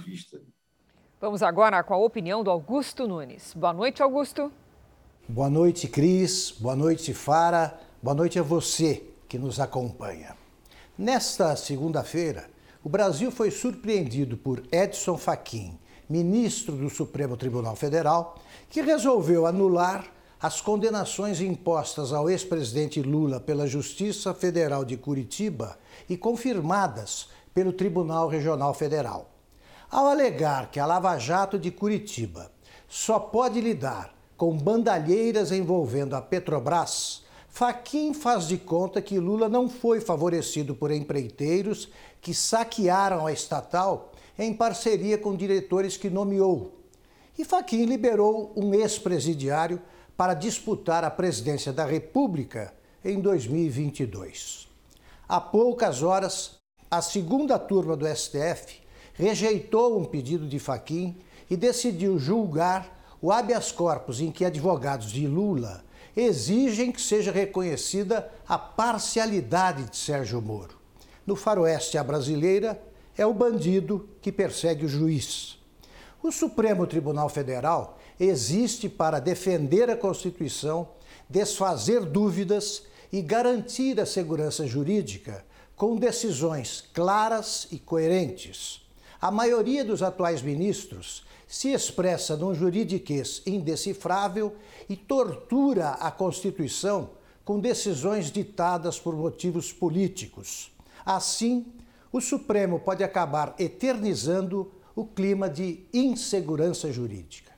Vamos 1.20 1.42
agora 1.42 1.82
com 1.82 1.92
a 1.92 1.98
opinião 1.98 2.44
do 2.44 2.50
Augusto 2.50 3.08
Nunes. 3.08 3.52
Boa 3.52 3.72
noite, 3.72 4.00
Augusto. 4.00 4.52
Boa 5.28 5.50
noite, 5.50 5.88
Cris. 5.88 6.52
Boa 6.52 6.76
noite, 6.76 7.12
Fara. 7.12 7.80
Boa 8.00 8.14
noite 8.14 8.38
a 8.38 8.42
você 8.44 9.02
que 9.28 9.38
nos 9.38 9.58
acompanha. 9.58 10.36
Nesta 10.96 11.56
segunda-feira, 11.56 12.48
o 12.84 12.88
Brasil 12.88 13.30
foi 13.30 13.50
surpreendido 13.50 14.36
por 14.36 14.62
Edson 14.72 15.16
Fachin, 15.16 15.78
ministro 16.08 16.74
do 16.74 16.90
Supremo 16.90 17.36
Tribunal 17.36 17.76
Federal, 17.76 18.38
que 18.68 18.82
resolveu 18.82 19.46
anular 19.46 20.04
as 20.40 20.60
condenações 20.60 21.40
impostas 21.40 22.12
ao 22.12 22.28
ex-presidente 22.28 23.00
Lula 23.00 23.38
pela 23.38 23.68
Justiça 23.68 24.34
Federal 24.34 24.84
de 24.84 24.96
Curitiba 24.96 25.78
e 26.08 26.16
confirmadas 26.16 27.28
pelo 27.54 27.72
Tribunal 27.72 28.26
Regional 28.26 28.74
Federal. 28.74 29.30
Ao 29.88 30.08
alegar 30.08 30.70
que 30.70 30.80
a 30.80 30.86
Lava 30.86 31.16
Jato 31.18 31.56
de 31.56 31.70
Curitiba 31.70 32.50
só 32.88 33.20
pode 33.20 33.60
lidar 33.60 34.12
com 34.36 34.56
bandalheiras 34.56 35.52
envolvendo 35.52 36.16
a 36.16 36.20
Petrobras, 36.20 37.22
Faquim 37.52 38.14
faz 38.14 38.48
de 38.48 38.56
conta 38.56 39.02
que 39.02 39.18
Lula 39.18 39.46
não 39.46 39.68
foi 39.68 40.00
favorecido 40.00 40.74
por 40.74 40.90
empreiteiros 40.90 41.90
que 42.18 42.32
saquearam 42.32 43.26
a 43.26 43.32
estatal 43.32 44.10
em 44.38 44.54
parceria 44.54 45.18
com 45.18 45.36
diretores 45.36 45.98
que 45.98 46.08
nomeou. 46.08 46.80
E 47.38 47.44
Faquim 47.44 47.84
liberou 47.84 48.54
um 48.56 48.72
ex-presidiário 48.72 49.82
para 50.16 50.32
disputar 50.32 51.04
a 51.04 51.10
presidência 51.10 51.74
da 51.74 51.84
República 51.84 52.72
em 53.04 53.20
2022. 53.20 54.66
Há 55.28 55.38
poucas 55.38 56.02
horas, 56.02 56.56
a 56.90 57.02
segunda 57.02 57.58
turma 57.58 57.94
do 57.94 58.06
STF 58.06 58.80
rejeitou 59.12 59.98
um 59.98 60.06
pedido 60.06 60.48
de 60.48 60.58
Faquim 60.58 61.18
e 61.50 61.56
decidiu 61.56 62.18
julgar 62.18 63.18
o 63.20 63.30
habeas 63.30 63.70
corpus 63.70 64.22
em 64.22 64.32
que 64.32 64.42
advogados 64.42 65.12
de 65.12 65.26
Lula 65.26 65.84
exigem 66.16 66.92
que 66.92 67.00
seja 67.00 67.32
reconhecida 67.32 68.30
a 68.46 68.58
parcialidade 68.58 69.90
de 69.90 69.96
Sérgio 69.96 70.40
Moro. 70.40 70.78
No 71.26 71.36
faroeste 71.36 71.96
à 71.96 72.04
brasileira, 72.04 72.82
é 73.16 73.24
o 73.26 73.34
bandido 73.34 74.08
que 74.20 74.32
persegue 74.32 74.86
o 74.86 74.88
juiz. 74.88 75.58
O 76.22 76.30
Supremo 76.30 76.86
Tribunal 76.86 77.28
Federal 77.28 77.98
existe 78.18 78.88
para 78.88 79.18
defender 79.18 79.90
a 79.90 79.96
Constituição, 79.96 80.88
desfazer 81.28 82.04
dúvidas 82.04 82.84
e 83.12 83.20
garantir 83.20 84.00
a 84.00 84.06
segurança 84.06 84.66
jurídica 84.66 85.44
com 85.76 85.96
decisões 85.96 86.84
claras 86.92 87.66
e 87.70 87.78
coerentes. 87.78 88.82
A 89.20 89.30
maioria 89.30 89.84
dos 89.84 90.02
atuais 90.02 90.42
ministros 90.42 91.24
se 91.52 91.68
expressa 91.68 92.34
num 92.34 92.54
juridiquês 92.54 93.42
indecifrável 93.44 94.56
e 94.88 94.96
tortura 94.96 95.90
a 95.90 96.10
Constituição 96.10 97.10
com 97.44 97.60
decisões 97.60 98.32
ditadas 98.32 98.98
por 98.98 99.14
motivos 99.14 99.70
políticos. 99.70 100.72
Assim, 101.04 101.66
o 102.10 102.22
Supremo 102.22 102.80
pode 102.80 103.04
acabar 103.04 103.54
eternizando 103.58 104.72
o 104.96 105.04
clima 105.04 105.46
de 105.46 105.84
insegurança 105.92 106.90
jurídica. 106.90 107.51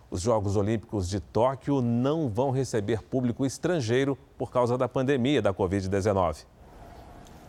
Os 0.09 0.21
Jogos 0.21 0.55
Olímpicos 0.55 1.09
de 1.09 1.19
Tóquio 1.19 1.81
não 1.81 2.29
vão 2.29 2.51
receber 2.51 3.03
público 3.03 3.45
estrangeiro 3.45 4.17
por 4.37 4.49
causa 4.49 4.77
da 4.77 4.87
pandemia 4.87 5.41
da 5.41 5.53
Covid-19. 5.53 6.45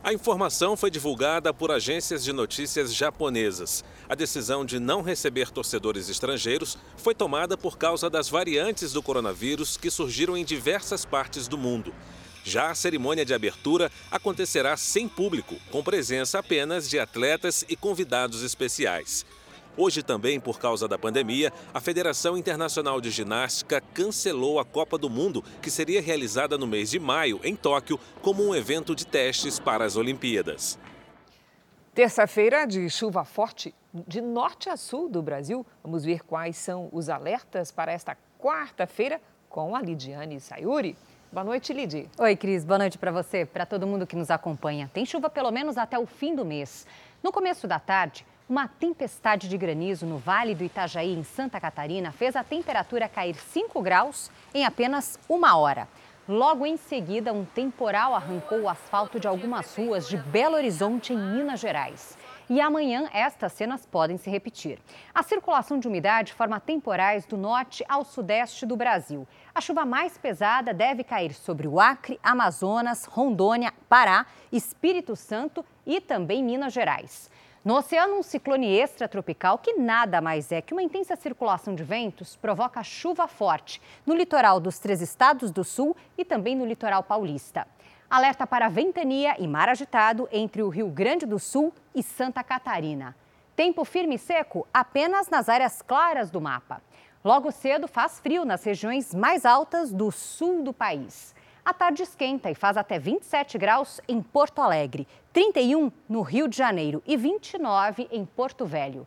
A 0.03 0.12
informação 0.12 0.76
foi 0.76 0.90
divulgada 0.90 1.53
por 1.53 1.72
agências 1.72 2.22
de 2.22 2.32
notícias 2.32 2.94
japonesas. 2.94 3.84
A 4.09 4.14
decisão 4.14 4.64
de 4.64 4.78
não 4.78 5.03
receber 5.03 5.51
torcedores 5.51 6.09
estrangeiros 6.09 6.78
foi 6.96 7.14
tomada 7.14 7.59
por 7.59 7.76
causa 7.76 8.09
das 8.09 8.28
variantes 8.28 8.92
do 8.92 9.03
coronavírus 9.03 9.76
que 9.76 9.90
surgiram 9.90 10.36
em 10.36 10.44
diversas 10.44 11.05
partes 11.05 11.49
do 11.49 11.59
mundo. 11.59 11.92
Já 12.44 12.70
a 12.70 12.74
cerimônia 12.74 13.24
de 13.24 13.34
abertura 13.34 13.90
acontecerá 14.11 14.76
sem 14.76 15.09
público, 15.09 15.57
com 15.70 15.82
presença 15.82 16.38
apenas 16.38 16.88
de 16.88 16.99
atletas 16.99 17.64
e 17.68 17.76
convidados 17.76 18.42
especiais. 18.42 19.26
Hoje, 19.80 20.02
também 20.02 20.40
por 20.40 20.58
causa 20.58 20.88
da 20.88 20.98
pandemia, 20.98 21.52
a 21.72 21.80
Federação 21.80 22.36
Internacional 22.36 23.00
de 23.00 23.12
Ginástica 23.12 23.80
cancelou 23.94 24.58
a 24.58 24.64
Copa 24.64 24.98
do 24.98 25.08
Mundo, 25.08 25.40
que 25.62 25.70
seria 25.70 26.02
realizada 26.02 26.58
no 26.58 26.66
mês 26.66 26.90
de 26.90 26.98
maio, 26.98 27.38
em 27.44 27.54
Tóquio, 27.54 27.96
como 28.20 28.44
um 28.44 28.56
evento 28.56 28.92
de 28.92 29.06
testes 29.06 29.60
para 29.60 29.84
as 29.84 29.94
Olimpíadas. 29.94 30.76
Terça-feira 31.94 32.66
de 32.66 32.90
chuva 32.90 33.24
forte 33.24 33.72
de 33.92 34.20
norte 34.20 34.68
a 34.68 34.76
sul 34.76 35.08
do 35.08 35.22
Brasil. 35.22 35.64
Vamos 35.80 36.04
ver 36.04 36.24
quais 36.24 36.56
são 36.56 36.88
os 36.90 37.08
alertas 37.08 37.70
para 37.70 37.92
esta 37.92 38.16
quarta-feira 38.36 39.20
com 39.48 39.76
a 39.76 39.80
Lidiane 39.80 40.40
Sayuri. 40.40 40.96
Boa 41.30 41.44
noite, 41.44 41.72
Lidi. 41.72 42.10
Oi, 42.18 42.34
Cris. 42.34 42.64
Boa 42.64 42.78
noite 42.78 42.98
para 42.98 43.12
você, 43.12 43.46
para 43.46 43.64
todo 43.64 43.86
mundo 43.86 44.08
que 44.08 44.16
nos 44.16 44.28
acompanha. 44.28 44.90
Tem 44.92 45.06
chuva 45.06 45.30
pelo 45.30 45.52
menos 45.52 45.78
até 45.78 45.96
o 45.96 46.04
fim 46.06 46.34
do 46.34 46.44
mês. 46.44 46.84
No 47.22 47.30
começo 47.30 47.68
da 47.68 47.78
tarde, 47.78 48.26
uma 48.49 48.66
tempestade 48.66 49.46
de 49.46 49.59
granizo 49.59 50.07
no 50.07 50.16
Vale 50.16 50.55
do 50.55 50.64
Itajaí, 50.64 51.12
em 51.12 51.22
Santa 51.22 51.61
Catarina, 51.61 52.11
fez 52.11 52.34
a 52.34 52.42
temperatura 52.42 53.07
cair 53.07 53.36
5 53.36 53.82
graus 53.82 54.30
em 54.55 54.64
apenas 54.64 55.18
uma 55.28 55.57
hora. 55.59 55.86
Logo 56.26 56.64
em 56.64 56.76
seguida, 56.76 57.32
um 57.32 57.44
temporal 57.44 58.14
arrancou 58.14 58.61
o 58.61 58.68
asfalto 58.68 59.20
de 59.20 59.26
algumas 59.26 59.74
ruas 59.76 60.09
de 60.09 60.16
Belo 60.16 60.57
Horizonte, 60.57 61.12
em 61.12 61.18
Minas 61.18 61.61
Gerais. 61.61 62.16
E 62.51 62.61
amanhã 62.61 63.09
estas 63.12 63.53
cenas 63.53 63.84
podem 63.84 64.16
se 64.16 64.30
repetir. 64.30 64.78
A 65.14 65.22
circulação 65.22 65.78
de 65.78 65.86
umidade 65.86 66.32
forma 66.32 66.59
temporais 66.59 67.26
do 67.26 67.36
norte 67.36 67.84
ao 67.86 68.05
sudeste 68.05 68.64
do 68.64 68.76
Brasil. 68.76 69.28
A 69.55 69.61
chuva 69.61 69.84
mais 69.84 70.16
pesada 70.16 70.72
deve 70.72 71.05
cair 71.05 71.34
sobre 71.34 71.68
o 71.68 71.78
Acre, 71.78 72.18
Amazonas, 72.22 73.05
Rondônia, 73.05 73.72
Pará, 73.88 74.26
Espírito 74.51 75.14
Santo 75.16 75.64
e 75.86 76.01
também 76.01 76.42
Minas 76.42 76.72
Gerais. 76.72 77.30
No 77.64 77.74
oceano, 77.74 78.18
um 78.18 78.22
ciclone 78.22 78.78
extratropical, 78.78 79.59
que 79.59 79.74
nada 79.74 80.20
mais 80.20 80.52
é 80.52 80.62
que 80.62 80.72
uma 80.72 80.82
intensa 80.82 81.16
circulação 81.16 81.74
de 81.74 81.82
ventos, 81.82 82.36
provoca 82.36 82.82
chuva 82.84 83.26
forte 83.26 83.82
no 84.06 84.14
litoral 84.14 84.61
dos 84.61 84.78
três 84.78 85.00
estados 85.00 85.50
do 85.50 85.64
sul 85.64 85.96
e 86.16 86.24
também 86.24 86.54
no 86.54 86.64
litoral 86.64 87.02
paulista. 87.02 87.66
Alerta 88.09 88.46
para 88.46 88.68
ventania 88.68 89.34
e 89.38 89.46
mar 89.46 89.68
agitado 89.68 90.28
entre 90.32 90.62
o 90.62 90.68
Rio 90.68 90.88
Grande 90.88 91.26
do 91.26 91.38
Sul 91.38 91.74
e 91.94 92.02
Santa 92.02 92.42
Catarina. 92.44 93.14
Tempo 93.56 93.84
firme 93.84 94.14
e 94.14 94.18
seco 94.18 94.66
apenas 94.72 95.28
nas 95.28 95.48
áreas 95.48 95.82
claras 95.82 96.30
do 96.30 96.40
mapa. 96.40 96.80
Logo 97.24 97.50
cedo 97.50 97.88
faz 97.88 98.20
frio 98.20 98.44
nas 98.44 98.62
regiões 98.62 99.12
mais 99.12 99.44
altas 99.44 99.92
do 99.92 100.12
sul 100.12 100.62
do 100.62 100.72
país. 100.72 101.34
A 101.68 101.74
tarde 101.74 102.02
esquenta 102.02 102.50
e 102.50 102.54
faz 102.54 102.78
até 102.78 102.98
27 102.98 103.58
graus 103.58 104.00
em 104.08 104.22
Porto 104.22 104.62
Alegre, 104.62 105.06
31 105.34 105.92
no 106.08 106.22
Rio 106.22 106.48
de 106.48 106.56
Janeiro 106.56 107.02
e 107.06 107.14
29 107.14 108.08
em 108.10 108.24
Porto 108.24 108.64
Velho. 108.64 109.06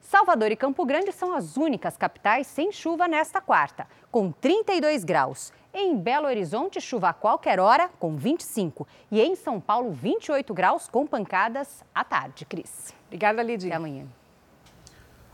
Salvador 0.00 0.50
e 0.50 0.56
Campo 0.56 0.86
Grande 0.86 1.12
são 1.12 1.34
as 1.34 1.58
únicas 1.58 1.98
capitais 1.98 2.46
sem 2.46 2.72
chuva 2.72 3.06
nesta 3.06 3.42
quarta, 3.42 3.86
com 4.10 4.32
32 4.32 5.04
graus. 5.04 5.52
Em 5.74 5.98
Belo 5.98 6.28
Horizonte, 6.28 6.80
chuva 6.80 7.10
a 7.10 7.12
qualquer 7.12 7.60
hora, 7.60 7.90
com 7.98 8.16
25. 8.16 8.88
E 9.10 9.20
em 9.20 9.36
São 9.36 9.60
Paulo, 9.60 9.92
28 9.92 10.54
graus, 10.54 10.88
com 10.88 11.06
pancadas 11.06 11.84
à 11.94 12.02
tarde. 12.02 12.46
Cris. 12.46 12.94
Obrigada, 13.08 13.42
Lidia. 13.42 13.68
Até 13.68 13.76
amanhã. 13.76 14.06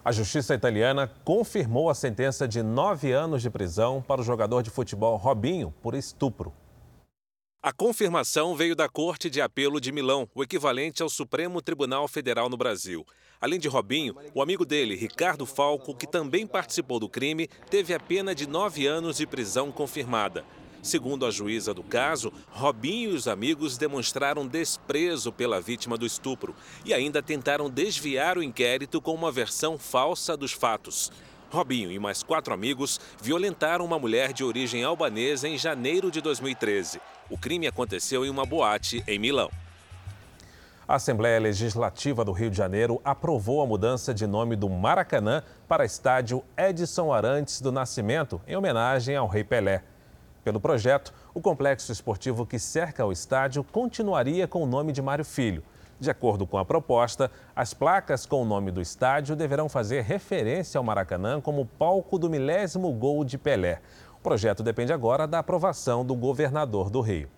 A 0.04 0.10
justiça 0.10 0.56
italiana 0.56 1.08
confirmou 1.24 1.88
a 1.88 1.94
sentença 1.94 2.48
de 2.48 2.64
nove 2.64 3.12
anos 3.12 3.42
de 3.42 3.48
prisão 3.48 4.02
para 4.02 4.20
o 4.20 4.24
jogador 4.24 4.60
de 4.60 4.70
futebol 4.70 5.16
Robinho 5.16 5.72
por 5.80 5.94
estupro. 5.94 6.52
A 7.64 7.72
confirmação 7.72 8.54
veio 8.54 8.76
da 8.76 8.90
Corte 8.90 9.30
de 9.30 9.40
Apelo 9.40 9.80
de 9.80 9.90
Milão, 9.90 10.28
o 10.34 10.42
equivalente 10.42 11.02
ao 11.02 11.08
Supremo 11.08 11.62
Tribunal 11.62 12.06
Federal 12.06 12.50
no 12.50 12.58
Brasil. 12.58 13.06
Além 13.40 13.58
de 13.58 13.68
Robinho, 13.68 14.14
o 14.34 14.42
amigo 14.42 14.66
dele, 14.66 14.94
Ricardo 14.94 15.46
Falco, 15.46 15.94
que 15.94 16.06
também 16.06 16.46
participou 16.46 17.00
do 17.00 17.08
crime, 17.08 17.48
teve 17.70 17.94
a 17.94 17.98
pena 17.98 18.34
de 18.34 18.46
nove 18.46 18.86
anos 18.86 19.16
de 19.16 19.26
prisão 19.26 19.72
confirmada. 19.72 20.44
Segundo 20.82 21.24
a 21.24 21.30
juíza 21.30 21.72
do 21.72 21.82
caso, 21.82 22.30
Robinho 22.50 23.12
e 23.12 23.14
os 23.14 23.26
amigos 23.26 23.78
demonstraram 23.78 24.46
desprezo 24.46 25.32
pela 25.32 25.58
vítima 25.58 25.96
do 25.96 26.04
estupro 26.04 26.54
e 26.84 26.92
ainda 26.92 27.22
tentaram 27.22 27.70
desviar 27.70 28.36
o 28.36 28.42
inquérito 28.42 29.00
com 29.00 29.14
uma 29.14 29.32
versão 29.32 29.78
falsa 29.78 30.36
dos 30.36 30.52
fatos. 30.52 31.10
Robinho 31.54 31.90
e 31.90 31.98
mais 31.98 32.22
quatro 32.22 32.52
amigos 32.52 33.00
violentaram 33.22 33.84
uma 33.84 33.98
mulher 33.98 34.32
de 34.32 34.42
origem 34.44 34.84
albanesa 34.84 35.48
em 35.48 35.56
janeiro 35.56 36.10
de 36.10 36.20
2013. 36.20 37.00
O 37.30 37.38
crime 37.38 37.66
aconteceu 37.66 38.26
em 38.26 38.28
uma 38.28 38.44
boate 38.44 39.02
em 39.06 39.18
Milão. 39.18 39.50
A 40.86 40.96
Assembleia 40.96 41.40
Legislativa 41.40 42.22
do 42.24 42.32
Rio 42.32 42.50
de 42.50 42.58
Janeiro 42.58 43.00
aprovou 43.02 43.62
a 43.62 43.66
mudança 43.66 44.12
de 44.12 44.26
nome 44.26 44.54
do 44.54 44.68
Maracanã 44.68 45.42
para 45.66 45.86
estádio 45.86 46.44
Edson 46.58 47.10
Arantes 47.10 47.62
do 47.62 47.72
Nascimento, 47.72 48.38
em 48.46 48.54
homenagem 48.54 49.16
ao 49.16 49.26
Rei 49.26 49.42
Pelé. 49.42 49.82
Pelo 50.44 50.60
projeto, 50.60 51.14
o 51.32 51.40
complexo 51.40 51.90
esportivo 51.90 52.44
que 52.44 52.58
cerca 52.58 53.06
o 53.06 53.12
estádio 53.12 53.64
continuaria 53.64 54.46
com 54.46 54.62
o 54.62 54.66
nome 54.66 54.92
de 54.92 55.00
Mário 55.00 55.24
Filho. 55.24 55.64
De 55.98 56.10
acordo 56.10 56.46
com 56.46 56.58
a 56.58 56.64
proposta, 56.64 57.30
as 57.54 57.72
placas 57.72 58.26
com 58.26 58.42
o 58.42 58.44
nome 58.44 58.70
do 58.70 58.80
estádio 58.80 59.36
deverão 59.36 59.68
fazer 59.68 60.02
referência 60.02 60.78
ao 60.78 60.84
Maracanã 60.84 61.40
como 61.40 61.66
palco 61.66 62.18
do 62.18 62.28
milésimo 62.28 62.92
gol 62.92 63.24
de 63.24 63.38
Pelé. 63.38 63.80
O 64.18 64.22
projeto 64.22 64.62
depende 64.62 64.92
agora 64.92 65.26
da 65.26 65.38
aprovação 65.38 66.04
do 66.04 66.14
governador 66.14 66.90
do 66.90 67.00
Rio. 67.00 67.28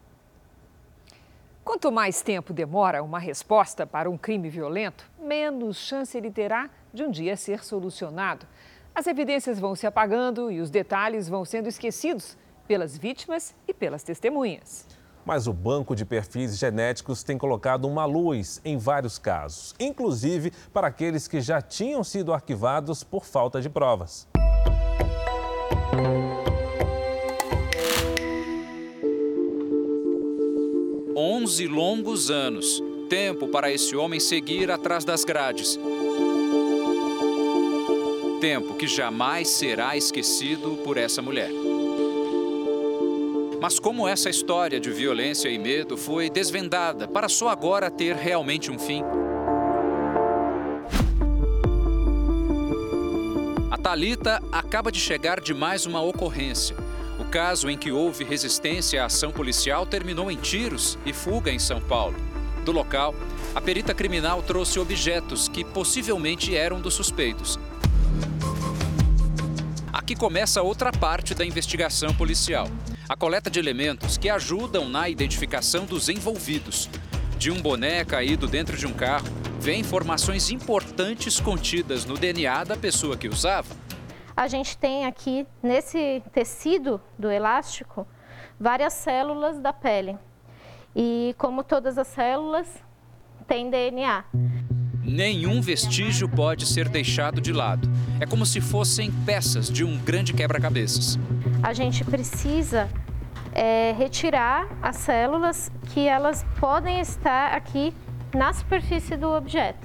Quanto 1.64 1.90
mais 1.90 2.22
tempo 2.22 2.52
demora 2.52 3.02
uma 3.02 3.18
resposta 3.18 3.86
para 3.86 4.08
um 4.08 4.16
crime 4.16 4.48
violento, 4.48 5.10
menos 5.18 5.76
chance 5.76 6.16
ele 6.16 6.30
terá 6.30 6.70
de 6.94 7.02
um 7.02 7.10
dia 7.10 7.36
ser 7.36 7.64
solucionado. 7.64 8.46
As 8.94 9.06
evidências 9.06 9.58
vão 9.58 9.74
se 9.74 9.86
apagando 9.86 10.50
e 10.50 10.60
os 10.60 10.70
detalhes 10.70 11.28
vão 11.28 11.44
sendo 11.44 11.68
esquecidos 11.68 12.36
pelas 12.66 12.96
vítimas 12.96 13.54
e 13.68 13.74
pelas 13.74 14.02
testemunhas. 14.02 14.86
Mas 15.26 15.48
o 15.48 15.52
banco 15.52 15.96
de 15.96 16.04
perfis 16.04 16.56
genéticos 16.56 17.24
tem 17.24 17.36
colocado 17.36 17.88
uma 17.88 18.04
luz 18.04 18.60
em 18.64 18.78
vários 18.78 19.18
casos, 19.18 19.74
inclusive 19.80 20.52
para 20.72 20.86
aqueles 20.86 21.26
que 21.26 21.40
já 21.40 21.60
tinham 21.60 22.04
sido 22.04 22.32
arquivados 22.32 23.02
por 23.02 23.24
falta 23.24 23.60
de 23.60 23.68
provas. 23.68 24.28
Onze 31.16 31.66
longos 31.66 32.30
anos. 32.30 32.80
Tempo 33.10 33.48
para 33.48 33.70
esse 33.70 33.96
homem 33.96 34.20
seguir 34.20 34.70
atrás 34.70 35.04
das 35.04 35.24
grades. 35.24 35.78
Tempo 38.40 38.74
que 38.74 38.86
jamais 38.86 39.48
será 39.48 39.96
esquecido 39.96 40.82
por 40.84 40.96
essa 40.96 41.20
mulher. 41.22 41.65
Mas 43.60 43.78
como 43.78 44.06
essa 44.06 44.28
história 44.28 44.78
de 44.78 44.90
violência 44.90 45.48
e 45.48 45.58
medo 45.58 45.96
foi 45.96 46.28
desvendada 46.28 47.08
para 47.08 47.28
só 47.28 47.48
agora 47.48 47.90
ter 47.90 48.14
realmente 48.14 48.70
um 48.70 48.78
fim? 48.78 49.02
A 53.70 53.78
Talita 53.78 54.42
acaba 54.52 54.92
de 54.92 55.00
chegar 55.00 55.40
de 55.40 55.54
mais 55.54 55.86
uma 55.86 56.02
ocorrência. 56.02 56.76
O 57.18 57.24
caso 57.24 57.70
em 57.70 57.78
que 57.78 57.90
houve 57.90 58.24
resistência 58.24 59.02
à 59.02 59.06
ação 59.06 59.32
policial 59.32 59.86
terminou 59.86 60.30
em 60.30 60.36
tiros 60.36 60.98
e 61.06 61.12
fuga 61.12 61.50
em 61.50 61.58
São 61.58 61.80
Paulo. 61.80 62.16
Do 62.62 62.72
local, 62.72 63.14
a 63.54 63.60
perita 63.60 63.94
criminal 63.94 64.42
trouxe 64.42 64.78
objetos 64.78 65.48
que 65.48 65.64
possivelmente 65.64 66.54
eram 66.54 66.80
dos 66.80 66.92
suspeitos. 66.92 67.58
Aqui 69.90 70.14
começa 70.14 70.62
outra 70.62 70.92
parte 70.92 71.34
da 71.34 71.44
investigação 71.44 72.14
policial. 72.14 72.68
A 73.08 73.14
coleta 73.14 73.48
de 73.48 73.60
elementos 73.60 74.18
que 74.18 74.28
ajudam 74.28 74.88
na 74.88 75.08
identificação 75.08 75.86
dos 75.86 76.08
envolvidos. 76.08 76.90
De 77.38 77.52
um 77.52 77.62
boné 77.62 78.04
caído 78.04 78.48
dentro 78.48 78.76
de 78.76 78.84
um 78.84 78.92
carro, 78.92 79.28
vem 79.60 79.80
informações 79.80 80.50
importantes 80.50 81.38
contidas 81.38 82.04
no 82.04 82.14
DNA 82.18 82.64
da 82.64 82.76
pessoa 82.76 83.16
que 83.16 83.28
usava. 83.28 83.68
A 84.36 84.48
gente 84.48 84.76
tem 84.76 85.06
aqui, 85.06 85.46
nesse 85.62 86.20
tecido 86.32 87.00
do 87.16 87.30
elástico, 87.30 88.04
várias 88.58 88.94
células 88.94 89.60
da 89.60 89.72
pele. 89.72 90.16
E 90.94 91.32
como 91.38 91.62
todas 91.62 91.96
as 91.98 92.08
células, 92.08 92.66
tem 93.46 93.70
DNA. 93.70 94.24
Nenhum 95.04 95.60
vestígio 95.60 96.28
pode 96.28 96.66
ser 96.66 96.88
deixado 96.88 97.40
de 97.40 97.52
lado. 97.52 97.88
É 98.18 98.26
como 98.26 98.44
se 98.44 98.60
fossem 98.60 99.12
peças 99.24 99.70
de 99.70 99.84
um 99.84 99.96
grande 99.96 100.32
quebra-cabeças. 100.32 101.16
A 101.66 101.72
gente 101.72 102.04
precisa 102.04 102.88
é, 103.52 103.92
retirar 103.98 104.68
as 104.80 104.98
células 104.98 105.68
que 105.92 106.06
elas 106.06 106.46
podem 106.60 107.00
estar 107.00 107.54
aqui 107.54 107.92
na 108.32 108.52
superfície 108.52 109.16
do 109.16 109.28
objeto. 109.34 109.84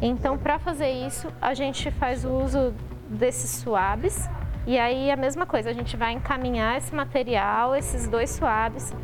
Então, 0.00 0.38
para 0.38 0.58
fazer 0.58 0.90
isso, 0.90 1.28
a 1.38 1.52
gente 1.52 1.90
faz 1.90 2.24
o 2.24 2.30
uso 2.30 2.72
desses 3.10 3.50
suaves 3.50 4.26
e 4.66 4.78
aí 4.78 5.10
a 5.10 5.16
mesma 5.16 5.44
coisa, 5.44 5.68
a 5.68 5.74
gente 5.74 5.98
vai 5.98 6.14
encaminhar 6.14 6.78
esse 6.78 6.94
material, 6.94 7.76
esses 7.76 8.08
dois 8.08 8.30
suaves, 8.30 8.94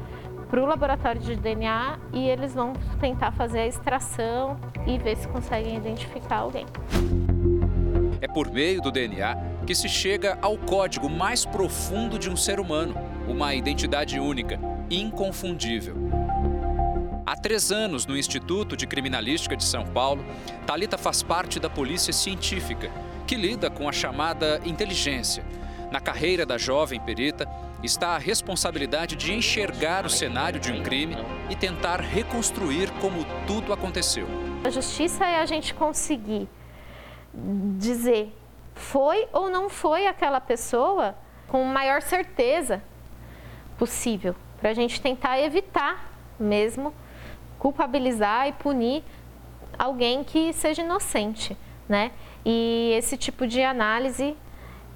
para 0.48 0.62
o 0.62 0.64
laboratório 0.64 1.20
de 1.20 1.36
DNA 1.36 1.98
e 2.14 2.26
eles 2.26 2.54
vão 2.54 2.72
tentar 2.98 3.32
fazer 3.32 3.58
a 3.58 3.66
extração 3.66 4.56
e 4.86 4.96
ver 4.96 5.14
se 5.18 5.28
conseguem 5.28 5.76
identificar 5.76 6.36
alguém. 6.36 6.64
É 8.22 8.26
por 8.26 8.50
meio 8.50 8.80
do 8.80 8.90
DNA 8.90 9.57
que 9.68 9.74
se 9.74 9.86
chega 9.86 10.38
ao 10.40 10.56
código 10.56 11.10
mais 11.10 11.44
profundo 11.44 12.18
de 12.18 12.30
um 12.30 12.36
ser 12.38 12.58
humano, 12.58 12.94
uma 13.28 13.54
identidade 13.54 14.18
única, 14.18 14.58
inconfundível. 14.90 15.94
Há 17.26 17.36
três 17.36 17.70
anos, 17.70 18.06
no 18.06 18.16
Instituto 18.16 18.74
de 18.74 18.86
Criminalística 18.86 19.54
de 19.54 19.62
São 19.62 19.84
Paulo, 19.84 20.24
Talita 20.66 20.96
faz 20.96 21.22
parte 21.22 21.60
da 21.60 21.68
polícia 21.68 22.14
científica, 22.14 22.90
que 23.26 23.36
lida 23.36 23.68
com 23.68 23.86
a 23.86 23.92
chamada 23.92 24.58
inteligência. 24.64 25.44
Na 25.92 26.00
carreira 26.00 26.46
da 26.46 26.56
jovem 26.56 26.98
perita, 26.98 27.46
está 27.82 28.16
a 28.16 28.18
responsabilidade 28.18 29.16
de 29.16 29.34
enxergar 29.34 30.06
o 30.06 30.08
cenário 30.08 30.58
de 30.58 30.72
um 30.72 30.82
crime 30.82 31.14
e 31.50 31.54
tentar 31.54 32.00
reconstruir 32.00 32.90
como 33.02 33.22
tudo 33.46 33.74
aconteceu. 33.74 34.26
A 34.64 34.70
justiça 34.70 35.26
é 35.26 35.42
a 35.42 35.44
gente 35.44 35.74
conseguir 35.74 36.48
dizer 37.76 38.32
foi 38.78 39.28
ou 39.32 39.50
não 39.50 39.68
foi 39.68 40.06
aquela 40.06 40.40
pessoa 40.40 41.14
com 41.48 41.64
maior 41.64 42.00
certeza 42.00 42.82
possível, 43.76 44.34
para 44.60 44.70
a 44.70 44.74
gente 44.74 45.00
tentar 45.00 45.40
evitar 45.40 46.12
mesmo 46.38 46.94
culpabilizar 47.58 48.48
e 48.48 48.52
punir 48.52 49.02
alguém 49.76 50.22
que 50.22 50.52
seja 50.52 50.82
inocente, 50.82 51.56
né? 51.88 52.12
E 52.44 52.92
esse 52.96 53.16
tipo 53.16 53.46
de 53.46 53.62
análise 53.62 54.36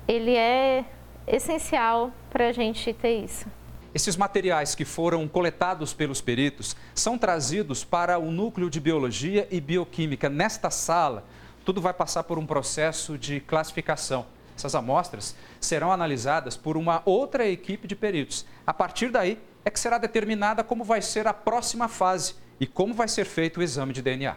ele 0.07 0.37
é 0.37 0.85
essencial 1.27 2.13
para 2.31 2.49
a 2.49 2.53
gente 2.53 2.93
ter 2.93 3.25
isso. 3.25 3.47
Esses 3.95 4.17
materiais 4.17 4.75
que 4.75 4.85
foram 4.85 5.29
coletados 5.29 5.93
pelos 5.93 6.21
peritos 6.21 6.75
são 6.95 7.19
trazidos 7.19 7.85
para 7.85 8.19
o 8.19 8.31
núcleo 8.31 8.71
de 8.71 8.81
biologia 8.81 9.47
e 9.51 9.61
bioquímica. 9.61 10.31
Nesta 10.31 10.71
sala, 10.71 11.25
tudo 11.65 11.81
vai 11.81 11.93
passar 11.93 12.25
por 12.25 12.39
um 12.39 12.47
processo 12.47 13.17
de 13.17 13.41
classificação. 13.41 14.27
Essas 14.57 14.75
amostras 14.75 15.35
serão 15.61 15.91
analisadas 15.91 16.57
por 16.57 16.77
uma 16.77 17.03
outra 17.05 17.49
equipe 17.49 17.87
de 17.87 17.97
peritos. 17.97 18.45
A 18.67 18.75
partir 18.75 19.11
daí 19.11 19.39
é 19.65 19.71
que 19.71 19.81
será 19.81 19.99
determinada 19.99 20.63
como 20.63 20.85
vai 20.85 21.01
ser 21.01 21.27
a 21.27 21.33
próxima 21.33 21.89
fase 21.89 22.35
e 22.61 22.67
como 22.67 22.95
vai 22.95 23.09
ser 23.09 23.25
feito 23.25 23.61
o 23.61 23.63
exame 23.63 23.93
de 23.93 24.03
DNA. 24.03 24.37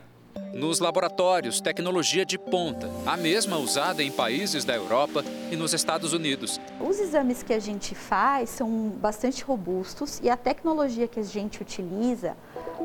Nos 0.53 0.79
laboratórios, 0.79 1.61
tecnologia 1.61 2.25
de 2.25 2.37
ponta, 2.37 2.89
a 3.05 3.17
mesma 3.17 3.57
usada 3.57 4.01
em 4.03 4.11
países 4.11 4.63
da 4.63 4.73
Europa 4.73 5.23
e 5.51 5.55
nos 5.55 5.73
Estados 5.73 6.13
Unidos. 6.13 6.59
Os 6.79 6.99
exames 6.99 7.43
que 7.43 7.53
a 7.53 7.59
gente 7.59 7.93
faz 7.93 8.49
são 8.49 8.89
bastante 8.89 9.43
robustos 9.43 10.19
e 10.23 10.29
a 10.29 10.37
tecnologia 10.37 11.07
que 11.07 11.19
a 11.19 11.23
gente 11.23 11.61
utiliza 11.61 12.35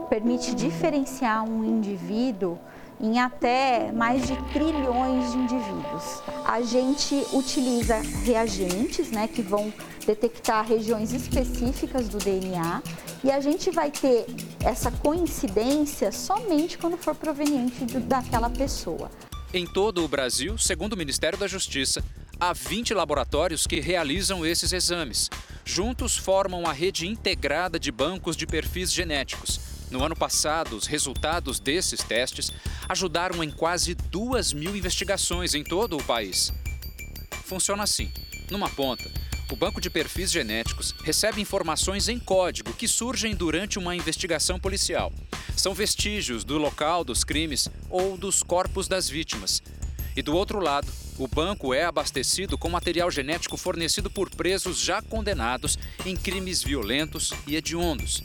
permite 0.09 0.55
diferenciar 0.55 1.45
um 1.45 1.65
indivíduo 1.65 2.59
em 3.01 3.19
até 3.19 3.91
mais 3.93 4.27
de 4.27 4.37
trilhões 4.53 5.33
de 5.33 5.39
indivíduos. 5.39 6.23
A 6.45 6.61
gente 6.61 7.25
utiliza 7.33 7.99
reagentes, 8.25 9.11
né, 9.11 9.27
que 9.27 9.41
vão 9.41 9.73
detectar 10.07 10.67
regiões 10.67 11.13
específicas 11.13 12.09
do 12.09 12.19
DNA 12.19 12.83
e 13.25 13.31
a 13.31 13.41
gente 13.41 13.71
vai 13.71 13.91
ter 13.91 14.27
essa 14.65 14.91
coincidência 14.91 16.13
somente 16.13 16.77
quando 16.77 16.97
for 16.97 17.15
proveniente 17.15 17.85
daquela 18.01 18.51
pessoa. 18.51 19.11
Em 19.53 19.67
todo 19.67 20.05
o 20.05 20.09
Brasil, 20.09 20.57
segundo 20.59 20.93
o 20.93 20.97
Ministério 20.97 21.39
da 21.39 21.49
Justiça, 21.49 22.05
há 22.39 22.53
20 22.53 22.95
laboratórios 22.95 23.67
que 23.67 23.81
realizam 23.81 24.45
esses 24.45 24.73
exames. 24.73 25.29
Juntos 25.65 26.17
formam 26.17 26.67
a 26.67 26.73
rede 26.73 27.07
integrada 27.07 27.79
de 27.79 27.91
bancos 27.91 28.37
de 28.37 28.47
perfis 28.47 28.93
genéticos 28.93 29.70
no 29.91 30.05
ano 30.05 30.15
passado, 30.15 30.77
os 30.77 30.87
resultados 30.87 31.59
desses 31.59 32.01
testes 32.03 32.53
ajudaram 32.89 33.43
em 33.43 33.51
quase 33.51 33.95
duas 33.95 34.53
mil 34.53 34.77
investigações 34.77 35.55
em 35.55 35.65
todo 35.65 35.97
o 35.97 36.05
país. 36.05 36.53
Funciona 37.45 37.83
assim: 37.83 38.11
numa 38.51 38.71
ponta, 38.71 39.11
o 39.51 39.57
banco 39.57 39.81
de 39.81 39.91
perfis 39.91 40.31
genéticos 40.31 40.95
recebe 41.03 41.41
informações 41.41 42.09
em 42.09 42.21
código 42.21 42.73
que 42.73 42.87
surgem 42.87 43.35
durante 43.35 43.79
uma 43.79 43.97
investigação 43.97 44.61
policial. 44.61 45.13
São 45.57 45.75
vestígios 45.75 46.45
do 46.45 46.57
local 46.57 47.03
dos 47.03 47.25
crimes 47.25 47.69
ou 47.89 48.17
dos 48.17 48.45
corpos 48.45 48.87
das 48.87 49.09
vítimas. 49.09 49.61
E 50.17 50.23
do 50.23 50.37
outro 50.37 50.61
lado, 50.61 50.87
o 51.19 51.27
banco 51.27 51.75
é 51.75 51.85
abastecido 51.85 52.57
com 52.57 52.69
material 52.69 53.11
genético 53.11 53.57
fornecido 53.57 54.09
por 54.09 54.31
presos 54.31 54.79
já 54.81 55.03
condenados 55.03 55.77
em 56.07 56.17
crimes 56.17 56.63
violentos 56.63 57.33
e 57.47 57.57
hediondos. 57.57 58.23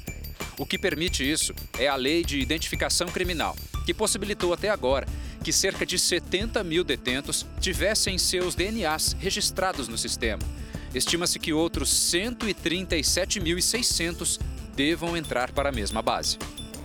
O 0.57 0.65
que 0.65 0.77
permite 0.77 1.29
isso 1.29 1.53
é 1.77 1.87
a 1.87 1.95
Lei 1.95 2.23
de 2.23 2.39
Identificação 2.39 3.07
Criminal, 3.07 3.53
que 3.85 3.93
possibilitou 3.93 4.53
até 4.53 4.69
agora 4.69 5.05
que 5.43 5.51
cerca 5.51 5.85
de 5.85 5.99
70 5.99 6.63
mil 6.63 6.81
detentos 6.83 7.45
tivessem 7.59 8.17
seus 8.17 8.55
DNAs 8.55 9.15
registrados 9.19 9.87
no 9.87 9.95
sistema. 9.97 10.41
Estima-se 10.93 11.37
que 11.37 11.53
outros 11.53 11.89
137.600 12.11 14.39
devam 14.73 15.17
entrar 15.17 15.51
para 15.51 15.69
a 15.69 15.71
mesma 15.71 16.01
base. 16.01 16.39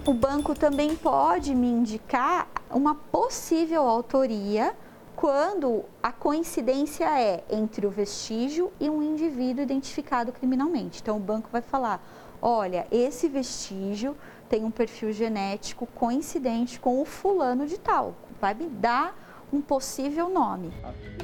O 0.05 0.13
banco 0.13 0.55
também 0.55 0.95
pode 0.97 1.55
me 1.55 1.69
indicar 1.69 2.49
uma 2.71 2.95
possível 2.95 3.83
autoria 3.83 4.75
quando 5.15 5.85
a 6.03 6.11
coincidência 6.11 7.05
é 7.21 7.45
entre 7.51 7.87
o 7.87 7.91
vestígio 7.91 8.73
e 8.81 8.91
um 8.91 9.03
indivíduo 9.03 9.63
identificado 9.63 10.33
criminalmente. 10.33 11.01
Então, 11.03 11.17
o 11.17 11.21
banco 11.21 11.49
vai 11.53 11.63
falar: 11.63 12.03
olha, 12.41 12.87
esse 12.91 13.29
vestígio 13.29 14.17
tem 14.49 14.65
um 14.65 14.71
perfil 14.71 15.13
genético 15.13 15.87
coincidente 15.87 16.81
com 16.81 17.01
o 17.01 17.05
fulano 17.05 17.67
de 17.67 17.79
tal. 17.79 18.17
Vai 18.41 18.55
me 18.55 18.67
dar 18.67 19.15
um 19.53 19.61
possível 19.61 20.29
nome. 20.29 20.73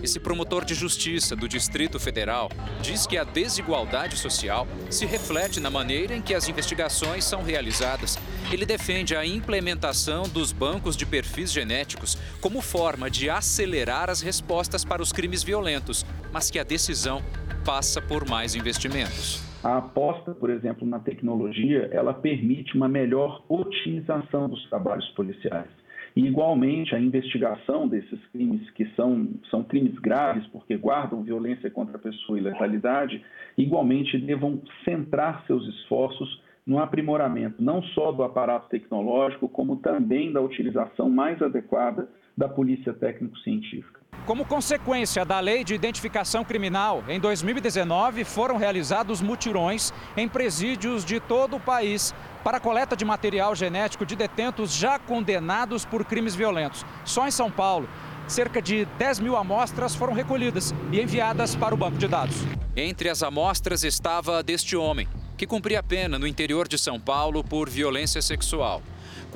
Esse 0.03 0.19
promotor 0.19 0.64
de 0.64 0.75
justiça 0.75 1.35
do 1.35 1.49
Distrito 1.49 1.99
Federal 1.99 2.51
diz 2.81 3.07
que 3.07 3.17
a 3.17 3.25
desigualdade 3.25 4.17
social 4.17 4.67
se 4.91 5.07
reflete 5.07 5.61
na 5.61 5.71
maneira 5.71 6.14
em 6.14 6.23
que 6.23 6.35
as 6.35 6.49
investigações 6.49 7.25
são 7.25 7.43
realizadas. 7.43 8.19
Ele 8.51 8.67
defende 8.67 9.17
a 9.17 9.25
implementação 9.25 10.25
dos 10.25 10.53
bancos 10.53 10.97
de 10.97 11.07
perfis 11.07 11.53
genéticos 11.53 12.19
como 12.41 12.61
forma 12.61 13.11
de 13.11 13.31
acelerar 13.31 14.11
as 14.11 14.21
respostas 14.21 14.85
para 14.85 15.03
os 15.03 15.12
crimes 15.12 15.43
violentos, 15.43 16.05
mas 16.33 16.51
que 16.51 16.59
a 16.59 16.64
decisão 16.64 17.23
passa 17.64 18.01
por 18.01 18.29
mais 18.29 18.55
investimentos. 18.55 19.46
A 19.67 19.79
aposta, 19.79 20.33
por 20.33 20.49
exemplo, 20.49 20.87
na 20.87 21.01
tecnologia, 21.01 21.89
ela 21.91 22.14
permite 22.14 22.77
uma 22.77 22.89
melhor 22.89 23.43
otimização 23.49 24.49
dos 24.49 24.64
trabalhos 24.69 25.09
policiais. 25.09 25.67
E, 26.14 26.25
igualmente, 26.25 26.95
a 26.95 27.01
investigação 27.01 27.89
desses 27.89 28.25
crimes, 28.27 28.71
que 28.71 28.87
são, 28.95 29.29
são 29.51 29.64
crimes 29.64 29.99
graves, 29.99 30.47
porque 30.53 30.77
guardam 30.77 31.25
violência 31.25 31.69
contra 31.69 31.97
a 31.97 31.99
pessoa 31.99 32.39
e 32.39 32.43
letalidade, 32.43 33.21
igualmente 33.59 34.17
devam 34.19 34.62
centrar 34.85 35.45
seus 35.49 35.67
esforços 35.67 36.41
no 36.64 36.79
aprimoramento 36.79 37.61
não 37.61 37.83
só 37.83 38.12
do 38.12 38.23
aparato 38.23 38.69
tecnológico, 38.69 39.49
como 39.49 39.79
também 39.79 40.33
da 40.33 40.41
utilização 40.41 41.11
mais 41.11 41.43
adequada 41.43 42.09
da 42.37 42.49
polícia 42.49 42.93
técnico-científica. 42.93 43.96
Como 44.27 44.45
consequência 44.45 45.25
da 45.25 45.39
Lei 45.39 45.63
de 45.63 45.73
Identificação 45.73 46.45
Criminal, 46.45 47.05
em 47.09 47.21
2019 47.21 48.25
foram 48.25 48.57
realizados 48.57 49.21
mutirões 49.21 49.95
em 50.17 50.27
presídios 50.27 51.05
de 51.05 51.21
todo 51.21 51.55
o 51.55 51.61
país 51.61 52.13
para 52.43 52.59
coleta 52.59 52.97
de 52.97 53.05
material 53.05 53.55
genético 53.55 54.05
de 54.05 54.17
detentos 54.17 54.75
já 54.75 54.99
condenados 54.99 55.85
por 55.85 56.05
crimes 56.05 56.35
violentos. 56.35 56.85
Só 57.05 57.29
em 57.29 57.31
São 57.31 57.53
Paulo, 57.53 57.89
cerca 58.27 58.61
de 58.61 58.85
10 58.99 59.21
mil 59.21 59.37
amostras 59.37 59.95
foram 59.95 60.13
recolhidas 60.13 60.75
e 60.91 61.01
enviadas 61.01 61.55
para 61.55 61.73
o 61.73 61.79
banco 61.79 61.97
de 61.97 62.09
dados. 62.09 62.35
Entre 62.75 63.09
as 63.09 63.23
amostras 63.23 63.85
estava 63.85 64.41
a 64.41 64.43
deste 64.43 64.77
homem, 64.77 65.07
que 65.37 65.47
cumpria 65.47 65.85
pena 65.85 66.19
no 66.19 66.27
interior 66.27 66.67
de 66.67 66.79
São 66.79 66.99
Paulo 66.99 67.45
por 67.45 67.71
violência 67.71 68.21
sexual. 68.21 68.83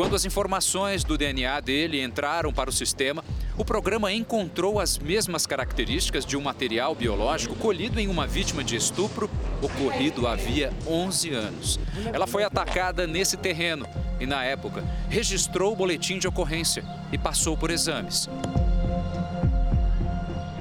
Quando 0.01 0.16
as 0.16 0.24
informações 0.24 1.05
do 1.05 1.18
DNA 1.18 1.61
dele 1.61 2.03
entraram 2.03 2.51
para 2.55 2.70
o 2.70 2.72
sistema, 2.72 3.22
o 3.55 3.62
programa 3.66 4.11
encontrou 4.11 4.80
as 4.80 4.96
mesmas 4.96 5.44
características 5.44 6.24
de 6.24 6.38
um 6.38 6.40
material 6.40 6.94
biológico 6.94 7.55
colhido 7.55 8.01
em 8.01 8.09
uma 8.09 8.26
vítima 8.26 8.64
de 8.64 8.76
estupro 8.76 9.28
ocorrido 9.61 10.26
havia 10.26 10.72
11 10.86 11.34
anos. 11.34 11.78
Ela 12.14 12.26
foi 12.26 12.44
atacada 12.44 13.07
nesse 13.07 13.36
terreno 13.36 13.86
e, 14.18 14.24
na 14.24 14.42
época, 14.42 14.82
registrou 15.11 15.74
o 15.74 15.76
boletim 15.76 16.18
de 16.18 16.26
ocorrência 16.26 16.82
e 17.12 17.18
passou 17.18 17.55
por 17.55 17.70
exames. 17.70 18.26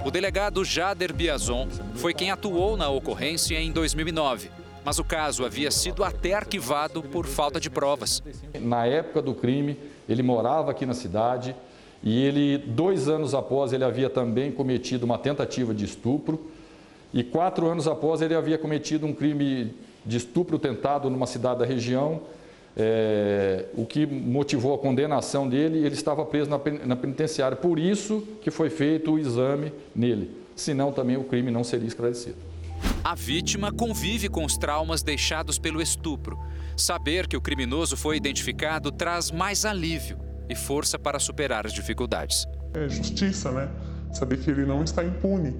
O 0.03 0.11
delegado 0.11 0.65
Jader 0.65 1.13
Biazon 1.13 1.69
foi 1.95 2.13
quem 2.13 2.29
atuou 2.29 2.75
na 2.75 2.89
ocorrência 2.89 3.57
em 3.57 3.71
2009 3.71 4.59
mas 4.84 4.99
o 4.99 5.03
caso 5.03 5.45
havia 5.45 5.71
sido 5.71 6.03
até 6.03 6.34
arquivado 6.34 7.01
por 7.01 7.25
falta 7.25 7.59
de 7.59 7.69
provas. 7.69 8.21
Na 8.59 8.86
época 8.86 9.21
do 9.21 9.34
crime, 9.34 9.77
ele 10.07 10.23
morava 10.23 10.71
aqui 10.71 10.86
na 10.86 10.93
cidade 10.93 11.55
e 12.03 12.23
ele, 12.23 12.57
dois 12.57 13.09
anos 13.09 13.34
após, 13.34 13.73
ele 13.73 13.84
havia 13.84 14.09
também 14.09 14.51
cometido 14.51 15.05
uma 15.05 15.17
tentativa 15.17 15.73
de 15.73 15.86
estupro 15.86 16.49
e 17.13 17.23
quatro 17.23 17.67
anos 17.67 17.88
após 17.88 18.21
ele 18.21 18.36
havia 18.36 18.57
cometido 18.57 19.05
um 19.05 19.13
crime 19.13 19.73
de 20.05 20.17
estupro 20.17 20.57
tentado 20.57 21.09
numa 21.09 21.25
cidade 21.25 21.59
da 21.59 21.65
região, 21.65 22.21
é, 22.77 23.65
o 23.75 23.86
que 23.86 24.05
motivou 24.05 24.73
a 24.73 24.77
condenação 24.77 25.49
dele 25.49 25.80
ele 25.80 25.95
estava 25.95 26.23
preso 26.25 26.49
na, 26.49 26.59
na 26.86 26.95
penitenciária. 26.95 27.57
Por 27.57 27.77
isso 27.77 28.25
que 28.41 28.49
foi 28.49 28.69
feito 28.69 29.11
o 29.11 29.19
exame 29.19 29.73
nele, 29.93 30.32
senão 30.55 30.91
também 30.91 31.17
o 31.17 31.23
crime 31.23 31.51
não 31.51 31.63
seria 31.63 31.88
esclarecido. 31.88 32.49
A 33.03 33.15
vítima 33.15 33.71
convive 33.71 34.30
com 34.30 34.45
os 34.45 34.57
traumas 34.57 35.01
deixados 35.01 35.57
pelo 35.57 35.82
estupro. 35.82 36.38
Saber 36.75 37.27
que 37.27 37.38
o 37.38 37.41
criminoso 37.41 37.97
foi 37.97 38.17
identificado 38.17 38.91
traz 38.91 39.32
mais 39.32 39.65
alívio 39.65 40.17
e 40.49 40.55
força 40.55 40.97
para 40.97 41.19
superar 41.19 41.65
as 41.65 41.73
dificuldades. 41.73 42.45
É 42.73 42.88
justiça, 42.88 43.51
né? 43.51 43.69
Saber 44.13 44.38
que 44.38 44.49
ele 44.49 44.65
não 44.65 44.84
está 44.84 45.03
impune, 45.03 45.55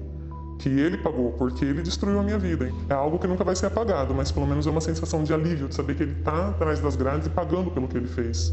que 0.58 0.68
ele 0.68 0.98
pagou 0.98 1.32
porque 1.32 1.64
ele 1.64 1.82
destruiu 1.82 2.20
a 2.20 2.22
minha 2.22 2.38
vida. 2.38 2.70
É 2.88 2.94
algo 2.94 3.18
que 3.18 3.26
nunca 3.26 3.44
vai 3.44 3.56
ser 3.56 3.66
apagado, 3.66 4.14
mas 4.14 4.30
pelo 4.30 4.46
menos 4.46 4.66
é 4.66 4.70
uma 4.70 4.80
sensação 4.80 5.24
de 5.24 5.32
alívio 5.32 5.68
de 5.68 5.74
saber 5.74 5.96
que 5.96 6.02
ele 6.02 6.18
está 6.18 6.48
atrás 6.48 6.80
das 6.80 6.96
grades 6.96 7.26
e 7.26 7.30
pagando 7.30 7.70
pelo 7.70 7.88
que 7.88 7.96
ele 7.96 8.08
fez. 8.08 8.52